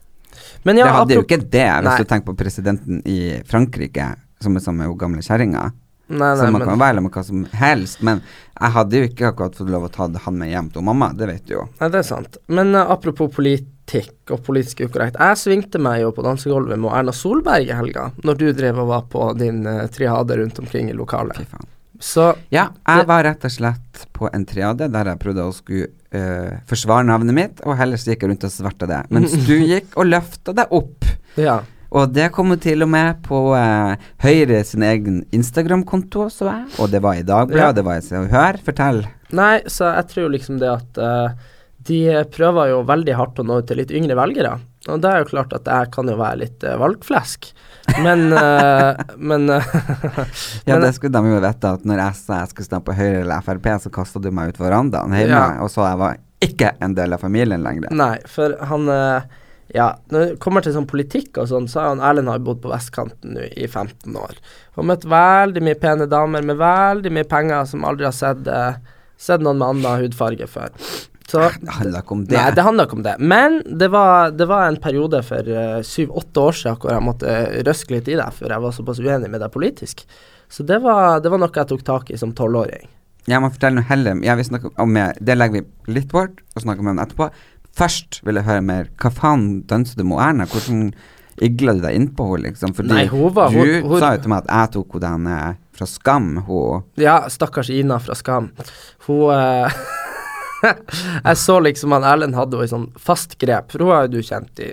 Men 0.66 0.78
ja, 0.80 0.86
det 0.88 0.94
hadde 0.96 1.14
jo 1.20 1.22
ikke 1.22 1.38
det, 1.42 1.66
hvis 1.70 1.86
Nei. 1.86 1.98
du 2.02 2.08
tenker 2.10 2.26
på 2.32 2.34
presidenten 2.40 3.02
i 3.06 3.18
Frankrike, 3.46 4.08
som 4.44 4.56
er 4.56 4.64
sammen 4.64 4.84
med 4.84 4.92
hun 4.92 5.00
gamle 5.00 5.24
kjerringa. 5.24 5.70
Nei, 6.06 6.18
nei, 6.18 6.36
Så 6.36 6.50
man 6.50 6.60
men, 6.60 6.68
kan 6.68 6.80
være 6.80 7.00
med 7.00 7.14
hva 7.14 7.22
som 7.24 7.44
helst, 7.56 8.02
men 8.04 8.20
jeg 8.52 8.72
hadde 8.74 8.98
jo 8.98 9.06
ikke 9.08 9.28
akkurat 9.30 9.54
fått 9.56 9.70
lov 9.72 9.86
å 9.86 9.92
ta 9.92 10.08
han 10.26 10.36
med 10.36 10.50
hjem 10.52 10.68
til 10.74 10.84
mamma, 10.84 11.12
det 11.16 11.28
vet 11.30 11.46
du 11.48 11.54
jo. 11.56 11.64
nei, 11.80 11.88
det 11.94 12.02
er 12.02 12.08
sant. 12.10 12.36
Men 12.52 12.74
uh, 12.76 12.84
apropos 12.92 13.32
politikk 13.32 14.34
og 14.34 14.42
politisk 14.44 14.84
ukorrekt. 14.84 15.16
Jeg 15.16 15.40
svingte 15.40 15.80
meg 15.80 16.02
jo 16.02 16.12
på 16.12 16.24
dansegulvet 16.26 16.80
med 16.80 16.92
Erna 16.92 17.14
Solberg 17.16 17.72
i 17.72 17.76
helga, 17.76 18.10
når 18.20 18.40
du 18.42 18.46
drev 18.52 18.82
og 18.84 18.90
var 18.92 19.08
på 19.12 19.30
din 19.40 19.64
uh, 19.64 19.86
triade 19.92 20.36
rundt 20.42 20.60
omkring 20.60 20.92
i 20.92 20.98
lokalet. 20.98 21.40
Fy 21.40 21.48
faen. 21.48 21.70
Så 22.04 22.34
Ja, 22.52 22.68
jeg 22.84 23.06
var 23.08 23.24
rett 23.24 23.44
og 23.46 23.52
slett 23.54 24.06
på 24.12 24.28
en 24.28 24.44
triade 24.44 24.90
der 24.92 25.08
jeg 25.08 25.20
prøvde 25.22 25.46
å 25.48 25.54
skulle 25.56 25.88
uh, 26.12 26.58
forsvare 26.68 27.06
navnet 27.08 27.36
mitt, 27.36 27.62
og 27.64 27.78
heller 27.80 27.96
gikk 27.96 28.26
jeg 28.26 28.34
rundt 28.34 28.44
og 28.44 28.52
sverta 28.52 28.90
det, 28.90 29.04
mens 29.14 29.32
du 29.48 29.56
gikk 29.56 29.96
og 29.96 30.10
løfta 30.10 30.52
deg 30.52 30.74
opp. 30.82 31.08
ja. 31.40 31.62
Og 31.94 32.10
det 32.10 32.28
kommer 32.34 32.58
til 32.58 32.82
og 32.82 32.90
med 32.90 33.20
på 33.22 33.40
eh, 33.54 33.94
Høyre 34.24 34.64
sin 34.66 34.82
egen 34.82 35.20
Instagram-konto, 35.36 36.26
så 36.32 36.48
jeg. 36.50 36.64
Og 36.82 36.90
det 36.90 37.00
var 37.04 37.20
i 37.20 37.22
Dagbladet, 37.26 37.60
Ja. 37.68 37.72
det 37.76 37.84
var 37.86 38.00
i 38.00 38.04
Se 38.04 38.18
og 38.18 38.30
Hør. 38.32 38.58
Fortell. 38.66 39.04
Nei, 39.34 39.60
så 39.70 39.92
jeg 39.94 40.08
tror 40.10 40.32
liksom 40.34 40.58
det 40.62 40.70
at 40.72 40.98
eh, 40.98 41.50
de 41.86 42.00
prøver 42.34 42.72
jo 42.72 42.82
veldig 42.88 43.14
hardt 43.18 43.38
å 43.38 43.44
nå 43.46 43.60
ut 43.60 43.68
til 43.68 43.78
litt 43.78 43.92
yngre 43.94 44.16
velgere. 44.18 44.56
Og 44.88 45.00
det 45.00 45.08
er 45.10 45.22
jo 45.22 45.30
klart 45.30 45.52
at 45.56 45.68
jeg 45.70 45.90
kan 45.94 46.08
jo 46.10 46.16
være 46.18 46.38
litt 46.42 46.64
uh, 46.66 46.74
valgflesk. 46.80 47.46
Men 48.04 48.26
eh, 48.36 48.98
Men 49.16 49.46
eh, 49.52 49.70
Ja, 50.68 50.76
det 50.80 50.90
skulle 50.96 51.14
de 51.14 51.30
jo 51.32 51.40
vite, 51.40 51.70
at 51.78 51.86
når 51.88 52.02
jeg 52.02 52.18
sa 52.20 52.40
jeg 52.42 52.50
skulle 52.52 52.68
stemme 52.68 52.84
på 52.88 52.96
Høyre 52.98 53.22
eller 53.22 53.44
Frp, 53.46 53.68
så 53.84 53.92
kasta 53.92 54.20
du 54.20 54.28
meg 54.34 54.52
ut 54.52 54.60
verandaen 54.60 55.12
hjemme, 55.16 55.30
Ja. 55.40 55.62
og 55.64 55.70
så 55.72 55.86
jeg 55.86 56.00
var 56.02 56.18
ikke 56.44 56.74
en 56.84 56.96
del 56.96 57.16
av 57.16 57.22
familien 57.24 57.64
lenger. 57.64 57.92
Nei, 57.96 58.18
for 58.28 58.56
han 58.68 58.88
eh, 58.92 59.28
Ja, 59.74 59.88
når 60.14 60.20
det 60.22 60.34
kommer 60.42 60.62
til 60.62 60.74
sånn 60.76 60.86
politikk 60.86 61.40
og 61.42 61.48
sånn, 61.50 61.64
så 61.70 61.80
har 61.80 61.88
han 61.90 62.02
Erlend 62.06 62.30
har 62.30 62.42
bodd 62.46 62.60
på 62.62 62.70
vestkanten 62.70 63.34
nå 63.34 63.48
i 63.58 63.66
15 63.66 64.14
år. 64.14 64.38
Og 64.78 64.86
møtt 64.86 65.06
veldig 65.10 65.64
mye 65.66 65.78
pene 65.82 66.06
damer 66.10 66.44
med 66.46 66.60
veldig 66.60 67.10
mye 67.14 67.26
penger 67.26 67.66
som 67.66 67.86
aldri 67.88 68.06
har 68.06 68.14
sett, 68.14 68.46
eh, 68.46 68.78
sett 69.18 69.42
noen 69.42 69.58
med 69.58 69.72
annen 69.72 70.04
hudfarge 70.04 70.46
før. 70.46 70.70
Så 71.26 71.40
Det 71.40 71.74
handler 71.74 72.02
ikke 72.04 72.14
om 72.14 72.24
det. 72.28 72.36
Nei, 72.36 72.50
det 72.54 72.62
handla 72.62 72.84
ikke 72.86 72.98
om 73.00 73.02
det. 73.02 73.14
Men 73.18 73.62
det 73.66 73.88
var, 73.90 74.30
det 74.30 74.46
var 74.46 74.68
en 74.68 74.76
periode 74.76 75.22
for 75.24 75.48
uh, 75.48 75.80
syv-åtte 75.82 76.42
år 76.42 76.58
siden 76.58 76.76
hvor 76.78 76.92
jeg 76.92 77.06
måtte 77.06 77.36
røske 77.66 77.96
litt 77.96 78.10
i 78.12 78.18
det, 78.20 78.26
for 78.36 78.52
jeg 78.52 78.62
var 78.62 78.74
såpass 78.76 79.00
uenig 79.00 79.30
med 79.32 79.40
deg 79.42 79.50
politisk. 79.54 80.04
Så 80.52 80.66
det 80.68 80.82
var, 80.84 81.22
det 81.24 81.32
var 81.32 81.40
noe 81.40 81.50
jeg 81.50 81.70
tok 81.72 81.82
tak 81.82 82.12
i 82.12 82.20
som 82.20 82.36
tolvåring. 82.36 82.86
Jeg 83.24 83.40
må 83.40 83.48
fortelle 83.48 83.78
noe 83.78 83.88
heller 83.88 84.18
Jeg 84.20 84.36
vil 84.36 84.44
snakke 84.44 84.70
om 84.82 84.98
Det 85.16 85.34
legger 85.38 85.62
vi 85.62 85.94
litt 85.96 86.10
bort, 86.12 86.42
og 86.52 86.60
snakker 86.60 86.84
om 86.84 87.00
etterpå. 87.00 87.30
Først 87.74 88.20
vil 88.24 88.34
jeg 88.38 88.44
høre 88.46 88.62
mer 88.62 88.88
Hva 89.02 89.10
faen 89.10 89.62
danser 89.66 89.96
du 89.98 90.04
med 90.04 90.18
Erna? 90.22 90.46
Hvordan 90.46 90.92
igla 91.42 91.72
du 91.74 91.80
deg 91.82 91.96
innpå 91.98 92.28
henne, 92.30 92.44
liksom? 92.52 92.74
Fordi 92.76 92.92
Nei, 92.94 93.06
hun 93.10 93.32
var- 93.34 93.50
du 93.50 93.58
hun- 93.58 93.88
hun- 93.90 93.98
sa 94.00 94.12
jo 94.14 94.20
til 94.22 94.30
meg 94.30 94.44
at 94.44 94.50
jeg 94.54 94.72
tok 94.76 95.00
henne 95.02 95.56
fra 95.74 95.86
Skam, 95.86 96.36
hun 96.46 96.84
Ja, 96.96 97.16
stakkars 97.28 97.70
Ina 97.74 97.98
fra 97.98 98.14
Skam. 98.14 98.52
Hun 99.08 99.30
uh, 99.34 99.68
Jeg 100.64 101.36
så 101.36 101.58
liksom 101.60 101.92
at 101.92 102.04
Erlend 102.08 102.34
hadde 102.38 102.56
henne 102.56 102.64
i 102.64 102.70
sånn 102.70 102.86
fast 102.96 103.34
grep, 103.42 103.72
for 103.74 103.82
hun 103.84 103.90
har 103.92 104.06
jo 104.06 104.14
du 104.14 104.22
kjent 104.24 104.62
i 104.64 104.68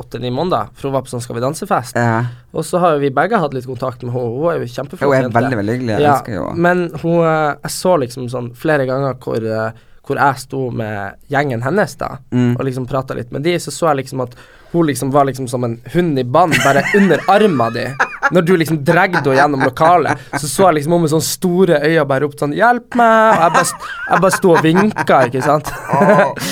åtte-ni 0.00 0.30
måneder, 0.34 0.72
for 0.74 0.88
hun 0.88 0.96
var 0.96 1.04
på 1.06 1.12
sånn 1.12 1.22
Skal 1.22 1.36
vi 1.36 1.42
danse-fest. 1.44 1.94
Ja. 1.94 2.24
Og 2.56 2.64
så 2.66 2.80
har 2.82 2.96
jo 2.96 3.04
vi 3.04 3.10
begge 3.14 3.38
hatt 3.38 3.54
litt 3.54 3.68
kontakt 3.68 4.02
med 4.02 4.12
henne, 4.16 4.32
hun 4.40 4.48
er 4.50 4.58
jo 4.64 4.72
kjempeflott 4.72 5.06
Hun 5.06 5.28
er 5.28 5.36
veldig, 5.36 5.60
veldig 5.60 5.76
hyggelig. 5.76 5.92
Jeg 5.98 6.00
Ja, 6.08 6.16
elsker 6.16 6.40
henne. 6.40 6.56
men 6.58 6.82
hun 7.04 7.20
uh, 7.20 7.54
Jeg 7.62 7.70
så 7.76 7.94
liksom 8.02 8.26
sånn 8.32 8.50
flere 8.56 8.86
ganger 8.88 9.14
hvor, 9.22 9.38
eh, 9.44 9.70
hvor 10.06 10.16
jeg 10.16 10.38
sto 10.38 10.70
med 10.70 11.14
gjengen 11.30 11.62
hennes, 11.62 11.94
da, 11.96 12.16
Mm. 12.32 12.56
og 12.58 12.64
liksom 12.64 12.86
prata 12.88 13.14
litt 13.14 13.30
med 13.32 13.42
de, 13.42 13.54
så 13.58 13.70
så 13.70 13.88
jeg 13.94 14.04
liksom 14.04 14.22
at 14.22 14.34
hun 14.72 14.86
liksom 14.86 15.10
var 15.10 15.24
liksom 15.26 15.48
som 15.48 15.64
en 15.64 15.80
hund 15.92 16.18
i 16.18 16.22
bånd, 16.22 16.54
bare 16.64 16.82
under 16.96 17.18
arma 17.28 17.70
di. 17.70 17.84
Når 18.30 18.44
du 18.46 18.52
liksom 18.56 18.84
dregde 18.84 19.18
henne 19.18 19.34
gjennom 19.36 19.64
lokalet, 19.64 20.18
så 20.38 20.46
så 20.46 20.66
jeg 20.68 20.74
liksom 20.78 20.92
hun 20.92 21.00
med 21.02 21.10
sånne 21.10 21.26
store 21.26 21.80
øyne 21.82 22.06
bare 22.06 22.20
ropt 22.22 22.38
sånn 22.38 22.54
'Hjelp 22.54 22.94
meg!' 22.94 23.34
Og 23.34 23.42
jeg 23.42 23.52
bare, 23.52 23.66
jeg 24.10 24.20
bare 24.20 24.30
sto 24.30 24.50
og 24.54 24.62
vinka, 24.62 25.18
ikke 25.26 25.42
sant. 25.42 25.72
Oh. 25.92 26.34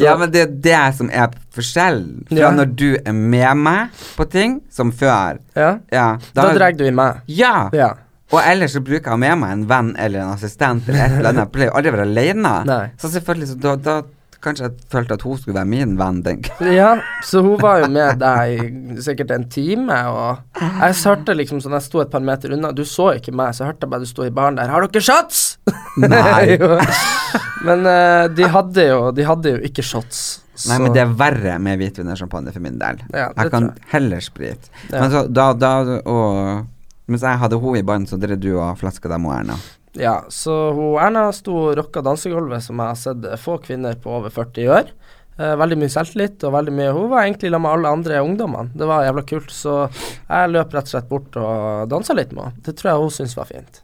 Ja, 0.00 0.16
men 0.16 0.30
det 0.30 0.40
er 0.40 0.46
det 0.46 0.94
som 0.96 1.10
er 1.12 1.28
forskjellen. 1.54 2.26
Fra 2.28 2.36
Ja. 2.38 2.50
når 2.50 2.74
du 2.74 2.96
er 3.04 3.12
med 3.12 3.56
meg 3.56 3.88
på 4.16 4.24
ting, 4.30 4.62
som 4.70 4.90
før. 4.92 5.38
ja. 5.54 5.78
Ja, 5.92 6.16
Da 6.34 6.52
dregde 6.54 6.78
du 6.78 6.84
i 6.86 6.90
meg. 6.90 7.20
Ja. 7.28 7.68
Ja. 7.72 7.92
Og 8.34 8.42
ellers 8.42 8.74
så 8.74 8.82
bruker 8.84 9.14
jeg 9.14 9.22
med 9.22 9.38
meg 9.40 9.54
en 9.54 9.64
venn 9.70 9.94
eller 10.00 10.24
en 10.24 10.34
assistent 10.34 10.88
eller 10.88 11.04
et 11.04 11.16
eller 11.20 11.30
annet. 11.30 11.46
Jeg 11.46 11.54
pleier 11.54 11.78
aldri 11.78 11.92
å 11.92 11.96
være 11.96 12.10
alene. 12.10 12.54
Nei. 12.68 12.84
Så 13.00 13.10
selvfølgelig, 13.14 13.52
så 13.52 13.58
da, 13.62 13.74
da 13.78 13.96
kanskje 14.44 14.68
jeg 14.68 14.86
følte 14.92 15.16
at 15.16 15.24
hun 15.24 15.40
skulle 15.40 15.56
være 15.56 15.70
min 15.70 15.94
venn. 15.98 16.20
Den. 16.24 16.44
Ja, 16.74 16.90
så 17.24 17.42
hun 17.44 17.58
var 17.62 17.82
jo 17.84 17.90
med 17.94 18.20
deg 18.22 19.00
sikkert 19.04 19.32
en 19.34 19.48
time, 19.52 19.98
og 20.10 20.60
jeg 20.60 20.98
hørte 21.04 21.36
liksom 21.36 21.62
sånn 21.64 21.76
Jeg 21.78 21.86
sto 21.86 22.02
et 22.02 22.12
par 22.12 22.24
meter 22.24 22.54
unna, 22.56 22.72
du 22.76 22.84
så 22.88 23.12
ikke 23.18 23.34
meg, 23.36 23.54
så 23.54 23.64
jeg 23.64 23.74
hørte 23.74 23.90
bare 23.90 24.04
du 24.04 24.10
sto 24.10 24.26
i 24.26 24.32
baren 24.34 24.58
der 24.60 24.70
'Har 24.70 24.86
dere 24.88 25.04
shots?' 25.04 25.58
Nei. 25.96 26.58
Men 27.66 27.86
uh, 27.86 28.26
de 28.28 28.48
hadde 28.50 28.82
jo 28.88 28.98
De 29.14 29.24
hadde 29.24 29.54
jo 29.54 29.60
ikke 29.64 29.84
shots. 29.86 30.40
Nei, 30.68 30.76
men 30.78 30.92
det 30.94 31.00
er 31.02 31.14
verre 31.18 31.56
med 31.58 31.80
hvitvinersjampanje 31.80 32.52
for 32.54 32.62
min 32.62 32.76
del. 32.78 33.00
Ja, 33.10 33.32
jeg 33.34 33.50
kan 33.50 33.64
jeg. 33.72 33.86
heller 33.90 34.20
sprit. 34.22 34.68
Ja. 34.92 35.00
Men 35.00 35.10
så 35.10 35.24
da, 35.26 35.48
da 35.58 35.72
og 36.06 36.68
Mens 37.06 37.22
jeg 37.26 37.38
hadde 37.42 37.58
henne 37.60 37.78
i 37.78 37.82
bånd, 37.86 38.08
så 38.08 38.16
drev 38.20 38.38
du 38.40 38.54
og 38.56 38.78
flaska 38.80 39.08
dem 39.12 39.26
og 39.28 39.34
Erna. 39.36 39.56
Ja, 39.94 40.22
så 40.32 40.54
hun 40.74 40.96
Erna 40.98 41.26
sto 41.36 41.52
og 41.68 41.76
rocka 41.78 42.00
dansegulvet, 42.02 42.62
som 42.64 42.80
jeg 42.80 42.86
har 42.94 42.96
sett 42.98 43.26
få 43.42 43.58
kvinner 43.62 43.94
på 44.00 44.10
over 44.10 44.32
40 44.34 44.64
gjør. 44.66 44.88
Eh, 45.36 45.54
veldig 45.58 45.76
mye 45.80 45.90
selvtillit 45.90 46.44
og 46.46 46.52
veldig 46.54 46.72
mye 46.72 46.92
Hun 46.94 47.08
var 47.10 47.24
egentlig 47.24 47.50
sammen 47.50 47.62
med 47.66 47.72
alle 47.74 47.92
andre 47.98 48.20
ungdommene. 48.22 48.70
Det 48.78 48.86
var 48.86 49.02
jævla 49.04 49.24
kult, 49.26 49.50
så 49.50 49.72
jeg 49.90 50.50
løp 50.54 50.74
rett 50.76 50.86
og 50.86 50.92
slett 50.94 51.08
bort 51.10 51.36
og 51.36 51.88
dansa 51.90 52.14
litt 52.14 52.32
med 52.32 52.44
henne. 52.44 52.62
Det 52.62 52.76
tror 52.78 52.90
jeg 52.92 53.00
hun 53.02 53.10
syntes 53.16 53.36
var 53.36 53.48
fint. 53.50 53.80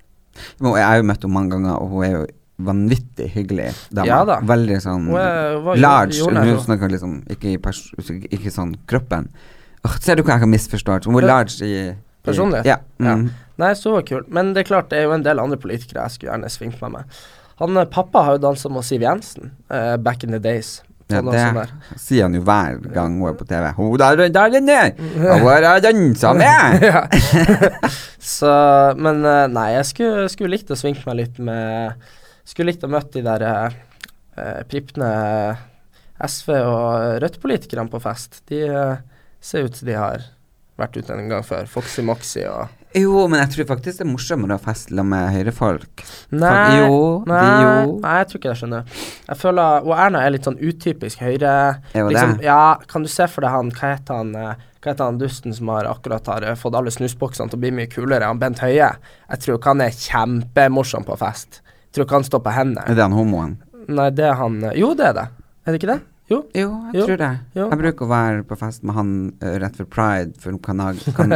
Men 0.61 0.77
Jeg 0.79 0.87
har 0.87 0.97
jo 1.01 1.09
møtt 1.11 1.23
henne 1.27 1.35
mange 1.35 1.51
ganger, 1.57 1.75
og 1.83 1.89
hun 1.91 2.05
er 2.07 2.13
jo 2.15 2.27
vanvittig 2.61 3.31
hyggelig 3.35 3.71
dame. 3.91 4.07
Ja 4.07 4.21
da. 4.29 4.39
Veldig 4.41 4.79
sånn 4.85 5.07
Hun 5.09 5.17
er- 5.17 5.59
hun 5.61 5.81
large. 5.81 6.21
Hun 6.21 6.35
jordnær, 6.35 6.61
snakker 6.65 6.91
liksom 6.91 7.23
ikke, 7.29 8.29
ikke 8.31 8.51
sånn 8.53 8.77
kroppen. 8.87 9.29
Åh, 9.85 9.99
ser 9.99 10.17
du 10.17 10.23
hva 10.23 10.35
jeg 10.37 10.41
har 10.41 10.47
misforstått? 10.55 11.05
Hun 11.07 11.17
er 11.23 11.27
large 11.27 11.63
i, 11.65 11.95
i 12.21 12.29
Personlighet? 12.29 12.69
Ja. 12.69 12.79
Ja. 13.01 13.17
Mm. 13.17 13.31
Nei, 13.61 13.73
så 13.77 13.97
kult. 14.07 14.29
Men 14.33 14.55
det 14.55 14.65
er 14.65 14.71
klart, 14.71 14.91
det 14.93 15.01
er 15.01 15.09
jo 15.09 15.17
en 15.17 15.25
del 15.25 15.41
andre 15.43 15.59
politikere 15.61 16.07
jeg 16.07 16.17
skulle 16.17 16.33
gjerne 16.35 16.53
svingt 16.53 16.81
meg 16.85 16.95
med. 16.99 17.19
Han 17.61 17.77
eh, 17.77 17.89
pappa 17.93 18.25
har 18.27 18.39
jo 18.39 18.45
dansa 18.47 18.71
med 18.73 18.87
Siv 18.89 19.05
Jensen 19.05 19.53
uh, 19.73 19.97
back 20.01 20.25
in 20.25 20.33
the 20.37 20.41
days. 20.41 20.79
Ja, 21.11 21.19
Sånn 21.25 21.33
det 21.35 21.99
sier 21.99 22.29
han 22.29 22.37
jo 22.39 22.43
hver 22.47 22.77
gang 22.95 23.17
hun 23.19 23.33
er 23.33 23.37
på 23.39 23.47
TV. 23.49 23.67
Hun 23.75 23.97
der, 23.99 24.23
der 24.31 24.57
inne! 24.61 24.79
Hun 25.01 25.47
har 25.49 25.83
dansa 25.83 26.33
med! 26.39 26.85
ja. 26.87 27.03
så, 28.37 28.53
men 28.97 29.25
eh, 29.27 29.47
nei, 29.51 29.69
jeg 29.75 29.89
skulle, 29.91 30.29
skulle 30.33 30.55
likt 30.55 30.71
å 30.71 30.79
svingt 30.79 31.03
meg 31.09 31.19
litt 31.25 31.43
med 31.43 32.09
Skulle 32.47 32.71
likt 32.71 32.87
å 32.87 32.91
møte 32.91 33.19
de 33.19 33.25
der 33.27 33.45
eh, 33.51 34.63
pripne 34.71 35.11
SV- 36.21 36.57
og 36.63 37.21
Rødt-politikerne 37.23 37.91
på 37.91 38.01
fest. 38.03 38.43
De 38.51 38.63
eh, 38.69 39.03
ser 39.41 39.67
ut 39.67 39.77
som 39.77 39.89
de 39.89 39.99
har 39.99 40.25
vært 40.81 40.97
ute 41.01 41.17
en 41.17 41.29
gang 41.31 41.45
før. 41.47 41.67
Foxy 41.71 42.03
Moxy 42.07 42.45
og 42.51 42.77
Jo, 42.97 43.27
men 43.31 43.39
jeg 43.39 43.53
tror 43.53 43.67
faktisk 43.69 44.01
det 44.01 44.03
er 44.03 44.09
morsommere 44.11 44.57
å 44.59 44.63
feste 44.65 45.05
med 45.07 45.29
høyrefolk. 45.31 46.03
Nei, 46.35 46.81
jo, 46.81 46.97
nei, 47.31 47.45
jo. 47.63 47.93
nei, 48.03 48.15
jeg 48.19 48.27
tror 48.33 48.41
ikke 48.41 48.51
jeg 48.51 48.59
skjønner. 48.65 48.97
Jeg 49.29 49.39
føler 49.39 49.87
Og 49.87 49.93
Erna 49.95 50.25
er 50.27 50.35
litt 50.35 50.49
sånn 50.49 50.59
utypisk 50.59 51.23
høyre. 51.23 51.53
Er 51.95 52.03
jo 52.03 52.09
Liksom, 52.11 52.35
det. 52.41 52.49
ja, 52.49 52.59
kan 52.91 53.07
du 53.07 53.13
se 53.13 53.29
for 53.31 53.47
deg 53.47 53.55
han 53.55 53.71
Hva 53.79 53.93
heter 53.95 54.19
han 54.25 54.35
eh, 54.35 54.67
Hva 54.83 54.91
heter 54.91 55.05
han 55.07 55.21
dusten 55.23 55.55
som 55.55 55.71
har 55.71 55.87
akkurat 55.87 56.27
har 56.35 56.49
eh, 56.51 56.59
fått 56.59 56.75
alle 56.81 56.91
snusboksene 56.91 57.53
til 57.53 57.61
å 57.61 57.63
bli 57.63 57.71
mye 57.79 57.93
kulere? 57.93 58.27
Han 58.27 58.43
Bent 58.43 58.59
Høie. 58.65 58.91
Jeg 59.31 59.45
tror 59.45 59.61
ikke 59.61 59.75
han 59.77 59.87
er 59.87 59.95
kjempemorsom 59.95 61.07
på 61.07 61.19
fest. 61.21 61.61
Jeg 61.91 61.95
tror 61.95 62.09
ikke 62.09 62.19
han 62.21 62.27
står 62.33 62.43
på 62.49 62.57
hendene. 62.59 62.89
Er 62.91 62.99
det 62.99 63.07
han 63.07 63.15
homoen? 63.15 63.55
Nei, 63.91 64.11
det 64.15 64.27
er 64.33 64.35
han 64.43 64.59
eh, 64.67 64.75
Jo, 64.83 64.93
det 64.99 65.13
er 65.13 65.21
det. 65.23 65.29
Er 65.67 65.75
det 65.77 65.79
ikke 65.83 65.95
det? 65.95 66.01
Jo. 66.31 66.45
Jo, 66.55 66.69
jeg 66.93 67.01
Jo, 67.01 67.07
tror 67.09 67.19
det. 67.19 67.31
jo. 67.59 67.65
Jeg 67.73 67.79
bruker 67.81 68.07
å 68.07 68.11
være 68.11 68.45
på 68.47 68.59
fest 68.61 68.85
med 68.87 68.95
han 68.95 69.11
uh, 69.43 69.55
rett 69.65 69.81
før 69.81 69.89
pride 69.91 70.39
for 70.39 70.55
kanag... 70.63 71.01
Kan, 71.19 71.35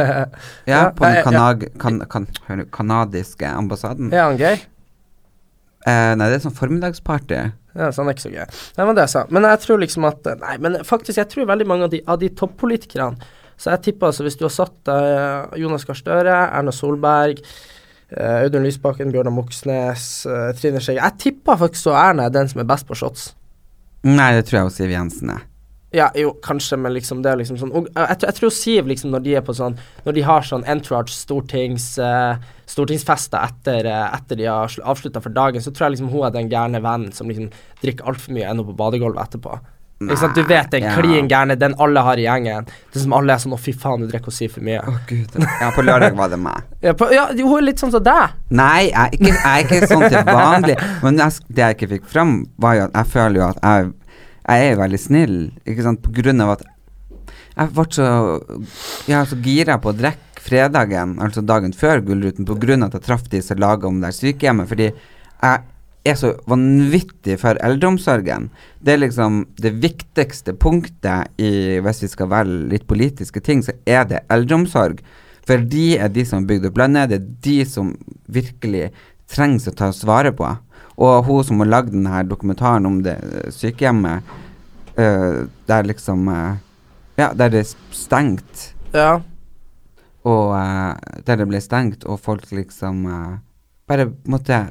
ja, 0.69 0.85
på 0.95 1.03
den 1.03 1.19
kanag, 1.25 1.65
kan, 1.81 1.99
kan, 2.09 2.27
kanadiske 2.71 3.49
ambassaden. 3.49 4.13
Er 4.15 4.29
han 4.29 4.39
gøy? 4.39 4.55
Uh, 5.85 6.15
nei, 6.17 6.29
det 6.31 6.39
er 6.39 6.45
sånn 6.47 6.55
formiddagsparty. 6.57 7.41
Ja, 7.75 7.91
så 7.91 8.01
han 8.01 8.09
er 8.09 8.15
ikke 8.15 8.23
så 8.23 8.31
gøy. 8.31 8.45
Nei, 8.77 8.85
men 8.87 8.95
det 8.95 9.03
jeg 9.03 9.13
sa. 9.17 9.25
Men 9.35 9.45
jeg 9.51 9.61
tror 9.65 9.81
liksom 9.83 10.07
at 10.07 10.29
Nei, 10.41 10.55
men 10.63 10.77
faktisk, 10.87 11.19
jeg 11.19 11.27
tror 11.33 11.49
veldig 11.51 11.67
mange 11.67 11.89
av 11.89 11.91
de, 11.91 11.99
av 12.07 12.21
de 12.21 12.29
toppolitikerne 12.39 13.19
Så 13.59 13.73
jeg 13.73 13.83
tipper 13.89 14.07
altså, 14.13 14.23
hvis 14.23 14.37
du 14.39 14.45
har 14.47 14.53
satt 14.55 14.91
uh, 14.91 15.51
Jonas 15.59 15.83
Gahr 15.87 15.99
Støre, 15.99 16.37
Erna 16.55 16.71
Solberg 16.75 17.41
eh, 17.43 18.45
Audun 18.45 18.63
Lysbakken, 18.63 19.11
Bjørnar 19.11 19.35
Moxnes, 19.35 20.05
eh, 20.29 20.49
Trine 20.55 20.79
Skei 20.83 20.95
Jeg 21.01 21.19
tipper 21.21 21.59
faktisk 21.59 21.89
så 21.89 21.97
Erna 21.99 22.29
er 22.29 22.35
den 22.35 22.47
som 22.51 22.63
er 22.63 22.69
best 22.69 22.87
på 22.87 22.95
shots. 22.95 23.33
Nei, 24.05 24.31
det 24.37 24.45
tror 24.47 24.59
jeg 24.59 24.69
også 24.69 24.83
Siv 24.83 24.93
Jensen 24.93 25.33
er. 25.33 25.43
Ja, 25.95 26.09
jo, 26.17 26.33
kanskje, 26.43 26.75
men 26.81 26.91
liksom 26.91 27.21
det 27.23 27.29
er 27.31 27.37
liksom 27.39 27.55
sånn 27.61 27.71
og, 27.71 27.85
jeg, 27.95 28.17
tror- 28.19 28.27
jeg 28.27 28.37
tror 28.39 28.51
Siv, 28.51 28.87
liksom, 28.89 29.13
når 29.13 29.21
de 29.23 29.35
er 29.39 29.43
på 29.47 29.53
sånn 29.55 29.77
Når 30.03 30.15
de 30.17 30.23
har 30.27 30.43
sånn 30.43 30.65
entourage 30.67 31.13
stortings 31.15 31.85
uh, 32.03 32.35
stortingsfester 32.67 33.39
etter, 33.47 33.87
uh, 33.87 34.09
etter 34.17 34.35
de 34.41 34.49
har 34.49 34.75
avslutta 34.83 35.21
for 35.23 35.31
dagen, 35.31 35.63
så 35.63 35.71
tror 35.71 35.87
jeg 35.87 35.95
liksom 35.95 36.09
hun 36.11 36.25
er 36.27 36.33
den 36.35 36.49
gærne 36.51 36.81
vennen 36.83 37.13
som 37.15 37.29
liksom 37.31 37.47
drikker 37.83 38.09
altfor 38.11 38.35
mye 38.35 38.49
ennå 38.49 38.65
på 38.67 38.75
badegulvet 38.81 39.23
etterpå. 39.23 39.55
Ikke 40.09 40.21
sant? 40.21 40.37
Du 40.37 40.43
vet 40.49 40.71
den 40.73 40.85
ja. 40.85 40.93
klin 40.97 41.29
gærne, 41.31 41.57
den 41.59 41.75
alle 41.81 42.03
har 42.05 42.21
i 42.21 42.25
gjengen. 42.27 42.69
Det 42.93 43.01
som 43.03 43.15
alle 43.17 43.35
er 43.35 43.41
sånn 43.43 43.55
'Å, 43.55 43.59
fy 43.61 43.73
faen, 43.73 44.05
du 44.05 44.11
drikker 44.11 44.31
og 44.31 44.37
sier 44.37 44.51
for 44.51 44.65
mye'. 44.65 44.83
Å, 44.83 44.95
gud. 45.09 45.37
Ja, 45.61 45.71
på 45.75 45.85
lørdag 45.85 46.15
var 46.17 46.31
det 46.33 46.39
meg. 46.41 46.67
Ja, 46.81 46.93
på, 46.93 47.09
ja, 47.13 47.27
hun 47.31 47.57
er 47.57 47.67
litt 47.69 47.81
sånn 47.81 47.93
som 47.93 48.03
deg. 48.05 48.37
Nei, 48.49 48.91
jeg 48.91 48.95
er 49.01 49.17
ikke, 49.17 49.33
jeg 49.33 49.51
er 49.51 49.65
ikke 49.65 49.91
sånn 49.91 50.07
til 50.09 50.29
vanlig. 50.29 50.77
Men 51.03 51.19
jeg, 51.23 51.41
det 51.49 51.65
jeg 51.65 51.77
ikke 51.79 51.91
fikk 51.95 52.07
fram, 52.11 52.37
var 52.61 52.79
jo 52.79 52.87
at 52.87 52.97
jeg 52.99 53.11
føler 53.15 53.41
jo 53.41 53.49
at 53.49 53.59
jeg, 53.63 53.91
jeg 54.45 54.71
er 54.71 54.79
veldig 54.83 55.01
snill, 55.01 55.37
ikke 55.65 55.85
sant, 55.89 56.01
på 56.05 56.15
grunn 56.21 56.45
av 56.45 56.55
at 56.57 56.65
jeg 57.55 57.71
ble 57.71 57.85
så 57.95 58.05
Jeg 59.07 59.15
er 59.15 59.29
så 59.29 59.37
gira 59.39 59.77
på 59.79 59.93
å 59.93 59.95
drikke 59.95 60.43
fredagen, 60.45 61.15
altså 61.23 61.41
dagen 61.41 61.73
før 61.73 62.03
Gullruten, 62.05 62.45
på 62.45 62.57
grunn 62.61 62.83
av 62.85 62.91
at 62.91 62.99
jeg 62.99 63.07
traff 63.07 63.23
de 63.31 63.41
som 63.41 63.57
laga 63.57 63.87
om 63.89 64.01
det 64.03 64.11
sykehjemmet, 64.13 64.69
fordi 64.69 64.91
jeg 64.91 65.63
er 66.05 66.17
så 66.19 66.33
vanvittig 66.49 67.37
for 67.41 67.57
eldreomsorgen. 67.65 68.49
Det 68.79 68.93
er 68.93 69.01
liksom 69.01 69.43
det 69.61 69.73
viktigste 69.81 70.53
punktet 70.53 71.31
i 71.41 71.79
Hvis 71.83 72.03
vi 72.03 72.09
skal 72.11 72.31
velge 72.31 72.69
litt 72.73 72.87
politiske 72.87 73.41
ting, 73.41 73.63
så 73.65 73.73
er 73.85 74.05
det 74.09 74.25
eldreomsorg. 74.29 75.01
For 75.45 75.61
de 75.61 75.97
er 76.01 76.09
de 76.09 76.25
som 76.25 76.41
har 76.41 76.49
bygd 76.49 76.69
opp 76.69 76.79
landet, 76.81 77.09
det 77.09 77.19
er 77.19 77.27
de 77.47 77.57
som 77.69 77.93
virkelig 78.25 78.89
trengs 79.29 79.67
å 79.69 79.73
ta 79.73 79.91
svaret 79.93 80.37
på. 80.37 80.49
Og 81.01 81.27
hun 81.27 81.43
som 81.45 81.61
har 81.61 81.69
lagd 81.69 81.93
denne 81.93 82.23
dokumentaren 82.29 82.87
om 82.87 83.01
det 83.05 83.17
eh, 83.19 83.49
sykehjemmet, 83.53 84.23
uh, 84.97 85.45
der 85.67 85.89
liksom 85.89 86.29
uh, 86.31 86.55
Ja, 87.15 87.29
der 87.33 87.49
det 87.49 87.61
er 87.63 87.69
stengt, 87.95 88.73
Ja. 88.93 89.21
og 90.23 90.51
uh, 90.51 90.95
der 91.27 91.37
det 91.39 91.47
ble 91.47 91.61
stengt, 91.61 92.03
og 92.05 92.19
folk 92.19 92.51
liksom 92.51 93.05
bare 93.87 94.09
måtte 94.25 94.65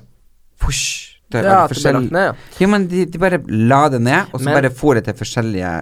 Push. 0.60 1.13
Det 1.42 1.50
ja, 1.50 1.64
at 1.64 1.72
det 1.74 1.80
ble 1.80 1.92
lagt 1.96 2.14
ned. 2.14 2.44
Ja, 2.62 2.68
men 2.70 2.86
de, 2.90 3.04
de 3.10 3.20
bare 3.22 3.40
la 3.48 3.80
det 3.92 4.00
ned, 4.04 4.30
og 4.32 4.40
så 4.40 4.44
Men- 4.44 4.54
bare 4.58 4.70
for 4.70 4.94
det 4.94 5.04
til 5.08 5.18
forskjellige. 5.18 5.72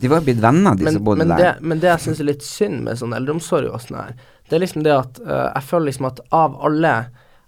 De 0.00 0.12
var 0.12 0.20
blitt 0.26 0.40
venner, 0.42 0.76
de 0.78 0.86
Men, 0.86 0.98
som 0.98 1.04
bodde 1.04 1.24
men, 1.24 1.34
der. 1.34 1.42
det, 1.42 1.62
men 1.62 1.82
det 1.82 1.90
jeg 1.90 2.04
syns 2.06 2.20
er 2.20 2.30
litt 2.30 2.46
synd 2.46 2.82
med 2.86 3.00
sånn 3.00 3.16
eldreomsorg 3.16 3.72
og 3.72 3.80
sånn 3.82 3.98
her, 3.98 4.14
det 4.48 4.56
er 4.56 4.62
liksom 4.62 4.84
det 4.86 4.94
at 4.94 5.20
uh, 5.26 5.50
jeg 5.56 5.66
føler 5.72 5.90
liksom 5.90 6.06
at 6.12 6.20
av 6.30 6.54
alle, 6.68 6.94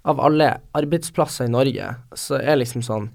av 0.04 0.20
alle 0.20 0.50
arbeidsplasser 0.74 1.46
i 1.46 1.54
Norge, 1.54 1.94
så 2.18 2.40
er 2.40 2.58
liksom 2.58 2.82
sånn 2.82 3.10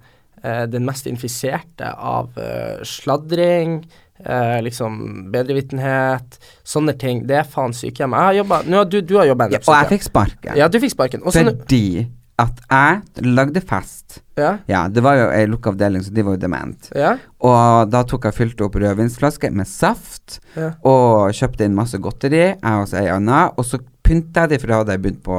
uh, 0.45 0.63
den 0.71 0.85
mest 0.87 1.09
infiserte 1.11 1.91
av 1.91 2.31
uh, 2.39 2.79
sladring, 2.87 3.81
eh, 4.25 4.61
liksom 4.63 5.31
bedrevitenhet, 5.31 6.39
sånne 6.63 6.95
ting. 6.99 7.23
Det 7.27 7.39
er 7.41 7.47
faen 7.49 7.73
sykehjem. 7.75 8.15
Jeg 8.15 8.29
har 8.29 8.37
jobba 8.39 8.85
du, 8.85 8.99
du 9.01 9.15
har 9.19 9.29
jobba 9.29 9.49
Ja, 9.51 9.59
og 9.59 9.75
jeg 9.81 9.91
fikk 9.97 10.07
sparken. 10.09 10.57
Ja, 10.59 10.69
du 10.71 10.79
fikk 10.79 10.93
sparken. 10.95 11.23
Også, 11.25 11.43
fordi 11.49 12.07
at 12.41 12.59
jeg 12.69 13.23
lagde 13.35 13.61
fest. 13.61 14.21
ja, 14.37 14.57
Ja, 14.67 14.87
det 14.89 15.03
var 15.05 15.15
jo 15.19 15.27
ei 15.29 15.45
lukka 15.45 15.69
avdeling, 15.71 16.01
så 16.03 16.13
de 16.13 16.23
var 16.25 16.33
jo 16.33 16.41
dement. 16.41 16.89
ja, 16.95 17.17
Og 17.39 17.89
da 17.91 18.03
tok 18.03 18.23
jeg 18.25 18.33
fylte 18.33 18.65
opp 18.65 18.75
rødvinsflasker 18.75 19.51
med 19.53 19.67
saft, 19.67 20.39
Ja. 20.55 20.71
og 20.83 21.29
kjøpte 21.31 21.65
inn 21.65 21.75
masse 21.75 21.97
godteri, 22.01 22.57
jeg 22.57 22.57
og 22.63 22.93
ei 22.93 23.07
anna, 23.07 23.51
og 23.57 23.63
så 23.65 23.79
pynta 24.03 24.41
jeg 24.47 24.49
de, 24.49 24.57
for 24.59 24.67
da 24.67 24.77
hadde 24.81 24.91
jeg 24.97 25.01
begynt 25.01 25.23
på 25.23 25.37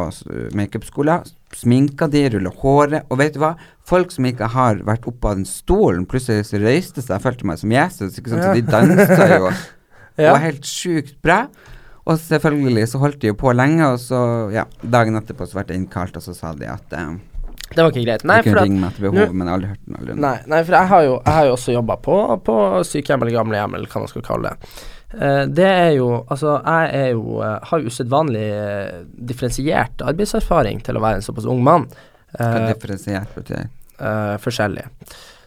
makeupskolen. 0.55 1.25
Sminka 1.55 2.09
de, 2.11 2.29
rulla 2.33 2.51
håret, 2.51 3.05
og 3.11 3.19
vet 3.19 3.35
du 3.35 3.41
hva? 3.43 3.55
Folk 3.87 4.11
som 4.15 4.25
ikke 4.27 4.49
har 4.55 4.77
vært 4.87 5.05
oppe 5.07 5.29
av 5.29 5.37
den 5.37 5.45
stolen, 5.45 6.07
plutselig 6.07 6.47
så 6.49 6.59
røyste 6.63 7.03
seg, 7.03 7.13
jeg 7.19 7.23
følte 7.27 7.47
meg 7.47 7.59
som 7.61 7.71
Jesus, 7.75 8.17
ikke 8.19 8.31
sant, 8.33 8.43
så 8.43 8.55
de 8.55 8.63
dansa 8.63 9.29
jo. 9.39 9.51
Det 10.17 10.31
var 10.31 10.39
helt 10.45 10.63
sjukt 10.63 11.17
bra. 11.23 11.49
Og 12.05 12.19
selvfølgelig 12.21 12.89
så 12.93 13.01
holdt 13.01 13.23
de 13.23 13.31
jo 13.31 13.37
på 13.41 13.53
lenge, 13.57 13.87
og 13.95 14.01
så, 14.03 14.19
ja, 14.53 14.67
dagen 14.83 15.17
etterpå 15.17 15.47
så 15.49 15.57
ble 15.57 15.65
jeg 15.71 15.83
innkalt, 15.83 16.19
og 16.21 16.25
så 16.25 16.35
sa 16.37 16.53
de 16.59 16.69
at 16.69 16.97
eh, 16.99 17.15
Det 17.71 17.79
var 17.81 17.93
ikke 17.93 18.05
greit. 18.05 18.27
Nei, 18.29 18.41
de 18.43 18.51
kunne 18.51 18.65
ringe 18.67 18.81
meg 18.83 18.93
etter 18.93 19.07
behov, 19.07 19.33
men 19.33 19.47
jeg 19.47 19.53
har 19.53 19.61
aldri 19.61 19.71
hørt 19.73 20.01
aldri. 20.01 20.17
Nei, 20.27 20.35
nei, 20.53 20.61
for 20.67 20.79
jeg 20.79 20.91
har 20.93 21.07
jo, 21.07 21.15
jeg 21.17 21.39
har 21.39 21.49
jo 21.49 21.55
også 21.57 21.77
jobba 21.79 21.97
på, 22.05 22.19
på 22.45 22.59
sykehjem 22.91 23.25
eller 23.25 23.39
gamlehjem, 23.39 23.79
eller 23.79 23.95
hva 23.95 24.05
man 24.05 24.13
skal 24.13 24.27
kalle 24.27 24.53
det. 24.53 24.75
Uh, 25.15 25.45
det 25.47 25.69
er 25.71 25.93
jo 25.95 26.09
Altså, 26.27 26.57
jeg 26.59 26.89
er 26.99 27.11
jo 27.13 27.37
uh, 27.39 27.61
har 27.63 27.81
jo 27.81 27.93
usedvanlig 27.93 28.49
uh, 28.51 29.05
differensiert 29.31 30.03
arbeidserfaring 30.03 30.81
til 30.83 30.99
å 30.99 31.05
være 31.05 31.21
en 31.21 31.25
såpass 31.25 31.47
ung 31.47 31.63
mann. 31.65 31.87
Hva 32.35 32.67
differensiert 32.67 33.31
betyr 33.37 33.71
forskjellig. 34.43 34.83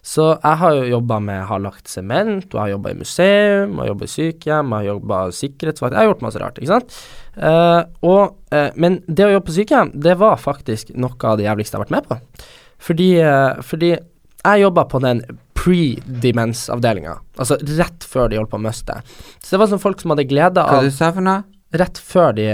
Så 0.07 0.25
jeg 0.31 0.59
har 0.61 0.75
jo 0.77 0.83
jobba 0.87 1.17
med 1.19 1.41
har 1.49 1.59
lagt 1.59 1.89
sement, 1.91 2.45
og 2.47 2.55
jeg 2.55 2.61
har 2.61 2.73
jobba 2.77 2.91
i 2.93 2.99
museum, 3.01 3.73
og 3.73 3.79
jeg 3.79 3.81
har 3.81 3.89
jobba 3.89 4.05
i 4.05 4.11
sykehjem, 4.13 4.69
og 4.69 4.77
jeg 4.77 4.79
har 4.79 4.93
jobba 4.93 5.17
sikkerhetsvakt 5.35 5.95
Jeg 5.95 5.99
har 5.99 6.07
gjort 6.07 6.23
masse 6.23 6.43
rart, 6.43 6.61
ikke 6.61 6.69
sant. 6.71 6.99
Uh, 7.35 7.81
og, 8.07 8.37
uh, 8.55 8.69
men 8.79 9.01
det 9.07 9.25
å 9.25 9.33
jobbe 9.33 9.49
på 9.49 9.57
sykehjem, 9.57 9.91
det 10.07 10.15
var 10.21 10.39
faktisk 10.39 10.93
noe 10.95 11.17
av 11.27 11.41
det 11.41 11.49
jævligste 11.49 11.75
jeg 11.75 11.81
har 11.81 11.85
vært 11.85 11.97
med 11.97 12.07
på. 12.07 12.47
Fordi, 12.87 13.09
uh, 13.19 13.59
fordi 13.67 13.91
jeg 13.97 14.63
jobba 14.63 14.87
på 14.87 15.03
den 15.03 15.21
pre-demens-avdelinga, 15.57 17.17
altså 17.35 17.59
rett 17.75 18.07
før 18.07 18.31
de 18.31 18.39
holdt 18.39 18.53
på 18.53 18.61
å 18.61 18.63
miste. 18.63 18.99
Så 19.43 19.57
det 19.57 19.59
var 19.59 19.71
sånn 19.73 19.83
folk 19.83 19.99
som 19.99 20.15
hadde 20.15 20.29
glede 20.29 20.63
Hva 20.63 20.79
av 20.79 20.87
du 20.87 20.93
sa 20.93 21.11
for 21.11 21.25
noe? 21.25 21.43
Rett 21.75 21.99
før 21.99 22.31
de 22.31 22.45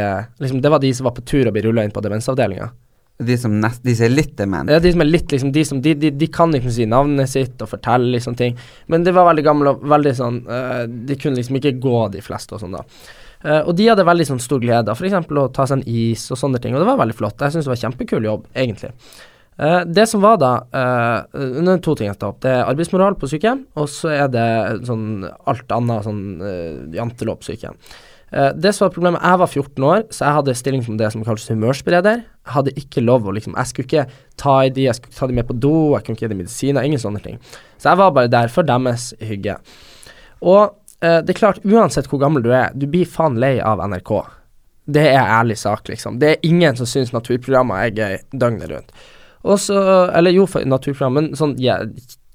liksom, 0.41 0.57
Det 0.63 0.71
var 0.73 0.81
de 0.81 0.89
som 0.97 1.05
var 1.05 1.13
på 1.13 1.21
tur 1.21 1.45
og 1.45 1.53
ble 1.53 1.61
rulla 1.67 1.83
inn 1.85 1.93
på 1.93 2.01
demensavdelinga. 2.01 2.71
De 3.27 3.37
som, 3.39 3.55
nest, 3.63 3.81
de 3.85 3.95
som 3.97 4.07
er 4.07 4.13
litt 4.13 4.35
dement? 4.39 4.71
Ja, 4.71 4.79
de 4.83 4.93
som 4.93 5.03
er 5.03 5.09
litt 5.09 5.33
liksom 5.33 5.51
De, 5.55 5.65
som, 5.67 5.81
de, 5.83 5.95
de, 5.99 6.13
de 6.13 6.29
kan 6.31 6.53
liksom 6.53 6.73
si 6.75 6.87
navnet 6.89 7.31
sitt 7.31 7.61
og 7.63 7.71
fortelle 7.71 8.13
liksom 8.15 8.37
ting, 8.39 8.55
men 8.91 9.05
de 9.05 9.13
var 9.15 9.27
veldig 9.29 9.45
gamle 9.45 9.75
og 9.75 9.83
veldig 9.93 10.15
sånn 10.17 10.39
uh, 10.47 10.85
De 10.87 11.17
kunne 11.19 11.39
liksom 11.39 11.59
ikke 11.59 11.75
gå, 11.83 11.97
de 12.15 12.23
fleste, 12.25 12.55
og 12.55 12.63
sånn, 12.63 12.77
da. 12.77 12.85
Uh, 13.43 13.61
og 13.67 13.73
de 13.75 13.89
hadde 13.89 14.07
veldig 14.07 14.29
sånn 14.29 14.41
stor 14.43 14.61
glede 14.63 14.93
av 14.93 14.99
f.eks. 14.99 15.19
å 15.27 15.49
ta 15.55 15.67
seg 15.67 15.81
en 15.81 15.85
is 15.89 16.29
og 16.31 16.39
sånne 16.39 16.61
ting, 16.63 16.75
og 16.75 16.83
det 16.83 16.89
var 16.89 17.01
veldig 17.01 17.17
flott. 17.19 17.41
Jeg 17.41 17.55
syns 17.55 17.67
det 17.67 17.73
var 17.73 17.81
kjempekul 17.81 18.27
jobb, 18.29 18.49
egentlig. 18.55 18.93
Uh, 19.53 19.83
det 19.85 20.07
som 20.09 20.23
var 20.23 20.39
da 20.41 20.53
uh, 20.73 21.75
to 21.83 21.93
ting 21.93 22.09
jeg 22.09 22.17
tar 22.17 22.31
opp. 22.31 22.39
Det 22.41 22.49
er 22.49 22.65
arbeidsmoral 22.65 23.17
på 23.19 23.29
sykehjem, 23.29 23.67
og 23.77 23.91
så 23.91 24.13
er 24.15 24.31
det 24.33 24.47
sånn 24.87 25.27
alt 25.27 25.75
annet 25.75 26.07
sånn 26.07 26.23
uh, 26.41 26.95
jantelov 26.95 27.43
sykehjem. 27.45 27.77
Eh, 28.33 28.51
det 28.55 28.73
som 28.73 28.87
var 28.87 28.93
problemet, 28.95 29.21
jeg 29.21 29.39
var 29.39 29.47
14 29.47 29.83
år, 29.85 30.03
så 30.09 30.25
jeg 30.25 30.37
hadde 30.39 30.55
stilling 30.57 30.83
som 30.85 30.97
det 30.97 31.09
som 31.13 31.23
kalles 31.25 31.45
humørspreder. 31.51 32.23
Jeg 32.23 32.53
hadde 32.55 32.73
ikke 32.81 33.03
lov 33.05 33.27
å 33.29 33.33
liksom 33.35 33.53
Jeg 33.55 33.69
skulle 33.69 33.85
ikke 33.85 34.05
ta 34.41 34.55
i 34.65 34.71
de, 34.73 34.87
jeg 34.87 34.97
skulle 34.97 35.17
ta 35.17 35.27
de 35.29 35.35
med 35.37 35.47
på 35.47 35.53
do, 35.53 35.93
jeg 35.93 36.05
kunne 36.05 36.17
ikke 36.17 36.25
gi 36.25 36.31
dem 36.31 36.41
medisiner, 36.41 36.87
ingen 36.87 37.01
sånne 37.01 37.21
ting. 37.21 37.37
Så 37.77 37.91
jeg 37.91 38.01
var 38.01 38.15
bare 38.15 38.31
der 38.33 38.49
for 38.49 38.65
deres 38.65 39.11
hygge. 39.21 39.59
Og 40.41 40.73
eh, 41.03 41.19
det 41.21 41.35
er 41.35 41.41
klart, 41.43 41.61
uansett 41.61 42.09
hvor 42.09 42.23
gammel 42.23 42.45
du 42.45 42.49
er, 42.49 42.73
du 42.73 42.87
blir 42.89 43.05
faen 43.05 43.37
lei 43.37 43.59
av 43.61 43.83
NRK. 43.85 44.15
Det 44.97 45.05
er 45.13 45.21
ærlig 45.21 45.59
sak, 45.61 45.85
liksom. 45.87 46.17
Det 46.19 46.33
er 46.33 46.49
ingen 46.49 46.75
som 46.75 46.89
syns 46.89 47.13
naturprogrammer 47.13 47.85
er 47.85 47.93
gøy 47.93 48.17
døgnet 48.33 48.73
rundt. 48.73 48.91
Og 49.43 49.59
så 49.59 49.77
Eller 50.15 50.31
jo, 50.31 50.47
for 50.47 50.65
naturprogram, 50.65 51.13
men 51.19 51.31
sånn 51.37 51.53
ja, 51.61 51.77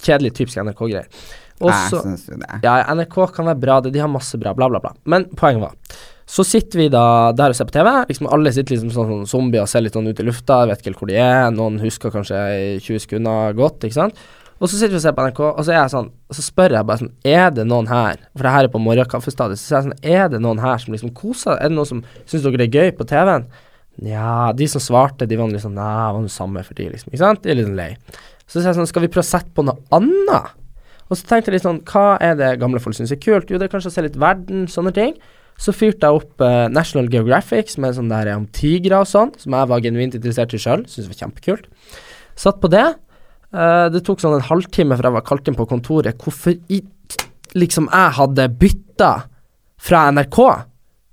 kjedelig, 0.05 0.37
typisk 0.39 0.63
NRK-greier. 0.63 1.11
Og 1.59 1.73
jeg 1.73 2.03
syns 2.05 2.27
jo 2.29 2.39
det. 2.39 2.61
ja, 2.63 2.77
NRK 2.95 3.17
kan 3.35 3.49
være 3.51 3.61
bra, 3.61 3.79
det, 3.83 3.93
de 3.95 4.03
har 4.03 4.11
masse 4.11 4.39
bra, 4.39 4.53
bla, 4.55 4.69
bla, 4.71 4.81
bla. 4.85 4.93
Men 5.11 5.27
poenget 5.39 5.65
var 5.65 5.88
Så 6.29 6.45
sitter 6.45 6.83
vi 6.83 6.89
da 6.93 7.33
der 7.33 7.55
og 7.55 7.57
ser 7.57 7.69
på 7.69 7.73
TV. 7.79 7.89
Liksom 8.11 8.29
Alle 8.29 8.53
sitter 8.53 8.75
liksom 8.75 8.91
sånn, 8.93 9.13
sånn 9.15 9.31
zombier 9.31 9.65
og 9.65 9.71
ser 9.71 9.85
litt 9.85 9.97
sånn 9.97 10.11
ut 10.11 10.19
i 10.21 10.27
lufta, 10.27 10.67
vet 10.69 10.83
ikke 10.83 10.93
helt 10.93 11.01
hvor 11.01 11.11
de 11.11 11.17
er. 11.23 11.47
Noen 11.57 11.79
husker 11.81 12.13
kanskje 12.13 12.43
i 12.53 12.67
20 12.85 13.07
sekunder 13.07 13.57
godt, 13.57 13.87
ikke 13.89 13.97
sant. 13.97 14.21
Og 14.59 14.67
så 14.67 14.75
sitter 14.75 14.97
vi 14.97 14.99
og 14.99 15.05
ser 15.05 15.15
på 15.15 15.25
NRK, 15.25 15.41
og 15.47 15.61
så 15.63 15.73
er 15.73 15.79
jeg 15.79 15.93
sånn 15.93 16.09
så 16.35 16.43
spør 16.45 16.75
jeg 16.75 16.87
bare 16.89 17.01
sånn 17.01 17.13
Er 17.31 17.53
det 17.55 17.65
noen 17.71 17.87
her 17.89 18.19
For 18.35 18.43
det 18.45 18.53
her 18.57 18.67
er 18.67 18.73
på 18.73 18.81
morgenkaffestadiet. 18.83 19.61
Så 19.61 19.69
sier 19.69 19.77
jeg 19.79 19.87
sånn 19.87 20.11
Er 20.17 20.33
det 20.33 20.41
noen 20.45 20.59
her 20.61 20.83
som 20.83 20.93
liksom 20.93 21.13
koser 21.17 21.55
Er 21.55 21.71
det 21.71 21.77
noen 21.79 21.89
som 21.89 22.03
syns 22.25 22.43
dere 22.45 22.67
er 22.67 22.75
gøy 22.75 22.91
på 22.99 23.07
TV-en? 23.09 23.47
Nja, 24.03 24.51
de 24.59 24.69
som 24.71 24.83
svarte, 24.83 25.27
de 25.31 25.39
var 25.39 25.49
liksom 25.55 25.79
Nei, 25.79 25.87
det 25.87 26.17
var 26.19 26.27
det 26.27 26.35
samme 26.35 26.67
for 26.67 26.79
de, 26.79 26.91
liksom. 26.91 27.15
Ikke 27.15 27.23
sant? 27.23 27.43
De 27.45 27.55
er 27.55 27.59
litt 27.59 27.71
sånn 27.71 27.79
lei. 27.79 27.93
Så 28.45 28.59
sier 28.59 28.69
jeg 28.73 28.81
sånn 28.81 28.91
Skal 28.91 29.07
vi 29.07 29.13
prøve 29.15 29.27
å 29.27 29.31
sette 29.31 29.55
på 29.55 29.65
noe 29.67 29.79
annet? 29.95 30.53
Og 31.09 31.17
så 31.17 31.25
tenkte 31.31 31.53
jeg 31.53 31.61
litt 31.61 31.69
sånn 31.69 31.81
Hva 31.89 32.19
er 32.21 32.37
det 32.39 32.53
gamle 32.61 32.83
folk 32.83 32.99
syns 32.99 33.15
er 33.15 33.23
kult? 33.23 33.49
Jo, 33.49 33.63
det 33.63 33.71
er 33.71 33.73
kanskje 33.73 33.95
å 33.95 33.95
se 33.95 34.05
litt 34.05 34.19
verden, 34.19 34.67
sånne 34.69 34.93
ting. 34.99 35.15
Så 35.59 35.75
fyrte 35.75 36.07
jeg 36.07 36.21
opp 36.21 36.45
eh, 36.45 36.69
National 36.71 37.09
Geographic 37.11 37.75
med 37.83 37.97
sånn 37.97 38.13
der 38.13 38.31
om 38.37 38.47
tigre 38.55 39.03
og 39.03 39.11
sånn, 39.11 39.33
som 39.41 39.57
jeg 39.59 39.71
var 39.73 39.83
genuint 39.83 40.15
interessert 40.15 40.55
i 40.55 40.61
sjøl. 40.63 40.85
Syntes 40.87 41.09
det 41.09 41.15
var 41.15 41.23
kjempekult. 41.25 41.67
Satt 42.39 42.61
på 42.63 42.71
det. 42.71 42.87
Eh, 43.51 43.87
det 43.91 44.05
tok 44.07 44.23
sånn 44.23 44.39
en 44.39 44.47
halvtime 44.47 44.99
fra 44.99 45.11
jeg 45.11 45.19
var 45.19 45.27
kalt 45.27 45.51
inn 45.51 45.59
på 45.59 45.67
kontoret. 45.71 46.23
Hvorfor 46.23 46.55
i 46.55 46.83
liksom 47.59 47.89
jeg 47.91 48.17
hadde 48.21 48.49
bytta 48.61 49.13
fra 49.83 50.07
NRK? 50.15 50.41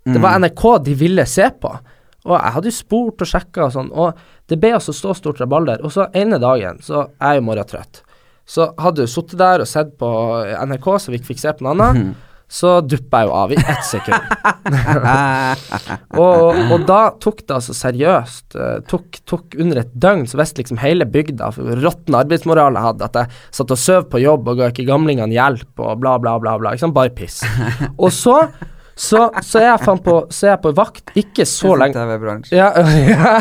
Det 0.05 0.21
var 0.21 0.37
NRK 0.37 0.63
de 0.85 0.93
ville 0.99 1.25
se 1.25 1.47
på. 1.61 1.71
Og 2.25 2.33
jeg 2.35 2.53
hadde 2.55 2.69
jo 2.69 2.75
spurt 2.75 3.21
og 3.21 3.29
sjekka 3.29 3.67
og 3.67 3.73
sånn, 3.73 3.89
og 3.93 4.17
det 4.49 4.57
ble 4.61 4.75
altså 4.77 4.93
så 4.93 5.13
stort 5.17 5.41
rabalder. 5.41 5.81
Og 5.85 5.93
så 5.93 6.07
ene 6.17 6.37
dagen, 6.41 6.77
så 6.85 7.07
er 7.17 7.35
jeg 7.35 7.41
jo 7.41 7.47
morgentrøtt. 7.49 8.01
Så 8.45 8.67
hadde 8.81 9.05
jeg 9.05 9.13
sittet 9.13 9.41
der 9.41 9.63
og 9.63 9.69
sett 9.69 9.95
på 10.01 10.09
NRK, 10.69 10.87
så 11.01 11.13
vi 11.13 11.19
ikke 11.19 11.31
fikk 11.33 11.41
se 11.41 11.53
på 11.57 11.65
noe 11.65 11.73
annet. 11.73 12.01
Så 12.55 12.77
duppa 12.87 13.23
jeg 13.23 13.27
jo 13.27 13.33
av 13.35 13.51
i 13.51 13.57
ett 13.59 13.83
sekund. 13.83 14.29
og, 16.23 16.59
og 16.71 16.85
da 16.87 16.99
tok 17.21 17.41
det 17.43 17.57
altså 17.57 17.75
seriøst 17.75 18.55
eh, 18.55 18.77
tok, 18.87 19.19
tok 19.27 19.57
under 19.59 19.81
et 19.81 19.91
døgn, 19.91 20.23
så 20.29 20.39
visste 20.39 20.63
liksom 20.63 20.79
hele 20.79 21.07
bygda 21.09 21.51
for 21.55 21.81
råtten 21.83 22.15
arbeidsmoral 22.15 22.77
jeg 22.77 22.87
hadde, 22.87 23.09
at 23.09 23.19
jeg 23.19 23.59
satt 23.59 23.75
og 23.75 23.81
sov 23.81 24.07
på 24.11 24.23
jobb 24.23 24.47
og 24.47 24.61
ga 24.61 24.71
ikke 24.71 24.87
gamlingene 24.87 25.35
hjelp 25.35 25.83
og 25.83 25.99
bla, 25.99 26.15
bla, 26.21 26.37
bla. 26.39 26.55
bla 26.61 26.73
ikke 26.73 26.85
sant? 26.85 26.95
Bare 26.95 27.13
piss. 27.15 27.41
Og 27.99 28.13
så 28.15 28.39
så, 28.95 29.25
så 29.43 29.59
jeg 29.59 29.99
på 30.05 30.13
Så 30.31 30.45
er 30.45 30.53
jeg 30.53 30.61
på 30.63 30.71
vakt 30.71 31.11
ikke 31.19 31.43
så 31.49 31.73
lenge 31.75 31.99
ja, 32.55 32.69
ja. 33.11 33.33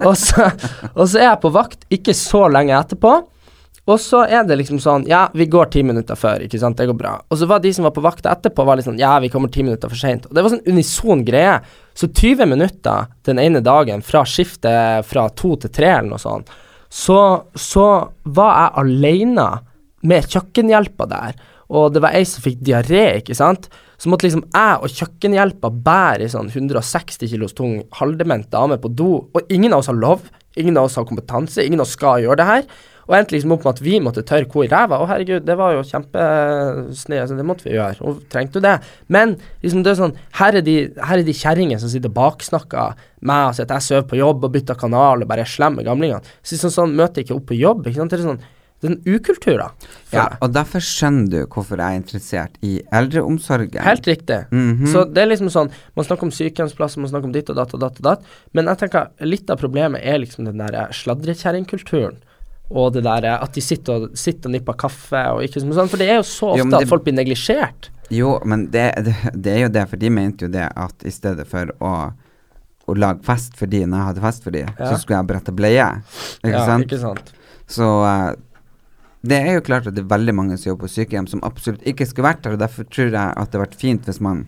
Og, 0.00 0.14
så, 0.16 0.46
og 0.94 1.02
så 1.04 1.20
er 1.20 1.26
jeg 1.26 1.40
på 1.42 1.50
vakt 1.52 1.84
ikke 1.92 2.14
så 2.16 2.46
lenge 2.48 2.72
etterpå. 2.78 3.18
Og 3.86 4.00
så 4.02 4.24
er 4.26 4.42
det 4.46 4.56
liksom 4.58 4.80
sånn 4.82 5.04
Ja, 5.06 5.26
vi 5.36 5.46
går 5.50 5.70
ti 5.70 5.84
minutter 5.86 6.18
før, 6.18 6.42
ikke 6.42 6.58
sant, 6.58 6.78
det 6.78 6.88
går 6.90 6.98
bra. 6.98 7.14
Og 7.30 7.38
så 7.38 7.46
var 7.46 7.62
de 7.62 7.70
som 7.74 7.86
var 7.86 7.94
på 7.94 8.02
vakta 8.04 8.32
etterpå, 8.34 8.66
var 8.66 8.78
litt 8.78 8.88
sånn 8.88 9.00
Ja, 9.00 9.14
vi 9.22 9.30
kommer 9.32 9.52
ti 9.52 9.62
minutter 9.66 9.90
for 9.92 10.00
seint. 10.00 10.26
Og 10.26 10.34
det 10.34 10.42
var 10.42 10.54
sånn 10.54 10.66
unison 10.66 11.22
greie. 11.26 11.60
Så 11.96 12.10
20 12.10 12.50
minutter 12.50 13.06
den 13.28 13.40
ene 13.42 13.62
dagen, 13.64 14.02
fra 14.04 14.24
skiftet 14.26 15.06
fra 15.06 15.28
to 15.38 15.54
til 15.62 15.72
tre 15.72 15.92
eller 15.94 16.10
noe 16.10 16.22
sånt, 16.22 16.50
så, 16.92 17.20
så 17.54 17.86
var 18.36 18.58
jeg 18.58 18.74
aleine 18.82 19.46
med 20.06 20.28
kjøkkenhjelpa 20.34 21.06
der. 21.10 21.38
Og 21.72 21.94
det 21.94 22.02
var 22.02 22.14
ei 22.14 22.26
som 22.28 22.44
fikk 22.44 22.60
diaré, 22.66 23.06
ikke 23.20 23.34
sant. 23.38 23.70
Så 23.98 24.10
måtte 24.12 24.26
liksom 24.26 24.44
jeg 24.44 24.82
og 24.82 24.98
kjøkkenhjelpa 24.98 25.70
bære 25.86 26.26
ei 26.26 26.32
sånn 26.32 26.50
160 26.52 27.30
kilos 27.32 27.56
tung 27.56 27.80
halvdement 27.96 28.50
dame 28.52 28.78
på 28.82 28.90
do, 28.92 29.22
og 29.32 29.52
ingen 29.52 29.72
av 29.72 29.82
oss 29.82 29.90
har 29.90 29.98
lov, 29.98 30.28
ingen 30.58 30.76
av 30.76 30.90
oss 30.90 30.98
har 31.00 31.08
kompetanse, 31.08 31.64
ingen 31.64 31.80
av 31.80 31.88
oss 31.88 31.96
skal 31.96 32.22
gjøre 32.22 32.40
det 32.42 32.50
her. 32.50 32.68
Og 33.06 33.16
endte 33.16 33.36
liksom 33.36 33.54
opp 33.54 33.66
med 33.66 33.76
at 33.76 33.82
vi 33.86 33.98
måtte 34.02 34.24
tørre 34.26 34.48
henne 34.50 34.66
i 34.66 34.70
ræva. 34.72 34.98
Å 34.98 35.08
herregud, 35.10 35.44
det 35.46 35.56
var 35.58 35.76
jo 35.76 35.84
kjempesnø, 35.86 37.20
så 37.28 37.38
det 37.38 37.46
måtte 37.46 37.68
vi 37.68 37.76
gjøre. 37.76 38.00
Og 38.06 38.24
trengte 38.32 38.58
jo 38.58 38.64
det. 38.66 38.76
Men 39.12 39.36
liksom 39.62 39.84
det 39.86 39.94
er 39.94 40.00
sånn, 40.00 40.16
her 40.40 40.58
er 40.58 40.66
de, 40.66 40.76
her 40.98 41.20
er 41.20 41.26
de 41.26 41.36
kjerringene 41.36 41.82
som 41.82 41.92
sitter 41.92 42.10
og 42.10 42.18
baksnakker 42.18 43.06
meg 43.26 43.48
og 43.50 43.56
sier 43.56 43.68
at 43.68 43.76
jeg 43.78 43.86
sover 43.86 44.10
på 44.10 44.18
jobb 44.20 44.44
og 44.46 44.52
bytter 44.54 44.78
kanal 44.78 45.22
og 45.22 45.30
bare 45.30 45.46
er 45.46 45.54
slem 45.54 45.78
med 45.78 45.88
gamlingene. 45.88 46.36
Så 46.42 46.58
sånn, 46.60 46.74
sånn 46.74 46.98
møter 46.98 47.22
jeg 47.22 47.28
ikke 47.28 47.38
opp 47.38 47.48
på 47.50 47.58
jobb. 47.60 47.86
ikke 47.86 48.02
sant, 48.02 48.14
det 48.14 48.20
er 48.20 48.28
sånn 48.30 48.44
det 48.76 48.90
er 48.90 48.92
en 48.92 49.14
ukultur, 49.16 49.56
da. 49.56 49.70
Ja, 50.12 50.24
og 50.44 50.52
derfor 50.52 50.82
skjønner 50.84 51.30
du 51.32 51.38
hvorfor 51.48 51.80
jeg 51.80 51.96
er 51.96 52.00
interessert 52.02 52.58
i 52.66 52.74
eldreomsorgen. 52.92 53.80
Helt 53.86 54.08
riktig. 54.08 54.42
Mhm. 54.50 54.90
Så 54.92 55.06
det 55.08 55.22
er 55.22 55.30
liksom 55.30 55.48
sånn 55.48 55.70
Man 55.96 56.04
snakker 56.04 56.28
om 56.28 56.30
sykehjemsplasser, 56.30 57.00
man 57.00 57.08
snakker 57.08 57.30
om 57.30 57.32
ditt 57.32 57.48
og 57.48 57.56
datt 57.56 57.72
og 57.72 57.80
datt 57.80 57.96
og 57.96 58.04
datt, 58.04 58.22
men 58.52 58.66
jeg 58.66 58.78
tenker 58.84 59.08
litt 59.24 59.48
av 59.50 59.58
problemet 59.58 60.04
er 60.04 60.18
liksom 60.20 60.44
den 60.44 60.58
der 60.58 60.92
sladrekjerringkulturen. 60.92 62.20
Og 62.70 62.92
det 62.96 63.04
der 63.06 63.26
at 63.36 63.52
de 63.54 63.62
sitter 63.62 63.94
og, 64.08 64.16
sitter 64.18 64.48
og 64.50 64.56
nipper 64.56 64.74
kaffe 64.80 65.20
og 65.36 65.42
ikke 65.46 65.60
sånn, 65.62 65.88
for 65.88 66.00
det 66.02 66.08
er 66.10 66.16
jo 66.18 66.24
så 66.26 66.48
ofte 66.54 66.64
jo, 66.64 66.70
det- 66.72 66.80
at 66.82 66.88
folk 66.90 67.04
blir 67.06 67.14
neglisjert. 67.14 67.90
Jo, 68.10 68.36
men 68.46 68.68
det, 68.70 68.84
det, 69.06 69.14
det 69.34 69.52
er 69.52 69.60
jo 69.64 69.68
det, 69.74 69.84
for 69.90 69.96
de 69.98 70.10
mente 70.14 70.46
jo 70.46 70.50
det 70.54 70.66
at 70.78 71.06
i 71.06 71.10
stedet 71.10 71.46
for 71.50 71.70
å, 71.82 71.92
å 72.86 72.94
lage 72.94 73.22
fest 73.26 73.56
for 73.58 73.66
de 73.70 73.80
når 73.86 73.98
jeg 73.98 74.06
hadde 74.12 74.24
fest 74.26 74.42
for 74.46 74.54
de, 74.54 74.60
Ja. 74.66 74.90
så 74.90 74.98
skulle 75.02 75.18
jeg 75.18 75.26
brette 75.26 75.54
bleie. 75.58 75.86
Ikke 76.42 76.52
ja, 76.54 76.64
sant? 76.66 76.86
Ikke 76.86 77.00
sant? 77.02 77.32
Så 77.66 77.82
uh, 78.06 78.34
Det 79.26 79.40
er 79.42 79.56
jo 79.56 79.64
klart 79.66 79.86
at 79.90 79.94
det 79.96 80.04
er 80.04 80.10
veldig 80.12 80.34
mange 80.38 80.54
som 80.58 80.70
jobber 80.70 80.86
på 80.86 80.92
sykehjem 81.00 81.26
som 81.26 81.40
absolutt 81.42 81.82
ikke 81.82 82.06
skulle 82.06 82.28
vært 82.28 82.44
der, 82.46 82.52
og 82.54 82.62
derfor 82.62 82.86
tror 82.86 83.10
jeg 83.10 83.14
at 83.18 83.34
det 83.34 83.42
hadde 83.46 83.62
vært 83.64 83.74
fint 83.80 84.06
hvis 84.06 84.20
man 84.22 84.44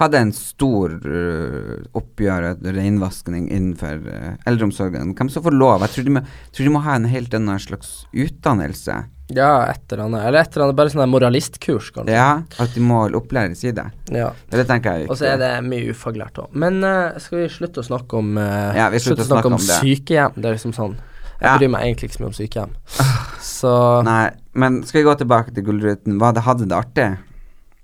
hadde 0.00 0.18
en 0.24 0.30
stor 0.32 0.94
uh, 1.04 1.80
oppgjør, 1.98 2.46
et 2.52 2.68
renvaskning 2.76 3.48
innenfor 3.52 3.98
uh, 4.08 4.28
eldreomsorgen. 4.48 5.12
Hvem 5.18 5.30
som 5.32 5.44
får 5.44 5.56
lov? 5.56 5.84
Jeg 5.84 5.94
tror 5.96 6.06
de, 6.06 6.14
må, 6.16 6.22
tror 6.54 6.68
de 6.68 6.72
må 6.72 6.82
ha 6.86 6.94
en 6.96 7.08
helt 7.12 7.34
annen 7.36 7.60
slags 7.62 7.90
utdannelse. 8.12 8.96
Ja, 9.32 9.50
et 9.70 9.92
eller 9.92 10.06
annet. 10.06 10.24
Eller 10.28 10.44
et 10.44 10.56
eller 10.56 10.66
annet, 10.66 10.78
bare 10.80 10.92
sånn 10.92 11.12
moralistkurs, 11.12 11.90
kanskje. 11.94 12.16
Ja, 12.16 12.42
at 12.60 12.74
de 12.74 12.84
må 12.84 13.04
opplæres 13.16 13.62
i 13.68 13.72
det. 13.76 13.86
Ja. 14.12 14.30
Det 14.52 14.66
tenker 14.68 14.98
jeg 15.00 15.08
Og 15.12 15.16
så 15.20 15.30
er 15.30 15.40
det 15.40 15.52
mye 15.68 15.92
ufaglært 15.94 16.40
òg. 16.42 16.52
Men 16.64 16.80
uh, 16.84 17.18
skal 17.22 17.44
vi 17.44 17.48
slutte 17.52 17.84
å 17.84 17.86
snakke 17.86 18.20
om 18.20 18.36
Ja, 18.40 18.88
vi 18.92 19.00
slutter 19.00 19.24
å 19.24 19.30
snakke 19.30 19.52
om 19.52 19.58
om 19.60 19.64
sykehjem? 19.64 20.36
Det 20.36 20.48
er 20.50 20.56
liksom 20.58 20.76
sånn 20.76 20.96
Jeg 20.96 21.48
Ja. 21.48 21.56
bryr 21.58 21.72
meg 21.72 21.86
egentlig 21.86 22.10
ikke 22.10 22.18
så 22.18 22.24
mye 22.24 22.32
om 22.32 22.38
sykehjem. 22.38 22.74
Så 23.52 23.74
Nei, 24.06 24.30
men 24.54 24.80
skal 24.86 25.00
vi 25.00 25.08
gå 25.08 25.14
tilbake 25.18 25.54
til 25.54 25.64
Gullruten? 25.66 26.18
Hva 26.20 26.30
det 26.34 26.44
hadde 26.46 26.68
det 26.70 26.76
artig? 26.78 27.08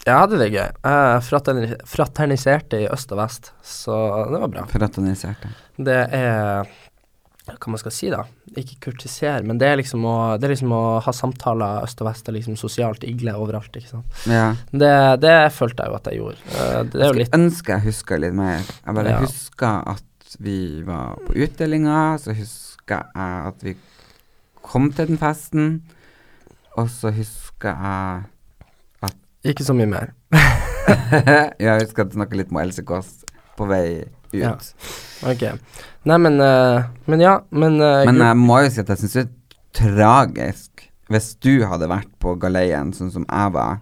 Jeg 0.09 0.19
hadde 0.23 0.39
det 0.41 0.51
gøy. 0.53 0.67
Jeg 0.89 1.23
fraterni- 1.29 1.79
fraterniserte 1.87 2.83
i 2.85 2.89
øst 2.93 3.13
og 3.15 3.19
vest, 3.23 3.53
så 3.63 3.97
det 4.33 4.41
var 4.43 4.53
bra. 4.53 4.67
Fraterniserte. 4.73 5.51
Det 5.79 5.99
er 6.19 6.69
hva 7.49 7.71
man 7.73 7.81
skal 7.81 7.93
si, 7.97 8.11
da. 8.13 8.25
Ikke 8.61 8.75
kurtisere, 8.91 9.41
men 9.49 9.57
det 9.57 9.69
er 9.71 9.79
liksom 9.81 10.03
å, 10.05 10.15
det 10.37 10.45
er 10.45 10.53
liksom 10.53 10.73
å 10.77 10.81
ha 11.01 11.13
samtaler 11.17 11.81
øst 11.87 12.03
og 12.05 12.11
vest 12.11 12.29
og 12.29 12.35
liksom 12.37 12.59
sosialt 12.61 13.07
igle 13.09 13.33
overalt, 13.41 13.73
ikke 13.81 13.89
sant. 13.95 14.19
Ja. 14.29 14.51
Det, 14.69 14.91
det 15.25 15.37
følte 15.57 15.87
jeg 15.87 15.89
jo 15.95 15.97
at 15.97 16.11
jeg 16.11 16.19
gjorde. 16.21 16.43
Eh, 16.53 16.83
Det 16.93 17.01
er 17.01 17.07
jo 17.07 17.13
Jeg 17.15 17.19
litt 17.23 17.31
skulle 17.31 17.41
ønske 17.47 17.73
jeg 17.79 17.87
huska 17.89 18.19
litt 18.21 18.35
mer. 18.37 18.59
Jeg 18.85 18.95
bare 19.01 19.15
Ja. 19.15 19.21
huska 19.25 19.71
at 19.95 20.37
vi 20.45 20.59
var 20.85 21.17
på 21.25 21.39
utdelinga, 21.41 22.01
så 22.21 22.37
huska 22.37 22.99
jeg 23.17 23.47
at 23.49 23.65
vi 23.65 23.77
kom 24.63 24.91
til 24.93 25.07
den 25.15 25.17
festen, 25.17 25.71
og 26.77 26.91
så 26.93 27.09
huska 27.17 27.73
jeg 27.73 28.27
Ikke 29.49 29.65
så 29.67 29.77
mye 29.77 29.89
mer. 29.91 30.13
Ja, 31.61 31.75
vi 31.77 31.85
skal 31.91 32.09
snakke 32.15 32.39
litt 32.39 32.53
med 32.55 32.69
Else 32.69 32.81
Kåss 32.87 33.11
på 33.59 33.67
vei 33.69 33.83
ut. 34.33 34.37
Ja. 34.37 34.55
Ok. 35.29 35.43
Nei, 36.09 36.17
men 36.25 36.39
uh, 36.41 36.87
Men 37.11 37.21
ja, 37.21 37.35
men 37.51 37.77
uh, 37.83 38.05
Men 38.09 38.23
jeg 38.25 38.39
må 38.41 38.63
jo 38.65 38.71
si 38.73 38.81
at 38.81 38.93
jeg 38.95 39.03
syns 39.03 39.17
det 39.19 39.25
er 39.27 39.35
tragisk 39.83 40.87
hvis 41.09 41.31
du 41.41 41.63
hadde 41.65 41.89
vært 41.89 42.11
på 42.21 42.35
galeien 42.41 42.91
sånn 42.93 43.09
som 43.13 43.23
jeg 43.25 43.53
var, 43.55 43.79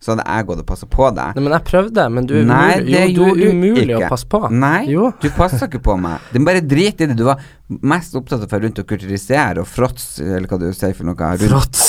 så 0.00 0.12
hadde 0.12 0.26
jeg 0.28 0.46
gått 0.50 0.60
og 0.60 0.66
passa 0.68 0.88
på 0.92 1.06
deg. 1.16 1.36
Nei, 1.36 1.44
men 1.46 1.54
jeg 1.56 1.64
prøvde, 1.70 2.04
men 2.12 2.26
du 2.28 2.34
er 2.36 2.44
Nei, 2.48 2.74
umulig, 2.80 2.92
det 2.92 3.04
jo, 3.16 3.24
du 3.24 3.30
er 3.30 3.54
umulig 3.54 3.84
ikke. 3.86 4.00
å 4.04 4.10
passe 4.12 4.28
på. 4.32 4.40
Nei, 4.52 4.82
Jo. 4.92 5.06
du 5.20 5.28
passer 5.36 5.66
ikke 5.70 5.80
på 5.88 5.96
meg. 6.00 6.26
Det 6.32 6.40
er 6.40 6.46
bare 6.50 6.62
drit 6.64 7.00
i 7.00 7.08
det. 7.08 7.16
Du 7.16 7.24
var 7.28 7.40
mest 7.68 8.16
opptatt 8.20 8.44
av 8.44 8.52
å 8.56 8.60
rundt 8.64 8.80
og 8.80 8.88
kulturisere 8.92 9.64
og 9.64 9.68
fråtse, 9.72 10.24
eller 10.24 10.48
hva 10.52 10.60
du 10.60 10.68
sier 10.76 10.96
for 10.96 11.08
noe. 11.08 11.16
Rundt, 11.16 11.48
Fråts. 11.48 11.88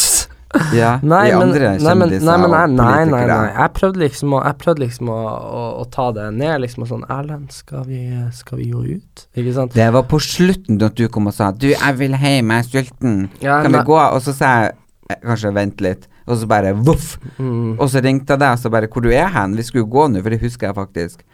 Ja, 0.76 0.96
Nei, 1.04 1.26
de 1.30 1.38
andre 1.38 1.72
kjendiser 1.80 2.44
og 2.46 2.54
politikere. 2.54 3.38
Jeg 3.56 3.74
prøvde 3.78 4.02
liksom, 4.04 4.36
å, 4.36 4.42
prøvde 4.60 4.84
liksom 4.84 5.12
å, 5.14 5.20
å, 5.32 5.64
å 5.82 5.86
ta 5.94 6.08
det 6.16 6.28
ned, 6.36 6.56
liksom 6.66 6.86
og 6.86 6.92
sånn 6.92 7.06
Erlend, 7.12 7.54
skal 7.56 7.86
vi, 7.88 8.02
skal 8.36 8.62
vi 8.62 8.70
gå 8.74 8.84
ut? 8.98 9.26
Ikke 9.38 9.56
sant? 9.56 9.76
Det 9.78 9.88
var 9.96 10.08
på 10.12 10.20
slutten 10.24 10.82
at 10.84 10.98
du 11.00 11.06
kom 11.12 11.32
og 11.32 11.36
sa 11.38 11.52
Du, 11.56 11.70
jeg 11.72 12.00
vil 12.00 12.18
hjem, 12.18 12.52
jeg 12.56 12.66
er 12.66 12.70
sulten. 12.70 13.18
Ja, 13.44 13.62
kan 13.64 13.78
vi 13.78 13.86
gå? 13.88 14.00
Og 14.02 14.20
så 14.26 14.36
sa 14.36 14.52
jeg 14.58 14.76
eh, 15.12 15.22
kanskje 15.24 15.54
vent 15.56 15.84
litt, 15.86 16.08
og 16.28 16.38
så 16.42 16.52
bare 16.52 16.76
voff. 16.76 17.16
Mm. 17.38 17.78
Og 17.78 17.88
så 17.92 18.04
ringte 18.04 18.36
jeg 18.36 18.44
deg 18.44 18.58
og 18.58 18.62
så 18.62 18.72
bare 18.74 18.92
Hvor 18.92 19.06
du 19.06 19.12
er 19.14 19.32
hen? 19.34 19.58
Vi 19.58 19.68
skulle 19.68 19.86
jo 19.86 19.92
gå 19.96 20.08
nå, 20.12 20.24
for 20.24 20.36
det 20.36 20.44
husker 20.44 20.70
jeg 20.70 20.80
faktisk. 20.80 21.26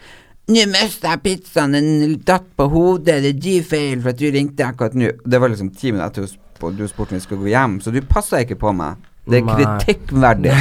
Nå 0.48 0.64
mista 0.72 1.12
jeg 1.12 1.24
pizzaen, 1.26 1.74
den 1.76 2.14
datt 2.24 2.46
på 2.56 2.70
hodet, 2.72 3.18
det 3.20 3.34
er 3.34 3.40
din 3.44 3.64
feil 3.68 4.00
for 4.00 4.14
at 4.14 4.20
du 4.22 4.30
ringte 4.32 4.64
akkurat 4.64 4.94
nå. 4.96 5.10
Det 5.28 5.42
var 5.44 5.52
liksom 5.52 5.74
ti 5.76 5.92
minutter 5.92 6.24
etter 6.24 6.70
at 6.70 6.78
du 6.78 6.86
spurte 6.88 7.12
om 7.12 7.20
vi 7.20 7.24
skulle 7.26 7.44
gå 7.44 7.52
hjem, 7.52 7.74
så 7.84 7.92
du 7.92 8.00
passa 8.08 8.40
ikke 8.46 8.56
på 8.62 8.72
meg. 8.76 9.02
Det 9.28 9.42
er 9.42 9.50
kritikkverdig. 9.50 10.54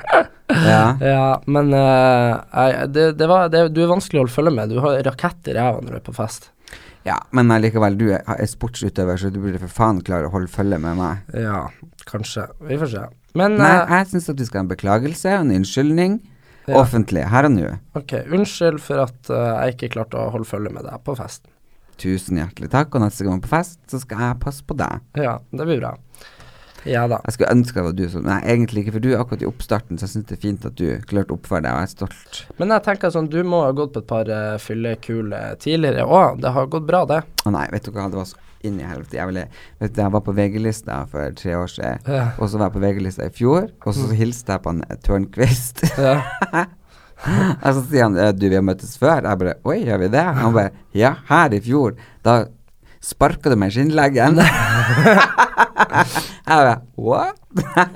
ja. 0.68 0.82
Ja, 1.00 1.28
men 1.48 1.72
uh, 1.72 2.82
det, 2.92 3.14
det 3.16 3.28
var, 3.30 3.48
det, 3.48 3.62
du 3.72 3.80
er 3.86 3.94
vanskelig 3.94 4.20
å 4.20 4.24
holde 4.26 4.34
følge 4.34 4.52
med. 4.58 4.74
Du 4.74 4.82
har 4.84 5.00
rakett 5.08 5.48
i 5.48 5.56
ræva 5.56 5.80
når 5.80 5.96
du 5.96 6.00
er 6.02 6.04
på 6.04 6.16
fest. 6.20 6.50
ja, 7.08 7.16
men 7.32 7.48
likevel, 7.64 7.96
du 7.96 8.10
er, 8.10 8.20
er 8.28 8.48
sportsutøver, 8.48 9.16
så 9.16 9.32
du 9.32 9.40
burde 9.40 9.62
for 9.64 9.72
faen 9.72 10.04
klare 10.04 10.28
å 10.28 10.34
holde 10.36 10.52
følge 10.52 10.76
med 10.84 11.00
meg. 11.00 11.24
Ja, 11.32 11.64
kanskje. 12.12 12.50
Vi 12.68 12.76
får 12.80 12.92
se. 12.92 13.08
Men 13.40 13.56
Nei, 13.56 13.72
uh, 13.72 13.96
jeg 13.96 14.12
syns 14.12 14.30
at 14.36 14.44
vi 14.44 14.52
skal 14.52 14.60
ha 14.60 14.68
en 14.68 14.72
beklagelse 14.76 15.32
og 15.38 15.48
en 15.48 15.56
unnskyldning. 15.62 16.20
Ja. 16.64 16.78
Offentlig, 16.80 17.26
her 17.28 17.44
og 17.44 17.52
nå. 17.52 17.74
ok, 17.98 18.14
unnskyld 18.32 18.78
for 18.80 19.02
at 19.04 19.28
uh, 19.28 19.64
jeg 19.64 19.74
ikke 19.74 19.90
klarte 19.98 20.16
å 20.16 20.30
holde 20.32 20.48
følge 20.48 20.72
med 20.72 20.86
deg 20.88 21.02
på 21.04 21.16
festen. 21.18 21.50
Tusen 22.00 22.40
hjertelig 22.40 22.70
takk, 22.72 22.94
og 22.96 23.04
neste 23.04 23.26
gang 23.26 23.42
på 23.44 23.50
fest, 23.52 23.78
så 23.90 24.00
skal 24.02 24.22
jeg 24.24 24.38
passe 24.42 24.64
på 24.66 24.76
deg. 24.78 25.04
Ja, 25.20 25.36
det 25.52 25.66
blir 25.68 25.82
bra. 25.82 25.92
Ja 26.84 27.06
da. 27.08 27.20
Jeg 27.24 27.36
skulle 27.36 27.52
ønske 27.54 27.78
det 27.78 27.84
var 27.86 27.94
du 27.96 28.02
som 28.12 28.26
Nei, 28.26 28.38
egentlig 28.52 28.82
ikke, 28.84 28.96
for 28.96 29.04
du 29.04 29.10
er 29.14 29.20
akkurat 29.22 29.44
i 29.44 29.48
oppstarten, 29.48 29.96
så 29.96 30.04
jeg 30.04 30.14
syns 30.14 30.26
det 30.28 30.36
er 30.36 30.42
fint 30.42 30.66
at 30.68 30.76
du 30.76 30.86
klarte 31.08 31.32
å 31.32 31.38
oppføre 31.38 31.64
deg, 31.64 31.70
og 31.72 31.80
jeg 31.80 31.88
er 31.88 31.92
stolt. 31.94 32.40
Men 32.60 32.74
jeg 32.74 32.86
tenker 32.88 33.14
sånn, 33.14 33.30
du 33.32 33.38
må 33.48 33.62
ha 33.64 33.72
gått 33.76 33.94
på 33.94 34.02
et 34.04 34.10
par 34.10 34.32
uh, 34.32 34.56
fyllekuler 34.60 35.60
tidligere 35.60 36.04
òg. 36.04 36.40
Det 36.44 36.52
har 36.56 36.72
gått 36.72 36.88
bra, 36.88 37.04
det. 37.08 37.22
Å 37.44 37.54
nei, 37.54 37.66
vet 37.72 37.88
du 37.88 37.92
hva, 37.94 38.08
det 38.12 38.20
var 38.20 38.28
så 38.28 38.43
inn 38.64 38.78
i 38.80 38.86
helvete. 38.88 39.18
Jeg, 39.18 39.28
ville, 39.30 39.44
vet 39.82 39.94
du, 39.94 40.00
jeg 40.02 40.14
var 40.16 40.24
på 40.26 40.34
VG-lista 40.36 41.02
for 41.12 41.36
tre 41.38 41.52
år 41.60 41.70
siden, 41.72 42.00
Ja. 42.08 42.24
og 42.38 42.48
så 42.50 42.58
var 42.60 42.66
jeg 42.70 42.76
på 42.78 42.84
VG-lista 42.86 43.28
i 43.28 43.34
fjor, 43.36 43.68
og 43.84 43.92
så 43.96 44.08
hilste 44.16 44.56
jeg 44.56 44.64
på 44.64 44.72
en 44.74 44.82
Tørnquist. 45.04 45.84
Ja. 45.98 46.16
og 47.64 47.70
så 47.76 47.80
sier 47.88 48.02
han 48.08 48.18
«Eh, 48.20 48.32
du, 48.36 48.48
vi 48.50 48.58
har 48.58 48.64
møttes 48.66 48.96
før. 49.00 49.22
Jeg 49.24 49.40
bare 49.44 49.56
oi, 49.64 49.78
gjør 49.86 50.02
vi 50.04 50.10
det? 50.16 50.26
Han 50.40 50.56
bare 50.56 50.70
ja, 50.96 51.14
her 51.30 51.48
i 51.56 51.62
fjor. 51.64 51.96
Da 52.26 52.32
sparka 53.04 53.52
du 53.52 53.56
meg 53.60 53.72
i 53.72 53.76
skinnleggen. 53.78 54.40
jeg 54.44 54.48
bare 56.48 56.80
what? 56.96 57.36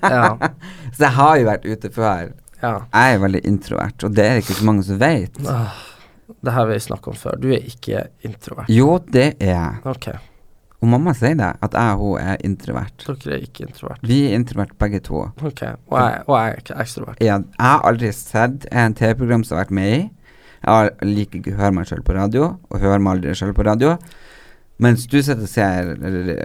Ja. 0.03 0.37
Så 0.95 1.05
jeg 1.07 1.13
har 1.19 1.37
jo 1.41 1.47
vært 1.49 1.67
ute 1.69 1.91
før. 1.95 2.33
ja. 2.63 2.73
Jeg 2.93 3.15
er 3.15 3.19
veldig 3.23 3.43
introvert, 3.47 4.05
og 4.05 4.15
det 4.17 4.25
er 4.27 4.37
ikke 4.43 4.55
så 4.59 4.65
mange 4.67 4.83
som 4.87 4.99
vet. 5.01 5.35
Det 5.39 6.53
her 6.53 6.59
har 6.59 6.67
vi 6.71 6.79
snakka 6.83 7.11
om 7.13 7.17
før. 7.19 7.37
Du 7.41 7.49
er 7.55 7.63
ikke 7.71 8.07
introvert. 8.27 8.69
Jo, 8.73 8.99
det 9.13 9.29
er 9.41 9.53
jeg. 9.53 9.73
Ok, 9.89 10.09
Og 10.79 10.87
mamma 10.93 11.11
sier 11.17 11.35
det, 11.35 11.49
at 11.65 11.75
jeg 11.75 11.95
og 11.97 12.05
hun 12.05 12.21
er 12.23 12.45
introvert. 12.47 13.03
dere 13.09 13.35
er 13.35 13.47
ikke 13.49 13.65
introvert. 13.67 13.99
Vi 14.07 14.19
er 14.29 14.37
introvert 14.39 14.77
begge 14.79 15.01
to. 15.03 15.25
Ok, 15.43 15.63
og 15.91 15.99
jeg, 15.99 16.23
og 16.27 16.35
jeg 16.39 16.53
er 16.53 16.63
ikke 16.63 16.77
ekstrovert. 16.85 17.19
Jeg, 17.21 17.45
jeg 17.59 17.67
har 17.67 17.83
aldri 17.91 18.13
sett 18.15 18.69
en 18.71 18.95
TV-program 18.95 19.45
som 19.45 19.57
jeg 19.57 19.59
har 19.59 19.65
vært 19.67 19.75
med 19.81 19.97
i. 19.97 20.01
Jeg 20.59 21.09
liker 21.09 21.41
ikke 21.41 21.57
å 21.57 21.61
høre 21.63 21.75
meg 21.75 21.91
sjøl 21.91 22.05
på 22.07 22.15
radio, 22.15 22.53
og 22.71 22.83
hører 22.83 23.03
meg 23.03 23.17
aldri 23.19 23.35
sjøl 23.39 23.55
på 23.57 23.67
radio. 23.67 23.97
Mens 24.79 25.09
du 25.11 25.17
setter 25.27 25.49
ser 25.51 25.89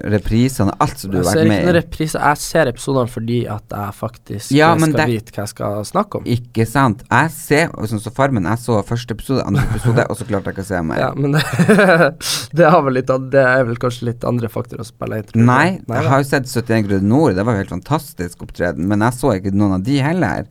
reprisene 0.09 0.73
alt 0.81 0.97
som 0.97 1.11
du 1.11 1.19
Jeg 1.19 1.25
har 1.27 1.35
ser 1.35 1.37
vært 1.37 1.45
ikke 1.45 1.53
noen 1.53 1.65
med 1.67 1.75
i. 1.75 1.77
reprise. 1.77 2.17
Jeg 2.23 2.37
ser 2.41 2.71
episodene 2.71 3.11
fordi 3.13 3.35
at 3.53 3.75
jeg 3.75 3.93
faktisk 3.93 4.51
Ja, 4.57 4.71
eh, 4.73 4.79
skal 4.79 4.93
det- 4.97 5.05
vite 5.11 5.31
hva 5.35 5.43
jeg 5.43 5.51
skal 5.51 5.83
snakke 5.85 6.15
om. 6.17 6.23
Ikke 6.25 6.65
sant? 6.67 7.03
Jeg 7.11 7.29
ser 7.31 7.67
sånn 7.69 8.01
som 8.01 8.11
Farmen. 8.11 8.43
Jeg 8.49 8.57
så 8.57 8.79
første 8.83 9.11
episode, 9.11 9.45
andre 9.45 9.61
episode, 9.69 10.05
og 10.09 10.17
så 10.17 10.25
klarte 10.25 10.45
jeg 10.49 10.55
ikke 10.55 10.65
å 10.65 10.71
se 10.71 10.81
mer. 10.81 10.97
Ja, 10.97 11.13
men 11.13 11.31
det, 11.33 11.43
det, 12.57 12.93
litt, 12.97 13.13
det 13.31 13.45
er 13.45 13.63
vel 13.69 13.75
kanskje 13.77 14.09
litt 14.09 14.23
andre 14.25 14.49
faktorer 14.49 14.81
å 14.81 14.89
spille 14.89 15.21
inn. 15.21 15.45
Nei. 15.45 15.79
Nei, 15.87 16.01
jeg 16.01 16.09
har 16.09 16.23
jo 16.23 16.29
sett 16.33 16.49
71 16.49 16.87
grader 16.89 17.05
nord, 17.05 17.35
det 17.35 17.45
var 17.45 17.53
jo 17.53 17.61
helt 17.63 17.75
fantastisk 17.77 18.41
opptreden, 18.47 18.87
men 18.89 18.99
jeg 19.05 19.13
så 19.13 19.37
ikke 19.37 19.53
noen 19.53 19.73
av 19.77 19.83
de 19.85 19.99
heller. 20.01 20.45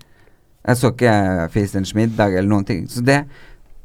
Jeg 0.63 0.77
så 0.79 0.93
ikke 0.95 1.51
Fiserens 1.51 1.95
middag 1.99 2.31
eller 2.39 2.49
noen 2.49 2.65
ting. 2.65 2.87
Så 2.87 3.03
det 3.03 3.25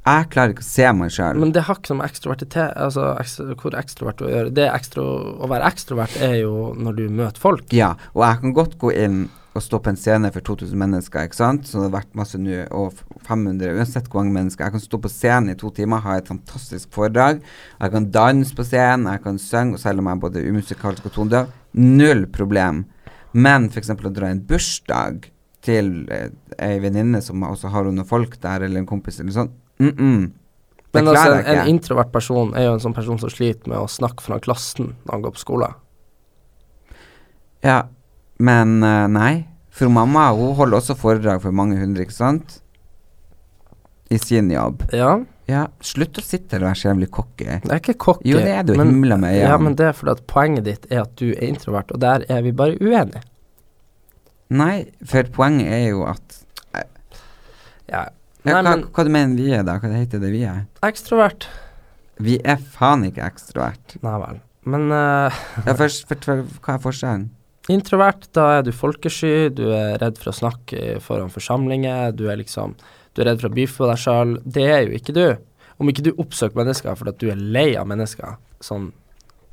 Jeg 0.07 0.27
klarer 0.31 0.53
ikke 0.53 0.63
å 0.63 0.67
se 0.67 0.91
meg 0.95 1.11
sjøl. 1.11 1.39
Men 1.41 1.51
det 1.55 1.65
har 1.67 1.79
ikke 1.79 1.91
noe 1.91 1.99
med 1.99 2.07
ekstrovertitet 2.07 2.77
Altså 2.79 3.09
ekstra, 3.19 3.55
hvor 3.59 3.75
ekstrovert 3.75 4.21
å 4.23 4.29
gjøre. 4.31 4.53
Det 4.55 4.67
ekstra, 4.71 5.03
å 5.03 5.49
være 5.51 5.67
ekstrovert 5.67 6.15
er 6.23 6.37
jo 6.45 6.69
når 6.79 7.01
du 7.01 7.03
møter 7.11 7.43
folk. 7.43 7.67
Ja, 7.75 7.95
og 8.13 8.23
jeg 8.23 8.41
kan 8.43 8.55
godt 8.55 8.77
gå 8.79 8.93
inn 8.95 9.25
og 9.57 9.63
stå 9.65 9.79
på 9.81 9.89
en 9.89 9.97
scene 9.97 10.29
for 10.33 10.45
2000 10.45 10.77
mennesker, 10.77 11.25
ikke 11.25 11.37
sant, 11.39 11.65
så 11.65 11.79
det 11.79 11.87
har 11.87 11.93
vært 11.95 12.17
masse 12.19 12.37
nå, 12.37 12.59
og 12.77 12.99
500, 13.25 13.71
uansett 13.73 14.09
hvor 14.11 14.21
mange 14.21 14.35
mennesker. 14.35 14.67
Jeg 14.67 14.75
kan 14.75 14.83
stå 14.83 14.99
på 15.01 15.09
scenen 15.09 15.53
i 15.53 15.57
to 15.57 15.71
timer, 15.73 16.03
ha 16.05 16.17
et 16.19 16.29
fantastisk 16.29 16.91
foredrag. 16.93 17.41
Jeg 17.79 17.95
kan 17.95 18.09
danse 18.13 18.53
på 18.57 18.65
scenen, 18.67 19.09
jeg 19.09 19.23
kan 19.25 19.41
synge, 19.41 19.79
og 19.79 19.81
selv 19.81 20.03
om 20.03 20.11
jeg 20.11 20.19
er 20.19 20.25
både 20.27 20.45
umusikalsk 20.45 21.09
og 21.09 21.15
tonedøv, 21.15 21.49
null 21.81 22.27
problem. 22.37 22.83
Men 23.33 23.71
f.eks. 23.71 23.95
å 23.97 24.13
dra 24.13 24.29
en 24.29 24.43
bursdag 24.45 25.31
til 25.65 25.89
eh, 26.13 26.29
ei 26.63 26.77
venninne 26.83 27.23
som 27.25 27.41
også 27.47 27.73
har 27.73 27.89
noen 27.89 28.07
folk 28.07 28.37
der, 28.43 28.67
eller 28.67 28.83
en 28.83 28.89
kompis 28.89 29.17
eller 29.23 29.35
sånn, 29.35 29.55
mm 29.79 29.89
-mm. 29.97 30.31
Men 30.93 31.07
altså, 31.07 31.33
en, 31.33 31.45
en 31.59 31.67
introvert 31.67 32.11
person 32.11 32.53
er 32.55 32.63
jo 32.65 32.73
en 32.73 32.79
sånn 32.79 32.93
person 32.95 33.19
som 33.19 33.29
sliter 33.29 33.67
med 33.69 33.77
å 33.77 33.87
snakke 33.87 34.21
foran 34.23 34.39
klassen 34.39 34.95
når 35.05 35.11
han 35.11 35.21
går 35.21 35.31
på 35.31 35.39
skolen. 35.39 35.73
Ja, 37.63 37.87
men 38.39 38.83
eh, 38.83 39.07
nei. 39.07 39.47
For 39.69 39.89
mamma 39.89 40.31
hun 40.33 40.55
holder 40.57 40.77
også 40.79 40.95
foredrag 40.97 41.41
for 41.43 41.51
mange 41.51 41.77
hundre, 41.77 42.01
ikke 42.07 42.13
sant? 42.15 42.61
I 44.09 44.17
sin 44.17 44.49
jobb. 44.51 44.83
Ja, 44.93 45.19
Ja, 45.47 45.67
slutt 45.79 46.17
å 46.19 46.21
sitte 46.21 46.57
der 46.57 46.65
og 46.65 46.67
være 46.73 46.75
så 46.75 46.87
jævlig 46.89 47.07
cocky. 47.11 47.45
det 47.45 47.71
er 47.71 47.79
ikke 47.79 47.93
cocky. 47.97 48.29
Jo, 48.31 48.37
det 48.37 48.47
er 48.51 48.63
du, 48.63 48.73
men- 48.75 48.87
himla 48.89 49.15
med 49.17 49.35
Ja, 49.37 49.53
øynene. 49.53 49.63
men 49.63 49.75
det 49.75 49.85
er 49.85 49.91
fordi 49.93 50.11
at 50.11 50.27
poenget 50.27 50.63
ditt 50.65 50.87
er 50.91 51.01
at 51.01 51.15
du 51.15 51.29
er 51.31 51.43
introvert, 51.47 51.91
og 51.91 51.99
der 52.01 52.25
er 52.29 52.41
vi 52.41 52.51
bare 52.51 52.75
uenige. 52.81 53.21
Nei, 54.49 54.85
for 55.05 55.23
poenget 55.23 55.67
er 55.71 55.89
jo 55.89 56.03
at 56.03 56.43
Ja. 57.89 58.03
Ja, 58.45 58.53
Nei, 58.53 58.61
hva, 58.61 58.75
men 58.75 58.83
hva 58.93 59.03
du 59.07 59.09
mener 59.13 59.39
vi 59.39 59.47
er, 59.51 59.63
da? 59.67 59.77
Hva 59.81 59.89
heter 59.91 60.21
det 60.23 60.29
vi 60.31 60.43
er? 60.47 60.65
ekstrovert 60.85 61.47
Vi 62.23 62.37
er 62.43 62.57
faen 62.57 63.03
ikke 63.05 63.25
ekstrovert. 63.25 63.97
Nei 64.01 64.13
vel. 64.23 64.39
Men 64.67 64.91
eh, 64.91 65.41
Ja, 65.67 65.75
først, 65.77 66.07
for, 66.09 66.21
for, 66.25 66.45
hva 66.65 66.77
er 66.77 66.83
forskjellen? 66.85 67.27
Introvert, 67.69 68.29
da 68.35 68.45
er 68.57 68.63
du 68.63 68.71
folkesky, 68.71 69.49
du 69.51 69.65
er 69.75 69.97
redd 69.99 70.19
for 70.21 70.31
å 70.31 70.37
snakke 70.37 71.01
foran 71.03 71.33
forsamlinger, 71.33 72.13
du 72.15 72.29
er 72.31 72.39
liksom 72.39 72.77
Du 73.13 73.21
er 73.23 73.31
redd 73.31 73.41
for 73.41 73.49
å 73.49 73.55
beefe 73.57 73.89
deg 73.89 73.99
sjøl. 73.99 74.37
Det 74.45 74.63
er 74.69 74.85
jo 74.87 74.95
ikke 74.95 75.15
du. 75.17 75.25
Om 75.81 75.89
ikke 75.91 76.05
du 76.05 76.13
oppsøker 76.15 76.57
mennesker 76.57 76.95
fordi 76.97 77.13
at 77.13 77.19
du 77.21 77.27
er 77.33 77.37
lei 77.57 77.67
av 77.77 77.87
mennesker, 77.89 78.37
sånn 78.63 78.91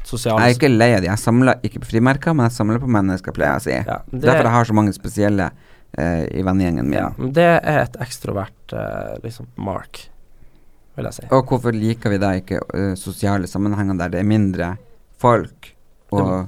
sosialt 0.05 0.41
Jeg 0.41 0.55
er 0.55 0.59
ikke 0.59 0.71
lei 0.73 0.91
av 0.95 1.03
de. 1.03 1.09
Jeg 1.11 1.21
samler 1.23 1.61
ikke 1.65 1.81
på 1.83 1.91
frimerker, 1.95 2.37
men 2.37 2.49
jeg 2.49 2.57
samler 2.59 2.81
på 2.83 2.91
mennesker, 2.93 3.35
pleier 3.37 3.57
jeg 3.57 3.63
å 3.63 3.65
si. 3.65 3.77
Ja, 3.89 3.99
det- 4.13 4.21
Derfor 4.25 4.45
jeg 4.49 4.55
har 4.57 4.65
så 4.71 4.77
mange 4.77 4.93
spesielle 4.97 5.51
eh, 5.99 6.25
i 6.35 6.43
vennegjengen 6.47 6.89
min. 6.89 6.99
Ja, 6.99 7.11
det 7.39 7.47
er 7.61 7.85
et 7.85 8.01
ekstrovert 8.03 8.75
eh, 8.75 9.15
liksom 9.25 9.49
mark, 9.57 10.05
vil 10.97 11.09
jeg 11.11 11.19
si. 11.19 11.29
Og 11.35 11.47
hvorfor 11.51 11.75
liker 11.77 12.15
vi 12.15 12.21
da 12.23 12.35
ikke 12.39 12.61
uh, 12.69 12.93
sosiale 12.99 13.51
sammenhenger 13.51 13.99
der 13.99 14.13
det 14.15 14.21
er 14.23 14.29
mindre 14.29 14.75
folk? 15.23 15.73
Og 16.15 16.27
Ja. 16.27 16.45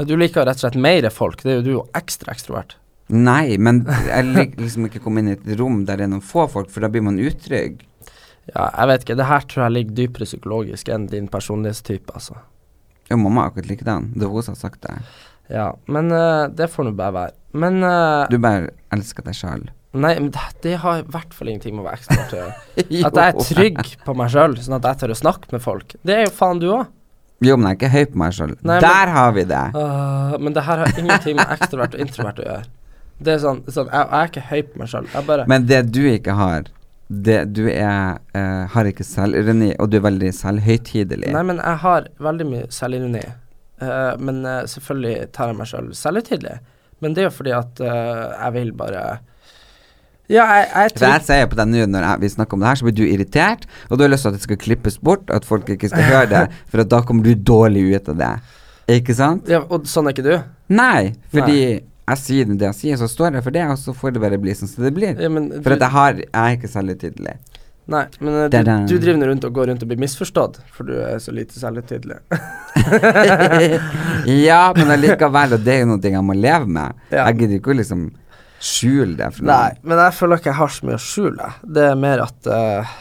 Du 0.00 0.14
liker 0.16 0.46
rett 0.48 0.56
og 0.56 0.62
slett 0.62 0.78
mer 0.80 1.04
folk, 1.12 1.42
det 1.44 1.50
er 1.52 1.58
jo 1.58 1.64
du 1.66 1.70
jo 1.74 1.80
ekstra 1.98 2.32
ekstrovert. 2.32 2.78
Nei, 3.12 3.58
men 3.58 3.82
jeg 4.06 4.26
liker 4.30 4.62
liksom 4.62 4.86
ikke 4.86 5.00
å 5.02 5.04
komme 5.04 5.20
inn 5.20 5.32
i 5.32 5.34
et 5.34 5.58
rom 5.58 5.82
der 5.84 5.98
det 6.00 6.06
er 6.06 6.12
noen 6.14 6.24
få 6.24 6.46
folk, 6.48 6.70
for 6.72 6.80
da 6.80 6.88
blir 6.88 7.04
man 7.04 7.18
utrygg. 7.20 7.82
Ja, 8.48 8.70
jeg 8.70 8.88
vet 8.90 9.04
ikke, 9.04 9.16
det 9.20 9.26
her 9.28 9.44
tror 9.50 9.64
jeg 9.66 9.74
ligger 9.74 9.98
dypere 9.98 10.28
psykologisk 10.30 10.88
enn 10.94 11.04
din 11.10 11.28
personlighetstype, 11.30 12.14
altså. 12.16 12.38
Jo, 13.10 13.18
mamma 13.18 13.44
er 13.44 13.50
akkurat 13.50 13.68
likedan. 13.70 14.08
Det 14.14 14.24
er 14.24 14.32
hun 14.32 14.46
som 14.46 14.54
har 14.54 14.62
sagt 14.62 14.80
det. 14.86 14.94
Ja, 15.50 15.68
men 15.90 16.12
uh, 16.14 16.46
det 16.54 16.70
får 16.70 16.88
nå 16.88 16.94
bare 16.98 17.16
være. 17.16 17.36
Men 17.58 17.82
uh, 17.82 18.24
Du 18.30 18.38
bare 18.42 18.70
elsker 18.94 19.26
deg 19.26 19.36
sjøl. 19.38 19.66
Nei, 19.90 20.12
men 20.20 20.30
det, 20.30 20.42
det 20.62 20.76
har 20.84 21.00
i 21.00 21.06
hvert 21.10 21.32
fall 21.34 21.50
ingenting 21.50 21.74
med 21.74 21.82
å 21.82 21.88
være 21.88 21.98
ekspert 21.98 22.34
å 22.34 22.38
gjøre. 22.38 22.56
At 23.08 23.18
jeg 23.18 23.26
er 23.26 23.44
trygg 23.48 23.94
på 24.06 24.14
meg 24.18 24.30
sjøl, 24.30 24.54
sånn 24.62 24.76
at 24.78 24.86
jeg 24.86 25.00
tør 25.00 25.14
å 25.16 25.18
snakke 25.18 25.50
med 25.50 25.64
folk. 25.64 25.96
Det 26.06 26.14
er 26.14 26.28
jo 26.28 26.34
faen 26.36 26.62
du 26.62 26.68
òg. 26.76 26.84
Jo, 27.42 27.56
men 27.56 27.72
jeg 27.72 27.74
er 27.74 27.78
ikke 27.80 27.90
høy 27.96 28.04
på 28.12 28.20
meg 28.22 28.36
sjøl. 28.36 28.52
Men- 28.60 28.84
Der 28.84 29.10
har 29.16 29.32
vi 29.34 29.44
det. 29.50 29.62
men 30.44 30.52
det 30.54 30.62
her 30.62 30.84
har 30.84 30.98
ingenting 31.00 31.40
med 31.40 31.54
ekstrovert 31.56 31.96
og 31.96 32.04
introvert 32.04 32.38
å 32.38 32.46
gjøre. 32.46 32.68
Det 33.20 33.32
er 33.34 33.40
sånn, 33.42 33.64
sånn 33.68 33.88
jeg, 33.90 34.06
jeg 34.06 34.20
er 34.20 34.30
ikke 34.30 34.44
høy 34.50 34.60
på 34.70 34.78
meg 34.80 34.92
sjøl. 34.92 35.08
Men 35.50 35.66
det 35.68 35.80
du 35.92 36.02
ikke 36.08 36.36
har, 36.38 36.70
det 37.10 37.40
du 37.52 37.64
er 37.68 38.20
uh, 38.36 38.66
har 38.70 38.88
ikke 38.88 39.04
selvironi, 39.04 39.72
og 39.82 39.90
du 39.90 39.98
er 39.98 40.04
veldig 40.06 40.30
selvhøytidelig. 40.36 41.32
Nei, 41.34 41.42
men 41.42 41.58
jeg 41.58 41.80
har 41.82 42.06
veldig 42.22 42.46
mye 42.46 42.68
selvironi. 42.72 43.24
Eh, 43.80 44.12
men 44.20 44.44
eh, 44.44 44.62
selvfølgelig 44.68 45.32
tar 45.34 45.50
jeg 45.50 45.58
meg 45.58 45.70
sjøl 45.70 45.90
selvhøytidelig. 45.96 46.60
Men 47.00 47.16
det 47.16 47.24
er 47.24 47.28
jo 47.30 47.34
fordi 47.34 47.52
at 47.56 47.82
eh, 47.84 48.24
jeg 48.36 48.54
vil 48.58 48.72
bare 48.76 49.02
Ja, 50.30 50.44
jeg, 50.44 50.66
jeg 50.68 50.94
tror... 50.94 51.06
Jeg 51.08 51.26
ser 51.26 51.46
på 51.50 51.58
deg 51.58 51.70
nå 51.72 51.86
når 51.90 52.06
jeg, 52.06 52.22
vi 52.22 52.32
snakker 52.36 52.56
om 52.56 52.62
det 52.62 52.70
her, 52.70 52.80
så 52.80 52.86
blir 52.86 52.98
du 53.00 53.04
irritert, 53.08 53.64
og 53.88 53.98
du 53.98 54.04
har 54.04 54.12
lyst 54.12 54.26
til 54.26 54.30
at 54.30 54.38
det 54.38 54.44
skal 54.44 54.60
klippes 54.62 54.98
bort, 55.02 55.32
at 55.34 55.48
folk 55.48 55.68
ikke 55.72 55.90
skal 55.90 56.06
høre 56.06 56.28
det, 56.30 56.44
for 56.70 56.84
da 56.86 57.00
kommer 57.06 57.26
du 57.26 57.32
dårlig 57.34 57.88
ut 57.96 58.12
av 58.12 58.20
det. 58.20 58.32
Ikke 59.00 59.14
sant? 59.16 59.48
Ja, 59.50 59.64
og 59.66 59.88
sånn 59.90 60.10
er 60.10 60.14
ikke 60.14 60.26
du. 60.26 60.34
Nei, 60.74 61.14
fordi 61.34 61.60
jeg 62.10 62.18
sier 62.18 62.48
det 62.50 62.66
jeg 62.68 62.78
sier, 62.78 63.00
så 63.00 63.08
står 63.10 63.38
jeg 63.38 63.46
for 63.46 63.54
det, 63.54 63.64
og 63.70 63.78
så 63.78 63.94
får 63.96 64.14
det 64.14 64.22
bare 64.22 64.38
bli 64.42 64.54
sånn 64.58 64.70
som 64.70 64.86
det 64.86 64.92
blir. 64.96 65.18
Ja, 65.18 65.30
men 65.32 65.50
For 65.60 65.70
du, 65.70 65.76
at 65.76 65.84
jeg 65.86 65.94
har 65.94 66.16
Jeg 66.20 66.30
er 66.40 66.56
ikke 66.58 66.70
selvhøytidelig. 66.72 67.34
Nei, 67.90 68.04
men 68.22 68.38
eh, 68.44 68.48
du, 68.52 68.70
du 68.88 68.96
driver 69.02 69.30
rundt 69.30 69.44
og 69.48 69.54
går 69.58 69.70
rundt 69.72 69.84
og 69.84 69.90
blir 69.90 70.00
misforstått, 70.00 70.60
for 70.74 70.88
du 70.88 70.94
er 71.02 71.18
så 71.22 71.34
lite 71.34 71.58
selvhøytidelig. 71.58 72.20
ja, 74.48 74.62
men 74.76 74.94
allikevel, 74.96 75.56
og 75.58 75.66
det 75.66 75.76
er 75.76 75.84
jo 75.84 75.92
noe 75.92 76.14
jeg 76.14 76.24
må 76.26 76.36
leve 76.38 76.70
med. 76.70 76.98
Ja. 77.10 77.28
Jeg 77.28 77.42
gidder 77.42 77.60
ikke 77.60 77.74
å 77.74 77.78
liksom 77.80 78.08
skjule 78.60 79.16
det 79.16 79.30
Nei, 79.40 79.70
noen. 79.72 79.78
men 79.88 80.02
jeg 80.04 80.16
føler 80.18 80.40
ikke 80.40 80.50
jeg 80.50 80.58
har 80.58 80.74
så 80.74 80.88
mye 80.88 80.98
å 80.98 81.04
skjule. 81.04 81.52
Det 81.78 81.86
er 81.90 81.96
mer 82.00 82.24
at 82.26 82.50
uh, 82.52 82.98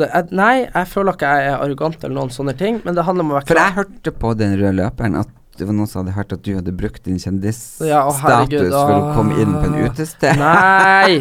det 0.00 0.08
jeg, 0.08 0.32
Nei, 0.38 0.54
jeg 0.64 0.88
føler 0.88 1.18
ikke 1.18 1.32
jeg 1.36 1.50
er 1.50 1.58
arrogant 1.58 2.04
eller 2.04 2.16
noen 2.16 2.32
sånne 2.32 2.56
ting, 2.58 2.80
men 2.86 2.96
det 2.96 3.04
handler 3.06 3.26
om 3.26 3.34
å 3.34 3.38
være 3.38 3.48
klar. 3.50 3.56
For 3.58 3.62
jeg 3.62 3.78
hørte 3.80 4.14
på 4.24 4.34
den 4.40 4.56
røde 4.56 4.74
løperen 4.80 5.20
at 5.20 5.34
det 5.58 5.66
var 5.68 5.74
noen 5.76 5.88
som 5.90 6.00
hadde 6.02 6.14
hørt 6.16 6.32
at 6.32 6.42
du 6.46 6.54
hadde 6.56 6.72
brukt 6.72 7.04
din 7.04 7.18
kjendisstatus 7.20 7.88
Ja, 7.90 8.00
for 8.08 8.92
å 8.96 9.12
komme 9.16 9.36
inn 9.42 9.52
på 9.58 9.66
en 9.68 9.74
utested. 9.84 10.38
Nei! 10.40 11.20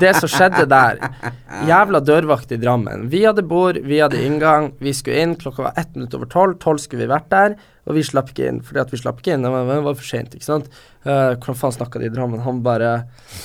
Det 0.00 0.12
som 0.20 0.30
skjedde 0.30 0.66
der 0.70 1.00
Jævla 1.70 2.00
dørvakt 2.04 2.52
i 2.54 2.58
Drammen. 2.62 3.08
Vi 3.10 3.24
hadde 3.26 3.42
bord, 3.48 3.78
vi 3.82 3.98
hadde 4.02 4.20
inngang, 4.22 4.70
vi 4.78 4.92
skulle 4.94 5.24
inn. 5.24 5.34
Klokka 5.40 5.66
var 5.66 5.80
ett 5.80 5.94
minutt 5.96 6.14
over 6.14 6.30
tolv. 6.30 6.58
Tolv 6.62 6.78
skulle 6.82 7.06
vi 7.06 7.10
vært 7.10 7.28
der, 7.32 7.56
og 7.88 7.96
vi 7.98 8.04
slapp 8.06 8.30
ikke 8.32 8.50
inn. 8.52 8.60
Fordi 8.66 8.82
at 8.84 8.92
vi 8.94 9.00
slapp 9.02 9.22
ikke 9.22 9.34
inn, 9.34 9.46
det 9.46 9.52
var, 9.54 9.66
det 9.70 9.78
var 9.88 9.98
for 9.98 10.10
sent, 10.14 10.36
ikke 10.38 10.46
sant. 10.46 10.70
Uh, 11.06 11.34
hvordan 11.38 11.58
faen 11.58 11.74
snakka 11.78 12.02
de 12.02 12.08
i 12.10 12.12
Drammen? 12.14 12.42
Han 12.46 12.60
bare 12.66 12.90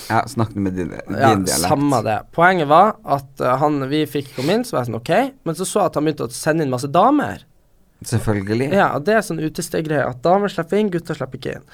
Ja, 0.09 0.21
snakk 0.29 0.53
med 0.57 0.77
din, 0.77 0.91
din 0.93 1.17
Ja, 1.17 1.33
dialekt. 1.37 1.65
samme 1.65 2.01
det. 2.05 2.19
Poenget 2.35 2.69
var 2.69 2.97
at 3.17 3.41
eh, 3.41 3.57
han, 3.61 3.81
vi 3.89 4.03
fikk 4.09 4.33
komme 4.37 4.59
inn, 4.59 4.67
så 4.67 4.75
var 4.77 4.83
jeg 4.85 4.91
sånn 4.91 5.01
ok. 5.01 5.13
Men 5.47 5.57
så 5.57 5.65
så 5.69 5.81
jeg 5.85 5.93
at 5.93 5.97
han 6.01 6.09
begynte 6.09 6.27
å 6.29 6.35
sende 6.35 6.65
inn 6.67 6.73
masse 6.73 6.89
damer. 6.91 7.47
Selvfølgelig. 8.07 8.71
Ja, 8.73 8.87
og 8.97 9.05
det 9.05 9.13
er 9.13 9.21
sånn 9.25 9.39
utestedgreie 9.43 10.07
At 10.09 10.23
damer 10.25 10.49
slipper 10.49 10.79
inn, 10.81 10.89
gutter 10.89 11.13
slipper 11.17 11.37
ikke 11.37 11.55
inn. 11.59 11.65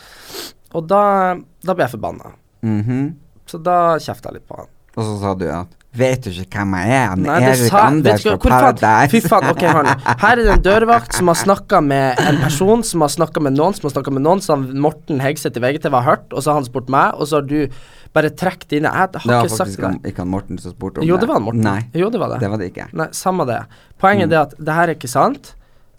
Og 0.75 0.87
da, 0.91 1.35
da 1.63 1.73
ble 1.77 1.85
jeg 1.87 1.93
forbanna. 1.95 2.33
Mhm. 2.67 3.15
Så 3.47 3.61
da 3.63 3.95
kjefta 4.03 4.27
jeg 4.31 4.41
litt 4.41 4.47
på 4.49 4.57
han. 4.59 4.67
Og 4.97 5.03
så 5.05 5.19
sa 5.21 5.33
du 5.39 5.45
at 5.53 5.73
Vet 5.97 6.27
du 6.27 6.29
ikke 6.29 6.59
hvem 6.59 6.73
jeg 6.77 6.89
er? 6.93 7.13
Nei, 7.17 7.35
det 7.41 7.47
Erik 7.55 7.69
sa- 7.71 7.79
Anders 7.87 8.21
fra 8.21 8.35
Paradise. 8.37 9.07
Fy 9.09 9.21
faen, 9.23 9.47
ok, 9.49 9.63
hør 9.65 9.85
nå. 9.87 9.93
Her 10.21 10.31
er 10.33 10.41
det 10.43 10.51
en 10.53 10.61
dørvakt 10.61 11.15
som 11.15 11.31
har 11.31 11.37
snakka 11.39 11.79
med 11.81 12.19
en 12.21 12.37
person, 12.43 12.83
som 12.85 13.01
har 13.01 13.09
snakka 13.09 13.41
med 13.41 13.55
noen, 13.57 13.73
som 13.73 13.87
har 13.87 13.93
snakka 13.95 14.11
med 14.13 14.21
noen, 14.27 14.41
som 14.43 14.67
Morten 14.83 15.19
Hegseth 15.23 15.57
i 15.57 15.63
VGTV 15.63 15.95
har 15.95 16.03
hørt, 16.05 16.27
og 16.33 16.43
så 16.43 16.51
har 16.51 16.59
han 16.59 16.67
spurt 16.67 16.91
meg, 16.93 17.15
og 17.17 17.25
så 17.31 17.39
har 17.39 17.47
du 17.49 17.69
bare 18.13 18.29
trukket 18.29 18.67
dine 18.75 18.91
Jeg 18.93 19.11
det 19.15 19.21
har 19.23 19.31
var 19.31 19.47
ikke 19.47 19.55
sagt 19.55 19.71
faktisk 19.71 19.81
det. 20.03 20.11
ikke 20.11 20.17
han 20.21 20.29
Morten 20.35 20.59
som 20.61 20.71
spurte 20.75 20.99
om 20.99 21.01
det. 21.01 21.09
Jo, 21.09 21.17
det 21.17 21.27
var 21.31 21.39
han 21.39 21.43
Morten. 21.47 21.63
Nei, 21.65 21.81
Jo, 21.97 22.09
det 22.13 22.19
var 22.19 22.29
det. 22.35 22.39
det 22.45 22.49
var 22.51 22.57
det 22.61 22.69
ikke. 22.75 22.87
Nei, 22.93 23.07
samme 23.11 23.47
det. 23.47 23.61
Poenget 23.97 24.31
er 24.37 24.41
at 24.43 24.53
det 24.59 24.73
her 24.75 24.83
er 24.91 24.93
ikke 24.99 25.09
sant. 25.09 25.53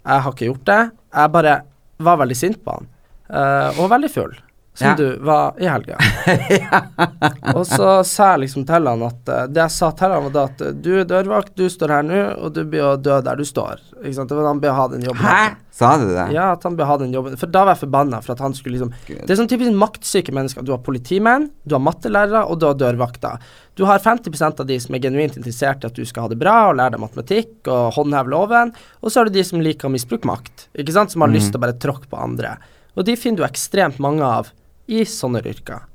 Jeg 0.05 0.25
har 0.25 0.35
ikke 0.35 0.49
gjort 0.49 0.67
det. 0.69 0.81
Jeg 1.15 1.33
bare 1.33 1.55
var 1.99 2.21
veldig 2.21 2.37
sint 2.37 2.61
på 2.63 2.77
han. 2.77 2.87
Uh, 3.29 3.81
og 3.81 3.89
veldig 3.91 4.09
full. 4.13 4.37
Som 4.77 4.87
Ja. 4.87 4.95
du 4.95 5.17
var 5.25 5.55
i 5.59 5.67
helga. 5.67 5.97
og 7.55 7.65
så 7.67 7.99
sa 8.07 8.31
jeg 8.33 8.45
liksom 8.45 8.63
til 8.69 8.87
han 8.87 9.01
at 9.03 9.31
eh, 9.33 9.47
Det 9.51 9.63
jeg 9.65 9.73
sa 9.75 9.89
til 9.97 10.13
han, 10.13 10.27
var 10.29 10.35
da 10.35 10.43
at 10.47 10.61
du 10.83 10.91
er 11.01 11.07
dørvakt, 11.09 11.55
du 11.57 11.65
står 11.71 11.93
her 11.97 12.05
nå, 12.07 12.19
og 12.39 12.53
du 12.55 12.61
blir 12.69 12.85
å 12.85 12.93
dø 12.99 13.17
der 13.25 13.39
du 13.39 13.43
står. 13.47 13.81
Ikke 13.99 14.15
sant? 14.15 14.29
Det 14.31 14.37
var 14.39 14.47
Han 14.51 14.61
bør 14.63 14.77
ha 14.77 14.85
den 14.93 15.03
jobben. 15.03 15.25
Hæ? 15.25 15.57
Sa 15.79 15.93
du 15.99 16.05
det? 16.11 16.25
Ja, 16.35 16.49
at 16.53 16.63
han 16.67 16.75
bør 16.79 16.87
ha 16.91 16.97
den 17.01 17.13
jobben. 17.15 17.35
For 17.39 17.51
da 17.51 17.65
var 17.65 17.75
jeg 17.75 17.83
forbanna 17.85 18.21
for 18.23 18.35
at 18.35 18.43
han 18.43 18.55
skulle 18.55 18.77
liksom 18.77 18.93
Gud. 19.07 19.21
Det 19.25 19.33
er 19.35 19.39
sånn 19.41 19.51
typisk 19.51 19.75
maktsyke 19.79 20.33
mennesker. 20.35 20.65
Du 20.67 20.73
har 20.75 20.81
politimenn, 20.85 21.49
du 21.63 21.75
har 21.77 21.83
mattelærere, 21.83 22.45
og 22.47 22.59
du 22.59 22.67
har 22.69 22.77
dørvakter. 22.79 23.39
Du 23.79 23.85
har 23.87 23.99
50% 24.03 24.59
av 24.63 24.67
de 24.67 24.79
som 24.83 24.95
er 24.95 25.03
genuint 25.03 25.37
interessert 25.39 25.83
i 25.83 25.87
at 25.91 25.95
du 25.95 26.03
skal 26.07 26.25
ha 26.27 26.31
det 26.33 26.39
bra 26.41 26.55
og 26.69 26.75
lære 26.79 26.95
deg 26.97 27.03
matematikk 27.03 27.69
og 27.71 27.93
håndheve 27.95 28.33
loven, 28.33 28.73
og 28.99 29.11
så 29.11 29.21
har 29.21 29.29
du 29.29 29.37
de 29.37 29.43
som 29.47 29.63
liker 29.63 29.87
å 29.87 29.93
misbruke 29.93 30.27
makt, 30.27 30.67
ikke 30.83 30.95
sant, 30.95 31.13
som 31.15 31.23
har 31.23 31.31
lyst 31.31 31.53
til 31.53 31.61
å 31.61 31.63
bare 31.63 31.77
tråkke 31.79 32.09
på 32.11 32.19
andre. 32.19 32.57
Og 32.99 33.05
de 33.07 33.15
finner 33.15 33.39
du 33.39 33.47
ekstremt 33.47 34.01
mange 34.03 34.25
av 34.25 34.49
i 34.89 35.03
sånne 35.07 35.41
yrker. 35.45 35.85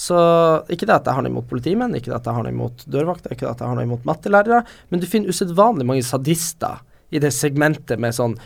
Så 0.00 0.16
ikke 0.70 0.86
det 0.88 0.94
at 1.00 1.08
jeg 1.08 1.16
har 1.16 1.24
noe 1.26 1.32
imot 1.32 1.48
politimenn, 1.50 1.94
ikke 1.98 2.12
det 2.12 2.20
at 2.20 2.28
jeg 2.30 2.36
har 2.36 2.46
noe 2.46 2.54
imot 2.54 2.84
dørvakter, 2.88 3.34
ikke 3.34 3.44
det 3.46 3.52
at 3.56 3.62
jeg 3.64 3.72
har 3.72 3.76
noe 3.78 3.88
imot 3.88 4.06
mattelærere, 4.08 4.62
men 4.90 5.02
du 5.02 5.06
finner 5.10 5.32
usedvanlig 5.34 5.86
mange 5.88 6.06
sadister 6.06 6.80
i 7.10 7.20
det 7.22 7.32
segmentet 7.34 8.00
med 8.00 8.14
sånn 8.16 8.36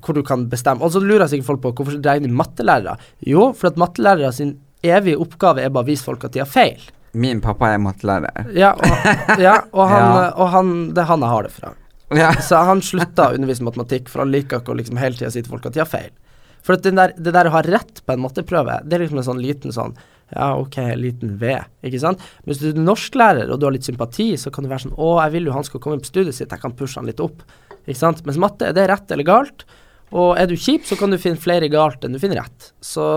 hvor 0.00 0.16
du 0.16 0.22
kan 0.24 0.46
bestemme. 0.48 0.80
Og 0.86 0.94
så 0.94 1.02
lurer 1.04 1.28
sikkert 1.28 1.50
folk 1.50 1.62
på 1.66 1.72
hvorfor 1.82 1.98
regner 2.06 2.32
mattelærere? 2.32 2.94
Jo, 3.28 3.50
for 3.58 3.72
at 3.72 3.80
mattelærere 3.80 4.30
sin 4.32 4.54
evige 4.82 5.18
oppgave 5.20 5.62
er 5.62 5.74
bare 5.74 5.84
å 5.84 5.90
vise 5.90 6.06
folk 6.06 6.24
at 6.24 6.32
de 6.34 6.40
har 6.42 6.48
feil. 6.48 6.80
Min 7.12 7.42
pappa 7.44 7.68
er 7.74 7.82
mattelærer. 7.82 8.48
Ja, 8.56 8.70
og, 8.72 9.38
ja, 9.42 9.58
og, 9.68 9.84
han, 9.90 10.06
Ja. 10.22 10.30
og 10.32 10.48
han, 10.54 10.72
det 10.96 11.02
er 11.04 11.10
han 11.10 11.26
jeg 11.26 11.34
har 11.34 11.44
det 11.48 11.52
fra. 11.58 11.74
Ja. 12.16 12.30
Så 12.44 12.56
han 12.64 12.80
slutta 12.84 13.28
å 13.30 13.36
undervise 13.36 13.64
matematikk, 13.66 14.08
for 14.12 14.24
han 14.24 14.32
liker 14.32 14.62
ikke 14.62 14.72
å 14.72 14.78
liksom 14.80 14.98
hele 15.00 15.16
tida 15.18 15.30
si 15.32 15.42
til 15.44 15.52
folk 15.52 15.68
at 15.68 15.76
de 15.76 15.82
har 15.84 15.90
feil. 15.92 16.08
For 16.62 16.78
at 16.78 16.86
den 16.86 16.98
der, 16.98 17.14
det 17.18 17.34
der 17.34 17.50
å 17.50 17.54
ha 17.56 17.62
rett 17.66 18.02
på 18.06 18.14
en 18.14 18.22
matteprøve, 18.22 18.80
det 18.86 18.96
er 18.96 19.04
liksom 19.04 19.22
en 19.22 19.28
sånn 19.32 19.42
liten 19.42 19.74
sånn 19.74 19.96
Ja, 20.32 20.54
ok, 20.56 20.78
liten 20.96 21.34
V, 21.40 21.56
ikke 21.84 22.00
sant? 22.00 22.22
Men 22.42 22.54
hvis 22.54 22.62
du 22.62 22.68
er 22.70 22.78
norsklærer 22.80 23.50
og 23.52 23.60
du 23.60 23.66
har 23.68 23.74
litt 23.74 23.88
sympati, 23.88 24.30
så 24.40 24.52
kan 24.54 24.64
du 24.64 24.70
være 24.70 24.86
sånn 24.86 24.96
Å, 24.96 25.10
jeg 25.24 25.34
vil 25.34 25.50
jo 25.50 25.56
han 25.56 25.66
skal 25.68 25.82
komme 25.82 25.98
inn 25.98 26.04
på 26.04 26.12
studiet 26.12 26.38
sitt, 26.38 26.54
jeg 26.54 26.62
kan 26.62 26.76
pushe 26.78 27.00
han 27.00 27.10
litt 27.10 27.20
opp. 27.20 27.42
Ikke 27.82 27.98
sant? 27.98 28.22
Mens 28.24 28.40
matte, 28.40 28.70
det 28.72 28.84
er 28.84 28.92
rett 28.94 29.12
eller 29.12 29.26
galt. 29.28 29.66
Og 30.12 30.36
er 30.38 30.48
du 30.48 30.54
kjip, 30.60 30.86
så 30.88 30.96
kan 31.00 31.12
du 31.12 31.18
finne 31.20 31.40
flere 31.40 31.68
galt 31.72 32.04
enn 32.04 32.14
du 32.14 32.20
finner 32.22 32.44
rett. 32.44 32.72
Så 32.84 33.08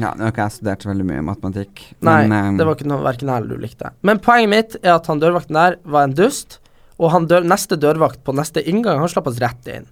ja, 0.00 0.14
nå 0.16 0.24
har 0.24 0.32
ikke 0.32 0.46
jeg 0.46 0.54
studert 0.56 0.84
så 0.84 0.88
veldig 0.88 1.04
mye 1.04 1.22
matematikk. 1.26 1.82
Nei, 2.06 2.22
men, 2.24 2.54
um... 2.54 2.58
det 2.58 2.66
var 2.66 2.78
ikke 2.78 2.88
noe 2.88 3.04
verken 3.04 3.32
her 3.32 3.42
eller 3.42 3.58
du 3.58 3.66
likte. 3.66 3.92
Men 4.06 4.22
poenget 4.24 4.52
mitt 4.52 4.76
er 4.80 4.94
at 4.96 5.08
han 5.10 5.20
dørvakten 5.20 5.58
der 5.58 5.76
var 5.84 6.08
en 6.08 6.16
dust, 6.16 6.61
og 7.02 7.10
han 7.10 7.26
dør, 7.26 7.42
neste 7.50 7.76
dørvakt 7.82 8.20
på 8.22 8.34
neste 8.38 8.62
inngang, 8.70 9.00
han 9.02 9.10
slapp 9.10 9.26
oss 9.30 9.40
rett 9.42 9.66
inn. 9.72 9.88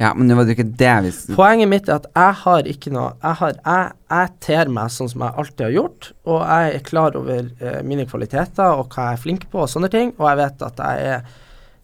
Ja, 0.00 0.12
men 0.16 0.28
det 0.28 0.36
var 0.36 0.48
ikke 0.48 0.64
det 0.80 0.92
vi 1.04 1.34
Poenget 1.36 1.68
mitt 1.68 1.88
er 1.90 1.98
at 1.98 2.06
jeg 2.08 2.36
har 2.40 2.68
ikke 2.70 2.88
noe 2.94 3.10
Jeg, 3.20 3.34
har, 3.36 3.56
jeg, 3.58 3.90
jeg 4.08 4.30
ter 4.46 4.70
meg 4.72 4.88
sånn 4.94 5.10
som 5.12 5.24
jeg 5.26 5.36
alltid 5.42 5.64
har 5.66 5.74
gjort, 5.74 6.08
og 6.24 6.38
jeg 6.40 6.70
er 6.78 6.86
klar 6.86 7.18
over 7.20 7.50
eh, 7.60 7.82
mine 7.84 8.06
kvaliteter 8.08 8.78
og 8.80 8.88
hva 8.94 9.10
jeg 9.10 9.18
er 9.18 9.22
flink 9.26 9.44
på 9.52 9.60
og 9.60 9.68
sånne 9.68 9.90
ting, 9.92 10.14
og 10.16 10.24
jeg 10.30 10.40
vet 10.40 10.64
at 10.70 10.80
jeg 10.86 11.10
er 11.18 11.28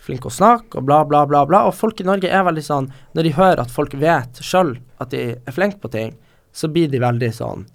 flink 0.06 0.24
å 0.28 0.32
snakke 0.32 0.80
og 0.80 0.86
bla, 0.88 1.02
bla, 1.04 1.24
bla, 1.28 1.44
bla. 1.48 1.64
Og 1.68 1.76
folk 1.76 2.00
i 2.00 2.06
Norge 2.08 2.30
er 2.30 2.44
veldig 2.46 2.64
sånn 2.64 2.88
Når 3.18 3.26
de 3.26 3.34
hører 3.36 3.62
at 3.66 3.72
folk 3.74 3.96
vet 4.00 4.40
sjøl 4.44 4.76
at 5.02 5.12
de 5.12 5.22
er 5.36 5.52
flinke 5.56 5.80
på 5.82 5.92
ting, 5.92 6.14
så 6.56 6.70
blir 6.72 6.88
de 6.92 7.02
veldig 7.02 7.32
sånn 7.36 7.66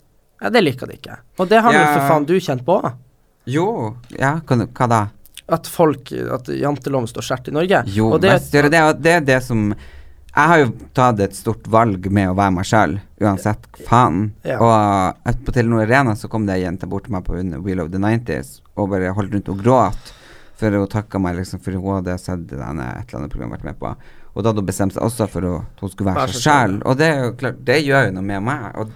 Ja, 0.41 0.49
det 0.49 0.63
liker 0.65 0.89
de 0.89 0.97
ikke. 0.97 1.19
Og 1.37 1.49
det 1.53 1.61
har 1.61 1.75
jo 1.75 1.79
Ja. 1.83 1.93
for 1.93 2.07
faen 2.09 2.25
du 2.25 2.33
kjent 2.41 2.65
på. 2.65 2.79
Jo, 3.45 3.67
ja, 4.17 4.39
hva 4.41 4.87
da? 4.89 5.01
At 5.51 5.67
folk 5.67 6.11
At 6.31 6.47
janteloven 6.55 7.09
står 7.11 7.25
sterkt 7.27 7.49
i 7.51 7.55
Norge. 7.55 7.81
Jo, 7.91 8.13
det, 8.17 8.31
visst 8.37 8.53
det 8.55 8.69
det, 8.71 8.83
det 9.03 9.15
er 9.17 9.25
det 9.27 9.39
som 9.43 9.65
Jeg 9.73 10.47
har 10.53 10.61
jo 10.61 10.69
tatt 10.95 11.19
et 11.19 11.35
stort 11.35 11.67
valg 11.67 12.07
med 12.07 12.29
å 12.31 12.35
være 12.37 12.55
meg 12.55 12.67
sjøl, 12.69 12.93
uansett 13.19 13.65
faen. 13.89 14.29
Ja. 14.47 14.61
Og 14.63 15.35
på 15.43 15.51
Telenor 15.51 15.83
Arena 15.83 16.15
så 16.15 16.29
kom 16.31 16.45
det 16.47 16.55
ei 16.55 16.63
jente 16.63 16.87
bort 16.87 17.09
til 17.09 17.17
meg 17.17 17.25
på 17.27 17.35
Wheel 17.35 17.83
of 17.83 17.91
the 17.91 17.99
90s 17.99 18.61
og 18.79 18.93
bare 18.93 19.11
holdt 19.17 19.35
rundt 19.35 19.51
og 19.51 19.59
gråt. 19.59 20.13
For 20.61 20.77
hun 20.77 20.87
takka 20.87 21.19
meg 21.19 21.35
liksom 21.39 21.59
for 21.59 21.75
hun 21.75 21.97
hadde 21.97 22.15
sett 22.21 22.47
denne, 22.47 22.87
et 22.95 23.09
eller 23.09 23.23
annet 23.23 23.35
program 23.35 23.53
vært 23.57 23.67
med 23.67 23.79
på. 23.81 23.91
Og 24.31 24.43
da 24.43 24.51
hadde 24.51 24.61
hun 24.63 24.71
bestemt 24.71 24.95
seg 24.95 25.03
også 25.03 25.27
for 25.31 25.47
at 25.49 25.83
hun 25.83 25.91
skulle 25.91 26.13
være 26.13 26.31
seg 26.31 26.45
sjøl. 26.45 26.75
Og 26.87 26.99
det 26.99 27.07
er 27.11 27.23
jo 27.25 27.31
klart, 27.39 27.63
det 27.67 27.79
gjør 27.83 28.07
jo 28.07 28.13
noe 28.15 28.27
med 28.27 28.45
meg. 28.47 28.67
Og, 28.79 28.91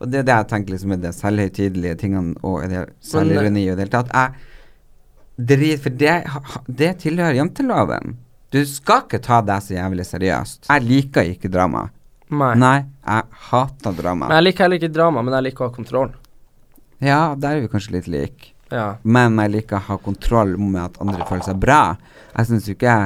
og 0.00 0.10
det 0.10 0.22
er 0.22 0.30
det 0.30 0.38
jeg 0.38 0.50
tenker 0.54 0.74
liksom 0.74 0.94
er 0.96 1.02
det 1.02 1.12
selvhøytidelige 1.18 1.98
tingene 2.00 2.34
og 2.42 2.64
det 2.72 2.86
selvironi 3.04 3.66
og 3.68 3.74
i 3.74 3.76
det 3.76 3.86
hele 3.86 3.94
tatt. 3.94 4.14
Jeg 4.16 4.49
drit, 5.46 5.80
for 5.82 5.94
det, 5.94 6.16
det 6.66 6.92
tilhører 7.04 7.38
janteloven. 7.38 8.16
Du 8.50 8.58
skal 8.66 9.04
ikke 9.04 9.20
ta 9.22 9.38
deg 9.46 9.62
så 9.62 9.76
jævlig 9.76 10.06
seriøst. 10.08 10.70
Jeg 10.70 10.86
liker 10.86 11.28
ikke 11.36 11.50
drama. 11.52 11.86
Nei. 12.30 12.54
Nei, 12.58 12.78
jeg 13.06 13.42
hater 13.50 13.94
drama. 13.98 14.28
Men 14.30 14.40
jeg 14.40 14.48
liker 14.48 14.66
heller 14.66 14.80
ikke 14.80 14.94
drama, 14.94 15.22
men 15.26 15.36
jeg 15.38 15.48
liker 15.48 15.66
å 15.66 15.70
ha 15.70 15.74
kontroll. 15.74 16.12
Ja, 17.02 17.20
der 17.38 17.56
er 17.56 17.64
vi 17.64 17.70
kanskje 17.72 17.96
litt 17.96 18.10
like. 18.10 18.52
Ja. 18.70 18.86
Men 19.02 19.38
jeg 19.42 19.54
liker 19.56 19.80
å 19.80 19.84
ha 19.88 19.96
kontroll 20.02 20.54
med 20.60 20.82
at 20.84 20.98
andre 21.02 21.26
føler 21.26 21.46
seg 21.48 21.58
bra. 21.62 21.80
Jeg 22.36 22.50
syns 22.50 22.68
jo 22.68 22.76
ikke 22.76 22.98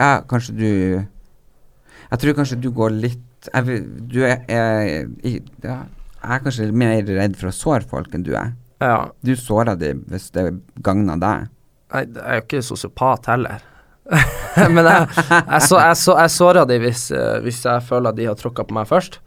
Ja, 0.00 0.22
kanskje 0.24 0.54
du 0.56 0.70
Jeg 0.96 2.20
tror 2.22 2.36
kanskje 2.38 2.56
du 2.64 2.70
går 2.72 2.94
litt 2.96 3.50
jeg, 3.52 3.82
Du 4.08 4.22
er, 4.24 4.40
er 4.48 5.10
ja, 5.20 5.76
Jeg 5.84 6.30
er 6.38 6.40
kanskje 6.46 6.70
mer 6.72 6.96
redd 7.04 7.36
for 7.36 7.50
å 7.50 7.54
såre 7.54 7.84
folk 7.90 8.16
enn 8.16 8.24
du 8.24 8.32
er. 8.40 8.54
Ja. 8.84 8.98
Du 9.24 9.34
sårer 9.38 9.78
dem 9.80 10.04
hvis 10.12 10.30
det 10.34 10.48
gagner 10.84 11.20
deg. 11.20 11.48
Nei, 11.94 12.02
jeg 12.08 12.24
er 12.24 12.40
jo 12.40 12.44
ikke 12.46 12.64
sosiopat 12.66 13.30
heller. 13.30 13.62
men 14.74 14.84
jeg, 14.84 15.06
jeg, 15.16 15.60
så, 15.64 15.78
jeg, 15.80 15.96
så, 15.96 16.16
jeg 16.20 16.32
sårer 16.34 16.68
de 16.68 16.76
hvis, 16.82 17.06
eh, 17.16 17.38
hvis 17.44 17.62
jeg 17.64 17.84
føler 17.86 18.12
at 18.12 18.18
de 18.18 18.28
har 18.28 18.38
tråkka 18.38 18.66
på 18.68 18.76
meg 18.76 18.88
først. 18.90 19.20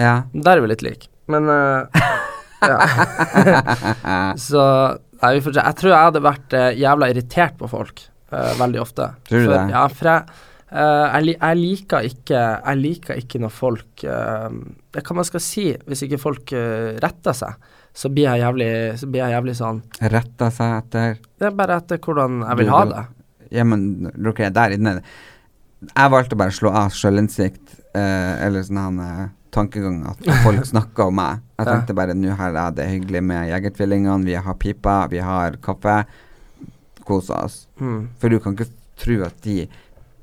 Ja. 0.00 0.24
Der 0.32 0.58
er 0.58 0.64
vi 0.64 0.72
litt 0.72 0.84
like. 0.84 1.08
Men 1.30 1.48
uh, 1.48 1.86
ja. 2.64 2.78
Så 4.48 4.64
nei. 5.22 5.36
Jeg 5.38 5.76
tror 5.78 5.88
jeg 5.88 6.00
hadde 6.00 6.24
vært 6.24 6.56
eh, 6.56 6.72
jævla 6.82 7.08
irritert 7.12 7.54
på 7.60 7.70
folk 7.70 8.02
uh, 8.34 8.52
veldig 8.58 8.82
ofte. 8.82 9.08
Tror 9.28 9.40
du 9.40 9.46
For, 9.46 9.54
det? 9.54 9.62
Ja, 9.72 9.84
for 9.88 10.10
jeg, 10.10 10.42
uh, 10.74 11.06
jeg, 11.14 11.36
jeg 11.38 11.60
liker 11.62 12.10
ikke 12.10 12.42
Jeg 12.42 12.80
liker 12.82 13.22
ikke 13.22 13.40
når 13.40 13.54
folk 13.54 14.04
Hva 14.04 15.16
man 15.16 15.28
skal 15.28 15.42
si 15.44 15.70
hvis 15.86 16.04
ikke 16.04 16.20
folk 16.20 16.52
retter 17.00 17.36
seg. 17.36 17.72
Så 17.94 18.10
blir 18.10 18.24
jeg 18.26 18.40
jævlig 18.42 18.68
Så 18.98 19.06
blir 19.06 19.22
jeg 19.22 19.34
jævlig 19.36 19.52
sånn 19.54 19.76
Retta 20.12 20.48
seg 20.50 20.72
etter 20.80 21.12
Det 21.38 21.46
er 21.46 21.54
bare 21.54 21.76
etter 21.78 22.00
hvordan 22.02 22.40
jeg 22.42 22.58
vil 22.58 22.66
Du- 22.66 22.72
ha 22.74 22.84
det. 22.90 23.04
Ja, 23.54 23.62
men 23.64 24.10
ok, 24.26 24.40
der 24.50 24.74
inne 24.74 24.96
Jeg 25.86 26.10
valgte 26.10 26.36
bare 26.40 26.50
å 26.50 26.56
slå 26.58 26.72
av 26.74 26.90
sjølinnsikt, 26.96 27.76
eh, 27.94 28.46
eller 28.46 28.64
sånn 28.66 28.80
han 28.82 28.98
eh, 29.04 29.28
tankegang 29.54 30.00
at 30.10 30.24
folk 30.42 30.64
snakker 30.72 31.06
om 31.06 31.14
meg. 31.20 31.42
Jeg 31.60 31.66
tenkte 31.68 31.94
bare 31.94 32.14
nå 32.18 32.34
her 32.34 32.56
er 32.56 32.70
det 32.74 32.86
hyggelig 32.88 33.20
med 33.22 33.50
Jegertvillingene, 33.52 34.24
vi 34.26 34.34
har 34.34 34.54
pipa, 34.58 35.06
vi 35.12 35.20
har 35.22 35.58
kaffe. 35.62 36.00
Kos 37.04 37.28
oss. 37.30 37.66
Mm. 37.78 38.08
For 38.18 38.32
du 38.32 38.38
kan 38.40 38.56
ikke 38.56 38.70
tro 38.96 39.20
at 39.26 39.36
de 39.44 39.68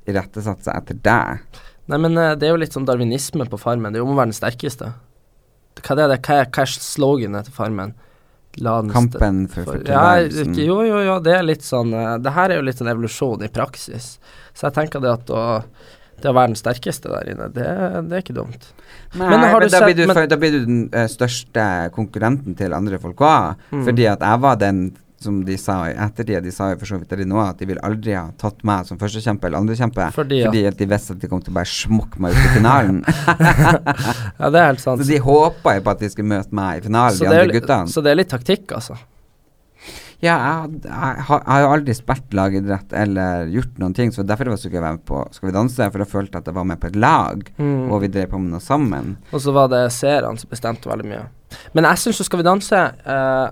irettesatte 0.09 0.65
seg 0.65 0.75
etter 0.81 0.97
deg. 1.05 1.61
Nei, 1.91 1.97
men 2.01 2.17
eh, 2.17 2.33
det 2.35 2.47
er 2.49 2.55
jo 2.55 2.59
litt 2.63 2.73
sånn 2.75 2.87
darwinisme 2.89 3.45
på 3.47 3.59
Farmen. 3.61 3.93
Det 3.93 3.99
er 3.99 4.03
jo 4.03 4.07
om 4.09 4.15
å 4.15 4.19
være 4.19 4.31
den 4.33 4.37
sterkeste. 4.41 4.91
Hva 5.79 5.95
er 5.97 6.11
det? 6.11 6.19
Hva 6.25 6.41
er, 6.41 6.49
er 6.61 6.73
sloganet 6.75 7.47
til 7.47 7.55
Farmen? 7.55 7.93
Kampen 8.91 9.45
for, 9.47 9.63
for 9.63 9.79
ja, 9.87 10.19
jo, 10.19 10.81
jo, 10.83 10.97
jo, 11.07 11.13
det 11.23 11.37
er 11.37 11.45
litt 11.47 11.63
sånn 11.63 11.93
eh, 11.95 12.17
Det 12.19 12.33
her 12.35 12.51
er 12.51 12.59
jo 12.59 12.65
litt 12.67 12.81
en 12.83 12.89
evolusjon 12.91 13.45
i 13.47 13.49
praksis. 13.53 14.17
Så 14.51 14.67
jeg 14.67 14.75
tenker 14.75 14.99
det 15.03 15.13
at 15.13 15.31
å 15.31 15.45
det 16.21 16.29
å 16.29 16.35
være 16.37 16.51
den 16.51 16.59
sterkeste 16.59 17.09
der 17.09 17.31
inne, 17.33 17.47
det, 17.49 17.63
det 18.05 18.17
er 18.17 18.21
ikke 18.21 18.35
dumt. 18.37 18.67
Nei, 19.15 19.25
Men 19.25 19.39
men, 19.41 19.47
har 19.49 19.63
du 19.63 19.65
da, 19.65 19.71
sett- 19.73 19.87
blir 19.87 19.95
du, 19.97 20.03
men- 20.11 20.27
da 20.29 20.37
blir 20.37 20.51
du 20.53 20.59
den 20.67 20.81
eh, 20.93 21.07
største 21.09 21.63
konkurrenten 21.95 22.53
til 22.59 22.75
andre 22.77 22.99
folk 23.01 23.23
òg. 23.25 23.55
Mm. 23.71 23.85
Fordi 23.87 24.05
at 24.11 24.21
jeg 24.27 24.43
var 24.43 24.59
den 24.61 24.83
som 25.21 25.39
de 25.45 25.55
sa 25.61 25.75
i 25.89 25.93
ettertid, 25.93 26.43
de 26.43 26.51
sa 26.51 26.71
jo 26.73 26.79
for 26.81 26.85
så 26.89 26.97
vidt 26.99 27.09
det 27.17 27.27
nå, 27.29 27.37
at 27.43 27.57
de 27.61 27.65
vil 27.69 27.79
aldri 27.85 28.13
ha 28.17 28.27
tatt 28.41 28.63
meg 28.67 28.85
som 28.89 28.97
førstekjempe 29.01 29.47
eller 29.47 29.61
andrekjempe. 29.61 30.09
Fordi 30.15 30.41
Fordi, 30.47 30.65
at- 30.67 30.77
de 30.81 30.85
visste 30.91 31.11
at 31.15 31.19
de 31.23 31.27
kom 31.31 31.41
til 31.41 31.53
å 31.53 31.59
bare 31.59 31.69
smokke 31.69 32.19
meg 32.19 32.33
ut 32.35 32.43
i 32.43 32.53
finalen. 32.57 33.03
Ja, 34.41 34.49
det 34.49 34.59
er 34.59 34.65
helt 34.71 34.81
sant. 34.81 35.01
så 35.01 35.07
de 35.07 35.19
håpa 35.21 35.75
jo 35.77 35.81
på 35.85 35.91
at 35.93 35.99
de 36.01 36.09
skulle 36.09 36.29
møte 36.31 36.53
meg 36.57 36.81
i 36.81 36.85
finalen, 36.87 37.17
Så 37.17 37.25
de 37.25 37.31
andre 37.31 37.53
guttene. 37.59 37.87
Så 37.93 38.01
det 38.03 38.11
er 38.11 38.15
litt 38.21 38.31
taktikk, 38.33 38.71
altså. 38.73 38.97
Ja, 40.21 40.35
jeg, 40.37 40.81
jeg, 40.85 40.91
har- 41.25 41.41
jeg 41.41 41.63
har 41.65 41.71
aldri 41.73 41.93
spilt 41.97 42.33
lagidrett 42.37 42.91
eller 42.93 43.47
gjort 43.49 43.79
noen 43.81 43.95
ting, 43.97 44.11
så 44.13 44.21
derfor 44.21 44.51
var 44.51 44.57
jeg 44.61 44.69
ikke 44.69 44.83
med 44.83 44.99
på 45.09 45.21
Skal 45.33 45.49
vi 45.49 45.53
danse, 45.55 45.87
for 45.91 46.03
jeg 46.03 46.11
følte 46.11 46.37
at 46.37 46.45
jeg 46.45 46.53
var 46.59 46.67
med 46.69 46.79
på 46.79 46.91
et 46.91 46.95
lag, 47.01 47.41
Mm. 47.57 47.89
og 47.91 48.01
vi 48.01 48.07
drev 48.13 48.29
på 48.29 48.39
med 48.39 48.51
noe 48.53 48.61
sammen. 48.61 49.15
Og 49.33 49.41
så 49.41 49.51
var 49.53 49.67
det 49.73 49.91
seerne 49.91 50.37
som 50.37 50.49
bestemte 50.49 50.85
veldig 50.91 51.09
mye. 51.09 51.25
Men 51.73 51.83
jeg 51.89 51.97
syns 51.97 52.19
jo 52.21 52.23
Skal 52.23 52.37
vi 52.39 52.43
danse 52.43 52.77
eh, 53.05 53.49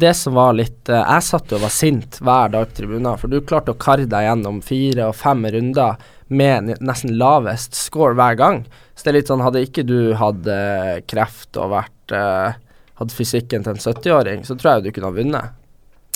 Det 0.00 0.12
som 0.16 0.34
var 0.38 0.54
litt 0.56 0.88
eh, 0.88 1.02
Jeg 1.02 1.26
satt 1.26 1.52
jo 1.52 1.58
og 1.58 1.64
var 1.66 1.72
sint 1.74 2.18
hver 2.24 2.52
dag 2.54 2.70
på 2.70 2.78
tribunen, 2.80 3.10
for 3.20 3.28
du 3.32 3.40
klarte 3.44 3.74
å 3.74 3.78
karre 3.80 4.06
deg 4.08 4.26
gjennom 4.28 4.62
fire 4.64 5.10
og 5.10 5.16
fem 5.18 5.44
runder 5.52 6.00
med 6.30 6.70
nesten 6.80 7.16
lavest 7.18 7.74
score 7.74 8.14
hver 8.18 8.36
gang. 8.38 8.60
Så 8.94 9.04
det 9.04 9.10
er 9.12 9.16
litt 9.18 9.30
sånn 9.32 9.42
Hadde 9.44 9.64
ikke 9.66 9.82
du 9.88 10.12
hatt 10.20 10.46
eh, 10.46 11.00
kreft 11.10 11.58
og 11.60 11.72
vært 11.74 12.14
eh, 12.16 12.58
Hatt 13.00 13.14
fysikken 13.16 13.62
til 13.64 13.72
en 13.72 13.80
70-åring, 13.80 14.42
så 14.44 14.52
tror 14.60 14.74
jeg 14.76 14.82
du 14.84 14.90
kunne 14.92 15.08
ha 15.08 15.16
vunnet. 15.16 15.54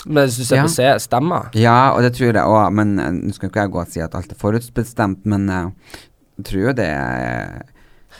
Men 0.05 0.27
hvis 0.27 0.37
du 0.37 0.45
ser 0.45 0.59
Ja. 0.59 0.65
på 0.67 0.73
se- 0.75 0.99
stemmer 1.01 1.47
Ja, 1.57 1.77
og 1.97 2.03
det 2.05 2.11
tror 2.19 2.29
jeg 2.29 2.45
òg, 2.45 2.67
men 2.77 2.91
nå 3.25 3.33
skal 3.33 3.49
ikke 3.49 3.63
jeg 3.65 3.73
gå 3.73 3.81
og 3.81 3.89
si 3.95 4.03
at 4.05 4.15
alt 4.19 4.33
er 4.35 4.37
forutbestemt, 4.43 5.23
men 5.25 5.47
jeg 5.49 6.45
tror 6.45 6.61
jo 6.67 6.75
det 6.77 6.89
er 6.93 7.63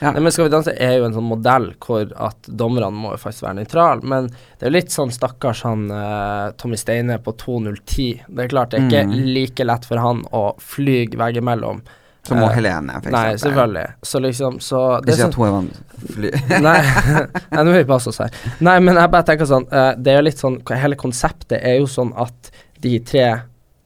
ja. 0.01 0.11
Nei, 0.13 0.21
men 0.21 0.33
Skal 0.33 0.45
vi 0.49 0.51
danse 0.55 0.73
er 0.77 0.97
jo 0.99 1.05
en 1.07 1.15
sånn 1.15 1.29
modell 1.29 1.69
hvor 1.85 2.11
at 2.29 2.49
dommerne 2.49 2.91
må 2.93 3.13
jo 3.15 3.21
faktisk 3.23 3.43
være 3.47 3.61
nøytrale. 3.63 4.03
Men 4.03 4.27
det 4.29 4.63
er 4.67 4.71
jo 4.71 4.77
litt 4.79 4.91
sånn 4.95 5.13
stakkars 5.15 5.63
han 5.63 5.85
uh, 5.91 6.51
Tommy 6.59 6.77
Steine 6.81 7.19
på 7.23 7.33
2.010. 7.41 8.25
Det 8.29 8.45
er 8.45 8.49
klart 8.49 8.71
det 8.75 8.81
er 8.81 8.89
ikke 8.89 9.05
Mm. 9.07 9.35
like 9.35 9.65
lett 9.65 9.85
for 9.87 9.99
han 10.03 10.25
å 10.33 10.55
fly 10.61 11.07
veggimellom. 11.15 11.83
Som 12.27 12.39
Eh, 12.41 12.49
Helene, 12.57 12.95
for 13.03 13.11
Nei, 13.13 13.35
eksempel. 13.35 13.39
selvfølgelig. 13.39 13.89
Så 14.03 14.21
liksom 14.25 14.55
så 14.61 14.79
det 15.05 15.13
Ikke 15.15 15.23
sånn- 15.23 15.29
at 15.29 15.35
hun 15.35 15.69
er 15.69 16.09
fly. 16.15 16.31
Nei, 16.65 16.81
nei, 17.53 17.65
nå 17.65 17.71
må 17.71 17.77
vi 17.77 17.85
passe 17.85 18.09
oss 18.09 18.19
her. 18.19 18.31
Nei, 18.61 18.79
men 18.81 18.97
jeg 18.97 19.11
bare 19.13 19.27
tenker 19.29 19.45
sånn 19.47 19.67
uh, 19.71 19.93
Det 19.95 20.09
er 20.13 20.17
jo 20.23 20.25
litt 20.25 20.39
sånn 20.41 20.57
Hele 20.81 20.97
konseptet 20.97 21.61
er 21.63 21.77
jo 21.83 21.87
sånn 21.87 22.15
at 22.17 22.51
de 22.81 22.99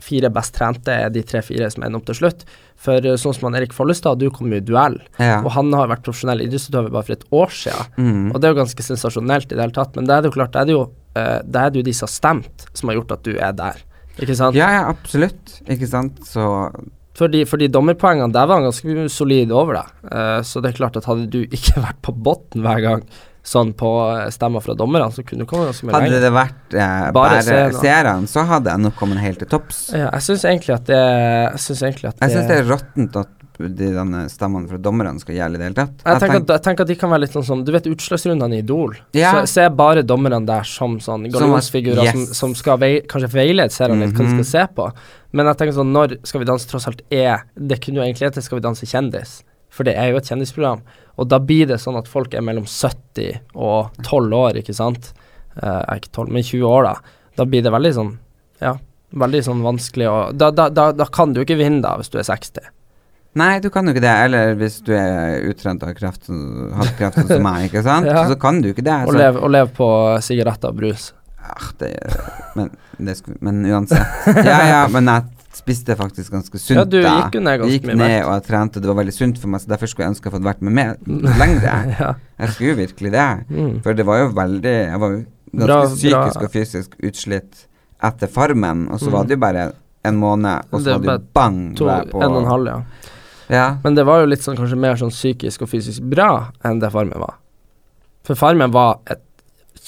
tre-fire 0.08 0.30
best 0.32 0.54
trente 0.56 0.88
er 0.92 1.10
de 1.12 1.22
tre-fire 1.22 1.68
som 1.70 1.82
ender 1.84 1.98
opp 2.00 2.06
til 2.08 2.16
slutt. 2.16 2.44
For 2.80 3.04
eh, 3.04 3.16
sånn 3.20 3.34
som 3.36 3.48
han 3.48 3.58
Erik 3.60 3.72
Follestad, 3.76 4.18
du 4.20 4.30
kom 4.30 4.50
jo 4.52 4.56
i 4.56 4.64
duell, 4.64 4.98
Ja. 5.18 5.40
og 5.44 5.50
han 5.52 5.72
har 5.72 5.88
vært 5.88 6.04
profesjonell 6.06 6.40
idrettsutøver 6.46 6.90
bare 6.94 7.04
for 7.04 7.12
et 7.12 7.24
år 7.30 7.48
siden. 7.52 7.92
Mm. 7.98 8.32
Og 8.32 8.40
det 8.40 8.48
er 8.48 8.54
jo 8.54 8.60
ganske 8.62 8.82
sensasjonelt 8.86 9.52
i 9.52 9.56
det 9.56 9.60
hele 9.66 9.76
tatt, 9.76 9.96
men 9.96 10.06
det 10.06 10.14
er 10.16 10.22
det 10.22 10.30
jo 10.30 10.36
klart, 10.38 10.52
det 10.52 10.60
er 10.62 10.64
det 10.70 10.72
jo, 10.76 10.84
det 11.14 11.56
er 11.60 11.70
det 11.70 11.80
jo 11.82 11.86
de 11.88 11.92
som 11.98 12.06
har 12.06 12.14
stemt, 12.14 12.66
som 12.78 12.88
har 12.88 12.96
gjort 13.00 13.12
at 13.18 13.24
du 13.26 13.32
er 13.36 13.52
der. 13.58 13.82
Ikke 14.18 14.34
sant? 14.38 14.56
Ja, 14.58 14.70
ja, 14.72 14.84
absolutt. 14.90 15.60
Ikke 15.68 15.86
sant, 15.90 16.22
så 16.26 16.70
Fordi, 17.18 17.44
fordi 17.50 17.66
dommerpoengene 17.68 18.30
der 18.32 18.46
var 18.46 18.60
han 18.60 18.68
ganske 18.68 19.08
solid 19.10 19.50
over 19.50 19.74
deg. 19.80 19.88
Eh, 20.12 20.40
så 20.46 20.60
det 20.62 20.70
er 20.72 20.76
klart 20.78 20.96
at 21.00 21.04
hadde 21.10 21.26
du 21.30 21.40
ikke 21.44 21.80
vært 21.86 21.98
på 22.06 22.14
bunnen 22.14 22.62
hver 22.62 22.80
gang, 22.84 23.02
sånn 23.48 23.72
på 23.78 23.88
eh, 24.12 24.28
stemmer 24.34 24.60
fra 24.64 24.74
dommerne, 24.76 25.08
så 25.14 25.24
kunne 25.24 25.46
du 25.46 25.48
kommet 25.50 25.70
ganske 25.72 25.88
mye 25.88 25.96
Hadde 25.96 26.20
det 26.26 26.30
vært 26.36 26.76
eh, 26.76 27.08
Bare 27.16 27.40
seerne. 27.72 28.28
så 28.28 28.44
hadde 28.48 28.74
jeg 28.74 28.84
nok 28.84 28.96
kommet 29.00 29.22
helt 29.24 29.40
til 29.42 29.48
topps. 29.48 29.88
Ja, 29.96 30.10
jeg 30.12 30.26
syns 30.28 30.44
egentlig 30.44 30.74
at 30.76 30.86
det 30.90 31.02
Jeg 31.02 31.64
syns 31.66 31.82
egentlig 31.88 32.08
at 32.12 32.22
Jeg 32.22 32.36
synes 32.36 32.48
det 32.52 32.60
er 32.62 32.70
råttent 32.74 33.20
at 33.24 33.34
de 33.58 33.88
stemmene 34.30 34.68
fra 34.70 34.76
dommerne 34.78 35.18
skal 35.18 35.34
gjelde 35.34 35.56
i 35.56 35.58
det 35.58 35.64
hele 35.66 35.74
tatt. 35.74 36.02
jeg 36.06 36.20
tenker, 36.22 36.42
at, 36.44 36.50
jeg 36.54 36.62
tenker 36.62 36.84
at 36.84 36.90
de 36.92 36.96
kan 37.00 37.10
være 37.10 37.22
litt 37.24 37.32
sånn 37.34 37.46
som 37.48 37.64
Du 37.66 37.72
vet 37.74 37.88
utslagsrundene 37.90 38.54
i 38.54 38.60
Idol? 38.62 38.92
Ja. 39.18 39.32
Så 39.40 39.48
ser 39.50 39.72
bare 39.74 40.04
dommerne 40.06 40.38
der 40.46 40.62
som 40.62 40.94
sånn 41.02 41.24
gallionsfigurer 41.34 42.04
yes. 42.06 42.12
som, 42.14 42.26
som 42.38 42.54
skal 42.60 42.78
vei, 42.78 42.92
kanskje 43.10 43.32
veilede 43.34 43.74
seerne 43.74 43.98
litt 44.04 44.14
hva 44.14 44.22
de 44.28 44.30
Mhm. 44.36 44.44
skal 44.44 44.50
se 44.52 44.62
på. 44.78 44.86
Men 45.32 45.50
jeg 45.50 45.58
tenker 45.58 45.74
sånn 45.80 45.90
når 45.92 46.14
Skal 46.24 46.40
vi 46.44 46.46
danse 46.52 46.68
tross 46.70 46.86
alt 46.86 47.02
er 47.10 47.42
Det 47.58 47.80
kunne 47.82 47.98
jo 47.98 48.06
egentlig 48.06 48.28
hete 48.30 48.42
Skal 48.46 48.60
vi 48.60 48.66
danse 48.68 48.86
kjendis, 48.86 49.42
for 49.74 49.82
det 49.84 49.96
er 49.98 50.12
jo 50.12 50.22
et 50.22 50.30
kjendisprogram. 50.30 50.80
Og 51.18 51.28
da 51.30 51.40
blir 51.42 51.66
det 51.70 51.80
sånn 51.82 51.98
at 51.98 52.08
folk 52.10 52.34
er 52.38 52.44
mellom 52.46 52.66
70 52.68 53.40
og 53.58 53.94
12 54.06 54.36
år, 54.38 54.58
ikke 54.60 54.76
sant? 54.76 55.12
Eh, 55.58 55.96
ikke 55.98 56.12
12, 56.14 56.32
men 56.36 56.46
20 56.46 56.66
år, 56.70 56.86
da. 56.86 57.22
Da 57.38 57.46
blir 57.46 57.62
det 57.62 57.74
veldig 57.74 57.94
sånn 57.94 58.16
Ja, 58.62 58.76
veldig 59.14 59.40
sånn 59.46 59.60
vanskelig 59.62 60.08
å 60.10 60.16
da, 60.34 60.50
da, 60.50 60.68
da, 60.74 60.90
da 60.94 61.06
kan 61.14 61.34
du 61.34 61.42
ikke 61.44 61.58
vinne, 61.58 61.82
da, 61.84 61.96
hvis 61.98 62.10
du 62.10 62.18
er 62.18 62.26
60. 62.26 62.70
Nei, 63.38 63.58
du 63.62 63.68
kan 63.70 63.86
jo 63.86 63.92
ikke 63.94 64.02
det. 64.02 64.14
Eller 64.26 64.54
hvis 64.58 64.80
du 64.86 64.92
er 64.96 65.44
utrent 65.46 65.84
av 65.86 65.92
kraft, 65.98 66.26
hatt 66.26 67.18
sånn 67.18 67.28
som 67.28 67.44
meg, 67.44 67.68
ikke 67.68 67.84
sant. 67.86 68.08
Ja. 68.10 68.24
Så 68.30 68.38
kan 68.40 68.62
du 68.64 68.70
ikke 68.72 68.86
det. 68.86 68.98
Og 69.06 69.14
leve, 69.18 69.42
og 69.42 69.52
leve 69.52 69.70
på 69.76 69.88
sigaretter 70.24 70.72
og 70.72 70.80
brus. 70.80 71.12
ah, 71.48 71.68
det 71.80 71.92
men, 72.58 72.70
det 72.98 73.18
skulle, 73.20 73.38
men 73.44 73.62
uansett. 73.66 74.26
Ja, 74.42 74.58
ja, 74.66 74.80
men 74.92 75.10
jeg 75.10 75.37
spiste 75.54 75.96
faktisk 75.96 76.30
ganske 76.32 76.58
sunt. 76.60 76.76
Ja, 76.76 76.84
du 76.84 76.98
gikk 77.00 77.34
jo 77.34 77.40
ned 77.40 77.60
ganske 77.60 77.72
Gikk 77.72 77.86
mye 77.88 77.96
ned, 77.96 78.10
vekt. 78.12 78.26
og 78.26 78.32
jeg 78.34 78.42
trente, 78.48 78.80
det 78.80 78.88
var 78.90 78.98
veldig 79.00 79.14
sunt 79.16 79.38
for 79.40 79.48
meg, 79.48 79.60
så 79.60 79.68
derfor 79.72 79.86
skulle 79.88 80.04
jeg 80.06 80.14
ønske 80.14 80.28
jeg 80.28 80.32
hadde 80.36 80.48
vært 80.48 80.60
med, 80.62 80.74
med 81.06 81.38
lenger. 81.40 81.90
ja. 82.00 82.12
Jeg 82.38 82.52
skulle 82.54 82.70
jo 82.70 82.76
virkelig 82.82 83.12
det. 83.12 83.26
Mm. 83.50 83.74
For 83.82 83.92
det 83.98 84.06
var 84.06 84.18
jo 84.22 84.28
veldig 84.36 84.74
Jeg 84.76 85.00
var 85.00 85.10
jo 85.16 85.18
ganske 85.18 85.66
Bra- 85.66 85.80
bra. 85.80 85.94
psykisk 85.94 86.42
og 86.44 86.50
fysisk 86.52 86.90
utslitt 87.02 87.66
etter 88.04 88.26
Farmen, 88.28 88.88
og 88.92 89.00
så 89.00 89.08
Mm. 89.08 89.12
var 89.12 89.24
det 89.24 89.30
jo 89.38 89.40
bare 89.42 89.72
en 90.04 90.16
måned, 90.16 90.62
og 90.72 90.80
så 90.80 90.92
var 90.94 90.98
det 91.02 91.08
jo 91.16 91.26
bang 91.34 91.76
To, 91.76 91.84
på 92.12 92.22
en 92.22 92.30
og 92.32 92.42
en 92.42 92.48
halv, 92.48 92.66
ja. 92.66 92.82
Ja. 93.50 93.76
Men 93.82 93.94
det 93.96 94.04
var 94.06 94.20
jo 94.20 94.26
litt 94.26 94.40
sånn 94.44 94.56
kanskje 94.56 94.76
mer 94.78 94.94
sånn 95.00 95.10
psykisk 95.10 95.62
og 95.62 95.68
fysisk 95.72 96.02
bra 96.02 96.50
enn 96.64 96.78
det 96.78 96.92
Farmen 96.92 97.18
var. 97.18 97.34
For 98.22 98.34
Farmen 98.36 98.70
var 98.70 98.98
et 99.08 99.22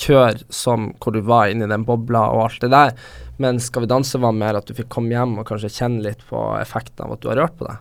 kjør 0.01 0.41
som 0.53 0.91
hvor 1.01 1.13
du 1.15 1.21
var 1.29 1.51
inni 1.53 1.69
den 1.71 1.85
bobla 1.89 2.23
og 2.33 2.47
alt 2.47 2.65
det 2.65 2.71
der. 2.73 2.95
Men 3.41 3.61
Skal 3.61 3.85
vi 3.85 3.91
danse 3.93 4.19
var 4.21 4.33
mer 4.37 4.59
at 4.59 4.67
du 4.69 4.75
fikk 4.77 4.89
komme 4.93 5.13
hjem 5.15 5.39
og 5.41 5.47
kanskje 5.49 5.71
kjenne 5.77 6.03
litt 6.05 6.25
på 6.29 6.41
effekten 6.61 7.07
av 7.07 7.15
at 7.17 7.23
du 7.23 7.29
har 7.31 7.41
rørt 7.41 7.57
på 7.61 7.69
deg. 7.69 7.79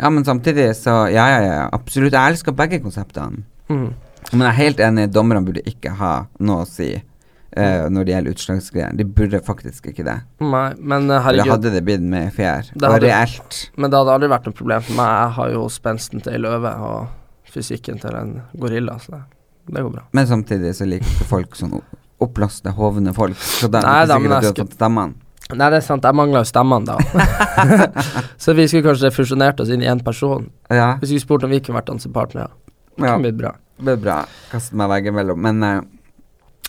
ja, 0.00 0.08
men 0.10 0.24
samtidig 0.24 0.70
så 0.78 1.10
Ja, 1.12 1.26
ja, 1.28 1.40
ja. 1.44 1.68
Absolutt. 1.72 2.12
Jeg 2.16 2.32
elsker 2.34 2.52
begge 2.56 2.80
konseptene. 2.82 3.42
Mm. 3.68 3.90
Men 4.32 4.40
jeg 4.46 4.48
er 4.50 4.58
helt 4.62 4.80
enig, 4.80 5.10
dommerne 5.12 5.44
burde 5.46 5.62
ikke 5.66 5.94
ha 6.00 6.26
noe 6.40 6.64
å 6.64 6.68
si 6.68 6.90
Uh, 7.50 7.88
når 7.90 8.04
det 8.06 8.12
gjelder 8.12 8.30
utslagsgreier. 8.36 8.92
De 8.94 9.02
burde 9.10 9.40
faktisk 9.42 9.88
ikke 9.90 10.04
det. 10.06 10.12
Nei, 10.38 10.68
men 10.78 11.08
herregud 11.10 11.24
For 11.24 11.34
det 11.34 11.46
hadde 11.50 11.72
det 11.74 11.80
blitt 11.82 12.04
med 12.06 12.28
fjær. 12.36 12.68
Det 12.78 12.86
Og 12.86 12.92
hadde- 12.94 13.08
reelt. 13.10 13.56
Men 13.76 13.90
det 13.90 13.98
hadde 13.98 14.12
aldri 14.14 14.28
vært 14.30 14.44
noe 14.46 14.54
problem 14.54 14.82
for 14.86 14.94
meg. 15.00 15.08
Jeg 15.24 15.32
har 15.34 15.50
jo 15.56 15.64
spensten 15.68 16.22
til 16.22 16.32
ei 16.32 16.38
løve 16.38 16.70
og 16.78 17.08
fysikken 17.50 17.98
til 18.00 18.14
en 18.14 18.30
gorilla, 18.56 18.94
så 19.02 19.16
det, 19.16 19.22
det 19.74 19.82
går 19.86 19.90
bra. 19.94 20.02
Men 20.12 20.26
samtidig 20.26 20.74
så 20.76 20.86
liker 20.88 21.06
ikke 21.06 21.26
folk 21.30 21.56
sånn 21.58 21.74
o- 21.78 21.84
oppblåste, 22.20 22.72
hovne 22.76 23.14
folk. 23.16 23.36
Så 23.40 23.68
da 23.72 23.80
er 23.80 24.06
det 24.10 24.16
ikke 24.16 24.22
sikkert 24.22 24.32
at 24.36 24.42
du 24.42 24.48
har 24.50 24.66
fått 24.66 24.74
stemmene. 24.78 25.14
Nei, 25.50 25.66
det 25.72 25.78
er 25.80 25.86
sant, 25.86 26.04
jeg 26.06 26.14
mangla 26.14 26.42
jo 26.44 26.46
stemmene 26.46 26.86
da. 26.86 26.96
så 28.42 28.52
vi 28.54 28.66
skulle 28.70 28.86
kanskje 28.90 29.10
fusjonert 29.14 29.60
oss 29.64 29.70
inn 29.74 29.82
i 29.82 29.88
én 29.90 30.02
person. 30.06 30.44
Ja, 30.70 30.92
Vi 31.00 31.08
skulle 31.10 31.24
spurt 31.24 31.46
om 31.46 31.50
vi 31.50 31.58
kunne 31.64 31.80
vært 31.80 31.88
dansepartnere. 31.90 32.50
Det 32.96 33.06
ja. 33.08 33.14
kunne 33.16 33.24
blitt 33.26 33.38
bra. 33.40 33.54
Det 33.80 33.86
ble 33.88 33.96
bra. 34.04 34.18
Kaste 34.52 34.76
meg 34.78 34.90
veggimellom. 34.92 35.40
Men 35.40 35.62
uh, 35.64 35.80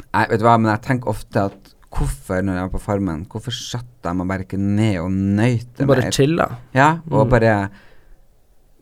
jeg, 0.01 0.29
vet 0.31 0.39
du 0.41 0.47
hva, 0.47 0.55
men 0.57 0.71
jeg 0.71 0.81
tenker 0.87 1.11
ofte 1.11 1.45
at 1.51 1.71
hvorfor, 1.91 2.39
når 2.47 2.55
jeg 2.57 2.65
var 2.69 2.73
på 2.73 2.79
Farmen, 2.85 3.25
hvorfor 3.29 3.51
satte 3.53 4.07
jeg 4.07 4.17
meg 4.21 4.29
bare 4.31 4.45
ikke 4.47 4.57
ned 4.61 4.97
og 5.03 5.11
nøyte 5.11 5.85
Bare 5.89 6.05
mer? 6.07 6.15
chilla. 6.15 6.47
Ja, 6.73 6.89
og 7.11 7.25
Mm. 7.27 7.31
bare 7.35 7.55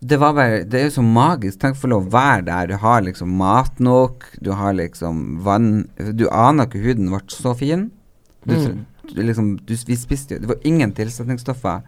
det 0.01 0.17
var 0.19 0.33
bare 0.33 0.63
Det 0.63 0.79
er 0.79 0.85
jo 0.87 0.93
så 1.01 1.03
magisk. 1.03 1.59
Tenk 1.59 1.75
å 1.75 1.81
få 1.81 1.89
lov 1.91 2.05
å 2.07 2.13
være 2.13 2.45
der. 2.47 2.67
Du 2.71 2.75
har 2.79 3.01
liksom 3.03 3.33
mat 3.39 3.79
nok, 3.83 4.23
du 4.39 4.51
har 4.55 4.73
liksom 4.77 5.39
vann 5.43 5.89
Du 6.15 6.29
aner 6.31 6.69
ikke 6.69 6.83
huden 6.85 7.09
ble 7.11 7.19
så 7.33 7.55
fin. 7.57 7.89
Du, 8.47 8.55
Mm. 8.55 8.85
du 9.13 9.21
liksom 9.23 9.57
du, 9.65 9.73
Vi 9.75 9.97
spiste 9.99 10.35
jo 10.37 10.39
Det 10.39 10.47
var 10.53 10.61
ingen 10.63 10.93
tilsetningsstoffer. 10.95 11.81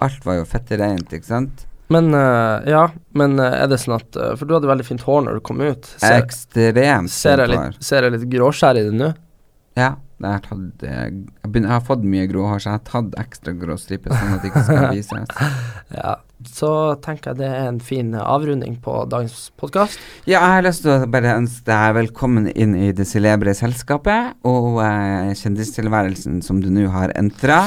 Alt 0.00 0.24
var 0.24 0.38
jo 0.38 0.44
fettereint, 0.48 1.12
ikke 1.12 1.26
sant? 1.26 1.66
Men 1.90 2.12
uh, 2.14 2.60
ja, 2.68 2.86
men 3.16 3.38
uh, 3.40 3.48
er 3.62 3.66
det 3.68 3.78
sånn 3.80 3.96
at 3.96 4.16
uh, 4.16 4.34
For 4.36 4.44
du 4.48 4.52
hadde 4.54 4.68
veldig 4.68 4.84
fint 4.84 5.04
hår 5.04 5.22
når 5.26 5.38
du 5.38 5.40
kom 5.44 5.60
ut. 5.60 5.88
Ser, 5.96 6.18
Ekstremt 6.22 7.10
ser, 7.12 7.40
jeg, 7.44 7.48
litt, 7.52 7.78
ser 7.84 8.04
jeg 8.04 8.12
litt 8.16 8.26
gråskjær 8.32 8.76
i 8.80 8.84
det 8.88 8.92
nå? 8.96 9.12
Ja. 9.76 9.94
Jeg 10.18 10.32
har, 10.34 10.40
tatt, 10.42 10.82
jeg, 10.82 11.12
begynner, 11.46 11.68
jeg 11.68 11.76
har 11.76 11.84
fått 11.86 12.02
mye 12.02 12.24
grå 12.26 12.48
hår, 12.50 12.58
så 12.58 12.72
jeg 12.72 12.80
har 12.80 12.86
tatt 12.88 13.12
ekstra 13.22 13.52
grå 13.54 13.76
striper, 13.78 14.10
sånn 14.10 14.32
at 14.34 14.42
det 14.42 14.48
ikke 14.50 14.62
skal 14.66 14.88
vises. 14.96 15.28
Ja. 15.94 16.16
Så 16.46 16.70
tenker 17.02 17.32
jeg 17.32 17.40
det 17.40 17.48
er 17.50 17.66
en 17.66 17.80
fin 17.82 18.12
avrunding 18.14 18.76
på 18.82 18.94
dagens 19.10 19.48
podkast. 19.58 19.98
Ja, 20.22 20.38
jeg 20.38 20.58
har 20.58 20.66
lyst 20.68 20.84
til 20.84 20.92
å 20.94 21.08
bare 21.10 21.34
ønske 21.34 21.66
deg 21.66 21.96
velkommen 21.96 22.46
inn 22.54 22.76
i 22.78 22.92
det 22.94 23.08
celebre 23.10 23.54
selskapet 23.58 24.38
og 24.46 24.78
eh, 24.84 25.32
kjendistilværelsen 25.38 26.38
som 26.46 26.60
du 26.62 26.70
nå 26.70 26.86
har 26.94 27.14
entra. 27.18 27.64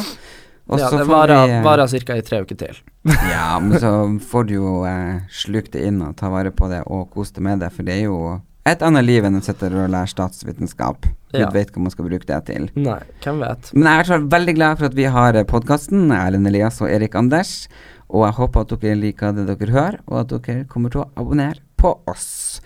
Ja, 0.72 0.88
det 0.93 1.03
varer, 1.09 1.57
eh, 1.57 1.63
varer 1.65 1.91
ca. 2.07 2.15
i 2.15 2.24
tre 2.24 2.43
uker 2.45 2.55
til. 2.63 2.80
Ja, 3.34 3.59
men 3.59 3.76
så 3.82 3.91
får 4.32 4.47
du 4.47 4.55
jo 4.55 4.78
eh, 4.88 5.19
slukt 5.28 5.76
det 5.76 5.84
inn 5.89 5.99
og 6.05 6.15
ta 6.19 6.32
vare 6.32 6.53
på 6.55 6.72
det 6.72 6.86
og 6.88 7.09
kose 7.11 7.36
deg 7.36 7.47
med 7.49 7.65
det, 7.65 7.74
for 7.76 7.84
det 7.84 7.97
er 7.97 8.05
jo 8.07 8.39
et 8.69 8.84
annet 8.86 9.03
liv 9.03 9.26
enn 9.26 9.39
å 9.39 9.43
sitte 9.43 9.67
og 9.74 9.89
lære 9.89 10.07
statsvitenskap. 10.11 11.07
Gud 11.34 11.55
vet 11.55 11.72
hva 11.74 11.82
man 11.82 11.91
skal 11.91 12.05
bruke 12.05 12.28
det 12.30 12.39
til. 12.47 12.67
Nei, 12.78 12.99
hvem 13.24 13.39
vet. 13.41 13.72
Men 13.74 13.88
jeg 13.89 14.11
er 14.13 14.28
veldig 14.32 14.53
glad 14.55 14.80
for 14.80 14.91
at 14.91 14.97
vi 14.99 15.07
har 15.09 15.39
podkasten, 15.49 16.11
Erlend 16.13 16.47
Elias 16.47 16.78
og 16.84 16.91
Erik 16.93 17.17
Anders. 17.17 17.65
Og 18.12 18.26
jeg 18.28 18.38
håper 18.38 18.66
at 18.66 18.74
dere 18.82 18.99
liker 18.99 19.36
det 19.36 19.47
dere 19.47 19.72
hører, 19.76 19.99
og 20.09 20.24
at 20.24 20.34
dere 20.34 20.66
kommer 20.70 20.91
til 20.91 21.05
å 21.05 21.09
abonnere 21.16 21.64
på 21.80 21.93
oss. 22.12 22.59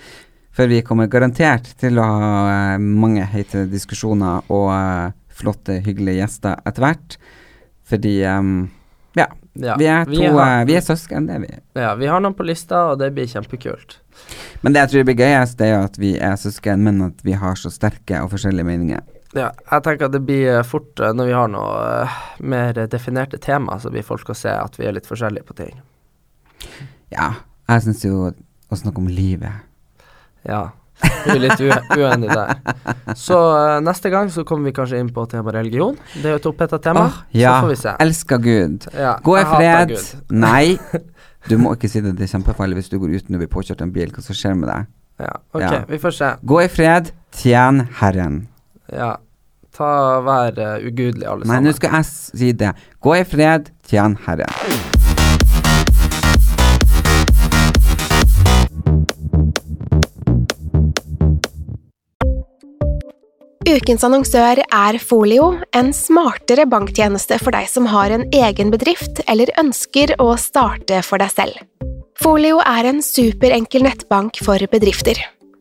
For 0.55 0.71
vi 0.71 0.79
kommer 0.87 1.09
garantert 1.11 1.67
til 1.81 1.99
å 1.99 2.05
ha 2.07 2.29
eh, 2.49 2.79
mange 2.79 3.25
heite 3.27 3.65
diskusjoner 3.69 4.47
og 4.55 4.69
eh, 4.71 5.13
flotte, 5.35 5.81
hyggelige 5.83 6.21
gjester 6.21 6.61
etter 6.63 6.85
hvert. 6.85 7.17
Fordi 7.85 8.15
um, 8.25 8.53
ja, 9.19 9.27
Ja, 9.55 9.75
vi 9.79 9.87
er 9.87 10.07
to 10.07 10.11
vi 10.11 10.23
har, 10.25 10.39
eh, 10.61 10.65
vi 10.67 10.75
er 10.75 10.83
søsken, 10.83 11.27
det 11.29 11.35
er 11.37 11.43
vi. 11.43 11.51
ja, 11.79 11.91
vi 11.95 12.07
har 12.11 12.23
noen 12.23 12.35
på 12.35 12.43
lista, 12.47 12.89
og 12.91 12.99
det 12.99 13.11
blir 13.15 13.27
kjempekult. 13.31 13.99
Men 14.63 14.75
det 14.75 14.81
jeg 14.81 14.91
tror 14.91 15.05
blir 15.07 15.19
gøyest, 15.21 15.57
det 15.59 15.67
er 15.69 15.75
jo 15.75 15.83
at 15.87 15.99
vi 16.01 16.15
er 16.17 16.39
søsken, 16.39 16.83
men 16.83 17.03
at 17.05 17.21
vi 17.23 17.35
har 17.39 17.59
så 17.59 17.71
sterke 17.71 18.19
og 18.23 18.33
forskjellige 18.33 18.67
meninger. 18.67 19.03
Ja, 19.35 19.49
jeg 19.71 19.83
tenker 19.83 20.07
at 20.07 20.13
det 20.15 20.21
blir 20.23 20.45
eh, 20.59 20.63
fort, 20.63 20.93
eh, 21.03 21.11
når 21.15 21.27
vi 21.27 21.33
har 21.35 21.49
noe 21.51 21.73
eh, 22.05 22.15
mer 22.47 22.77
definerte 22.87 23.37
tema, 23.43 23.75
så 23.83 23.91
blir 23.91 24.05
folk 24.07 24.29
å 24.31 24.35
se 24.37 24.53
at 24.53 24.77
vi 24.79 24.87
er 24.87 24.95
litt 24.95 25.09
forskjellige 25.09 25.43
på 25.49 25.57
ting. 25.59 25.75
Ja, 27.11 27.33
jeg 27.69 27.83
syns 27.85 28.03
jo 28.05 28.29
å 28.31 28.77
snakke 28.79 29.01
om 29.03 29.07
livet 29.11 29.51
Ja. 30.47 30.69
Du 31.25 31.33
er 31.33 31.41
litt 31.43 31.59
uenig 31.59 32.29
der. 32.31 32.53
Så 33.19 33.35
neste 33.83 34.07
gang 34.13 34.29
så 34.31 34.45
kommer 34.47 34.69
vi 34.69 34.75
kanskje 34.77 35.01
inn 35.03 35.09
på 35.11 35.25
tema 35.27 35.51
religion. 35.51 35.97
Det 36.13 36.29
er 36.29 36.35
jo 36.37 36.39
et 36.39 36.47
oppheta 36.47 36.79
tema. 36.79 37.03
Oh, 37.09 37.17
ja, 37.35 37.57
Så 37.57 37.65
får 37.65 37.73
vi 37.73 37.77
se. 37.81 37.93
elsker 38.05 38.37
Gud. 38.45 38.87
Ja, 38.95 39.17
Gå 39.25 39.35
i 39.41 39.43
fred. 39.49 39.91
Nei, 40.45 40.77
du 41.51 41.57
må 41.59 41.73
ikke 41.75 41.91
si 41.91 41.99
det. 42.05 42.15
Det 42.15 42.29
er 42.29 42.31
kjempefarlig 42.37 42.79
hvis 42.79 42.87
du 42.93 42.95
går 43.01 43.17
uten 43.19 43.35
å 43.35 43.41
bli 43.43 43.49
påkjørt 43.51 43.83
av 43.83 43.89
en 43.89 43.95
bil. 43.97 44.13
Hva 44.15 44.23
som 44.23 44.37
skjer 44.39 44.55
med 44.61 44.71
deg? 44.71 44.87
Ja, 45.25 45.33
ok, 45.51 45.61
Ja. 45.65 45.83
vi 45.91 45.99
får 46.07 46.15
se. 46.15 46.31
Gå 46.47 46.61
i 46.63 46.69
fred, 46.71 47.11
tjen 47.43 47.83
Herren. 47.99 48.45
Ja. 48.93 49.15
Ta 49.75 49.91
Vær 50.23 50.59
uh, 50.59 50.75
ugudelig, 50.87 51.25
alle 51.27 51.47
Nei, 51.49 51.59
nå 51.65 51.73
skal 51.75 51.97
jeg 51.97 52.11
si 52.11 52.51
det. 52.55 52.71
Gå 53.03 53.17
i 53.17 53.25
fred, 53.27 53.73
tjen 53.89 54.15
Herren. 54.23 54.93
Ukens 63.65 64.03
annonsør 64.05 64.61
er 64.61 64.97
Folio, 65.01 65.55
en 65.75 65.89
smartere 65.91 66.67
banktjeneste 66.69 67.39
for 67.41 67.51
deg 67.55 67.65
som 67.67 67.89
har 67.89 68.13
en 68.13 68.27
egen 68.29 68.69
bedrift 68.71 69.23
eller 69.25 69.49
ønsker 69.59 70.13
å 70.21 70.35
starte 70.39 71.01
for 71.03 71.19
deg 71.19 71.33
selv. 71.33 71.63
Folio 72.21 72.61
er 72.63 72.87
en 72.93 73.01
superenkel 73.03 73.83
nettbank 73.83 74.37
for 74.45 74.61
bedrifter. 74.71 75.19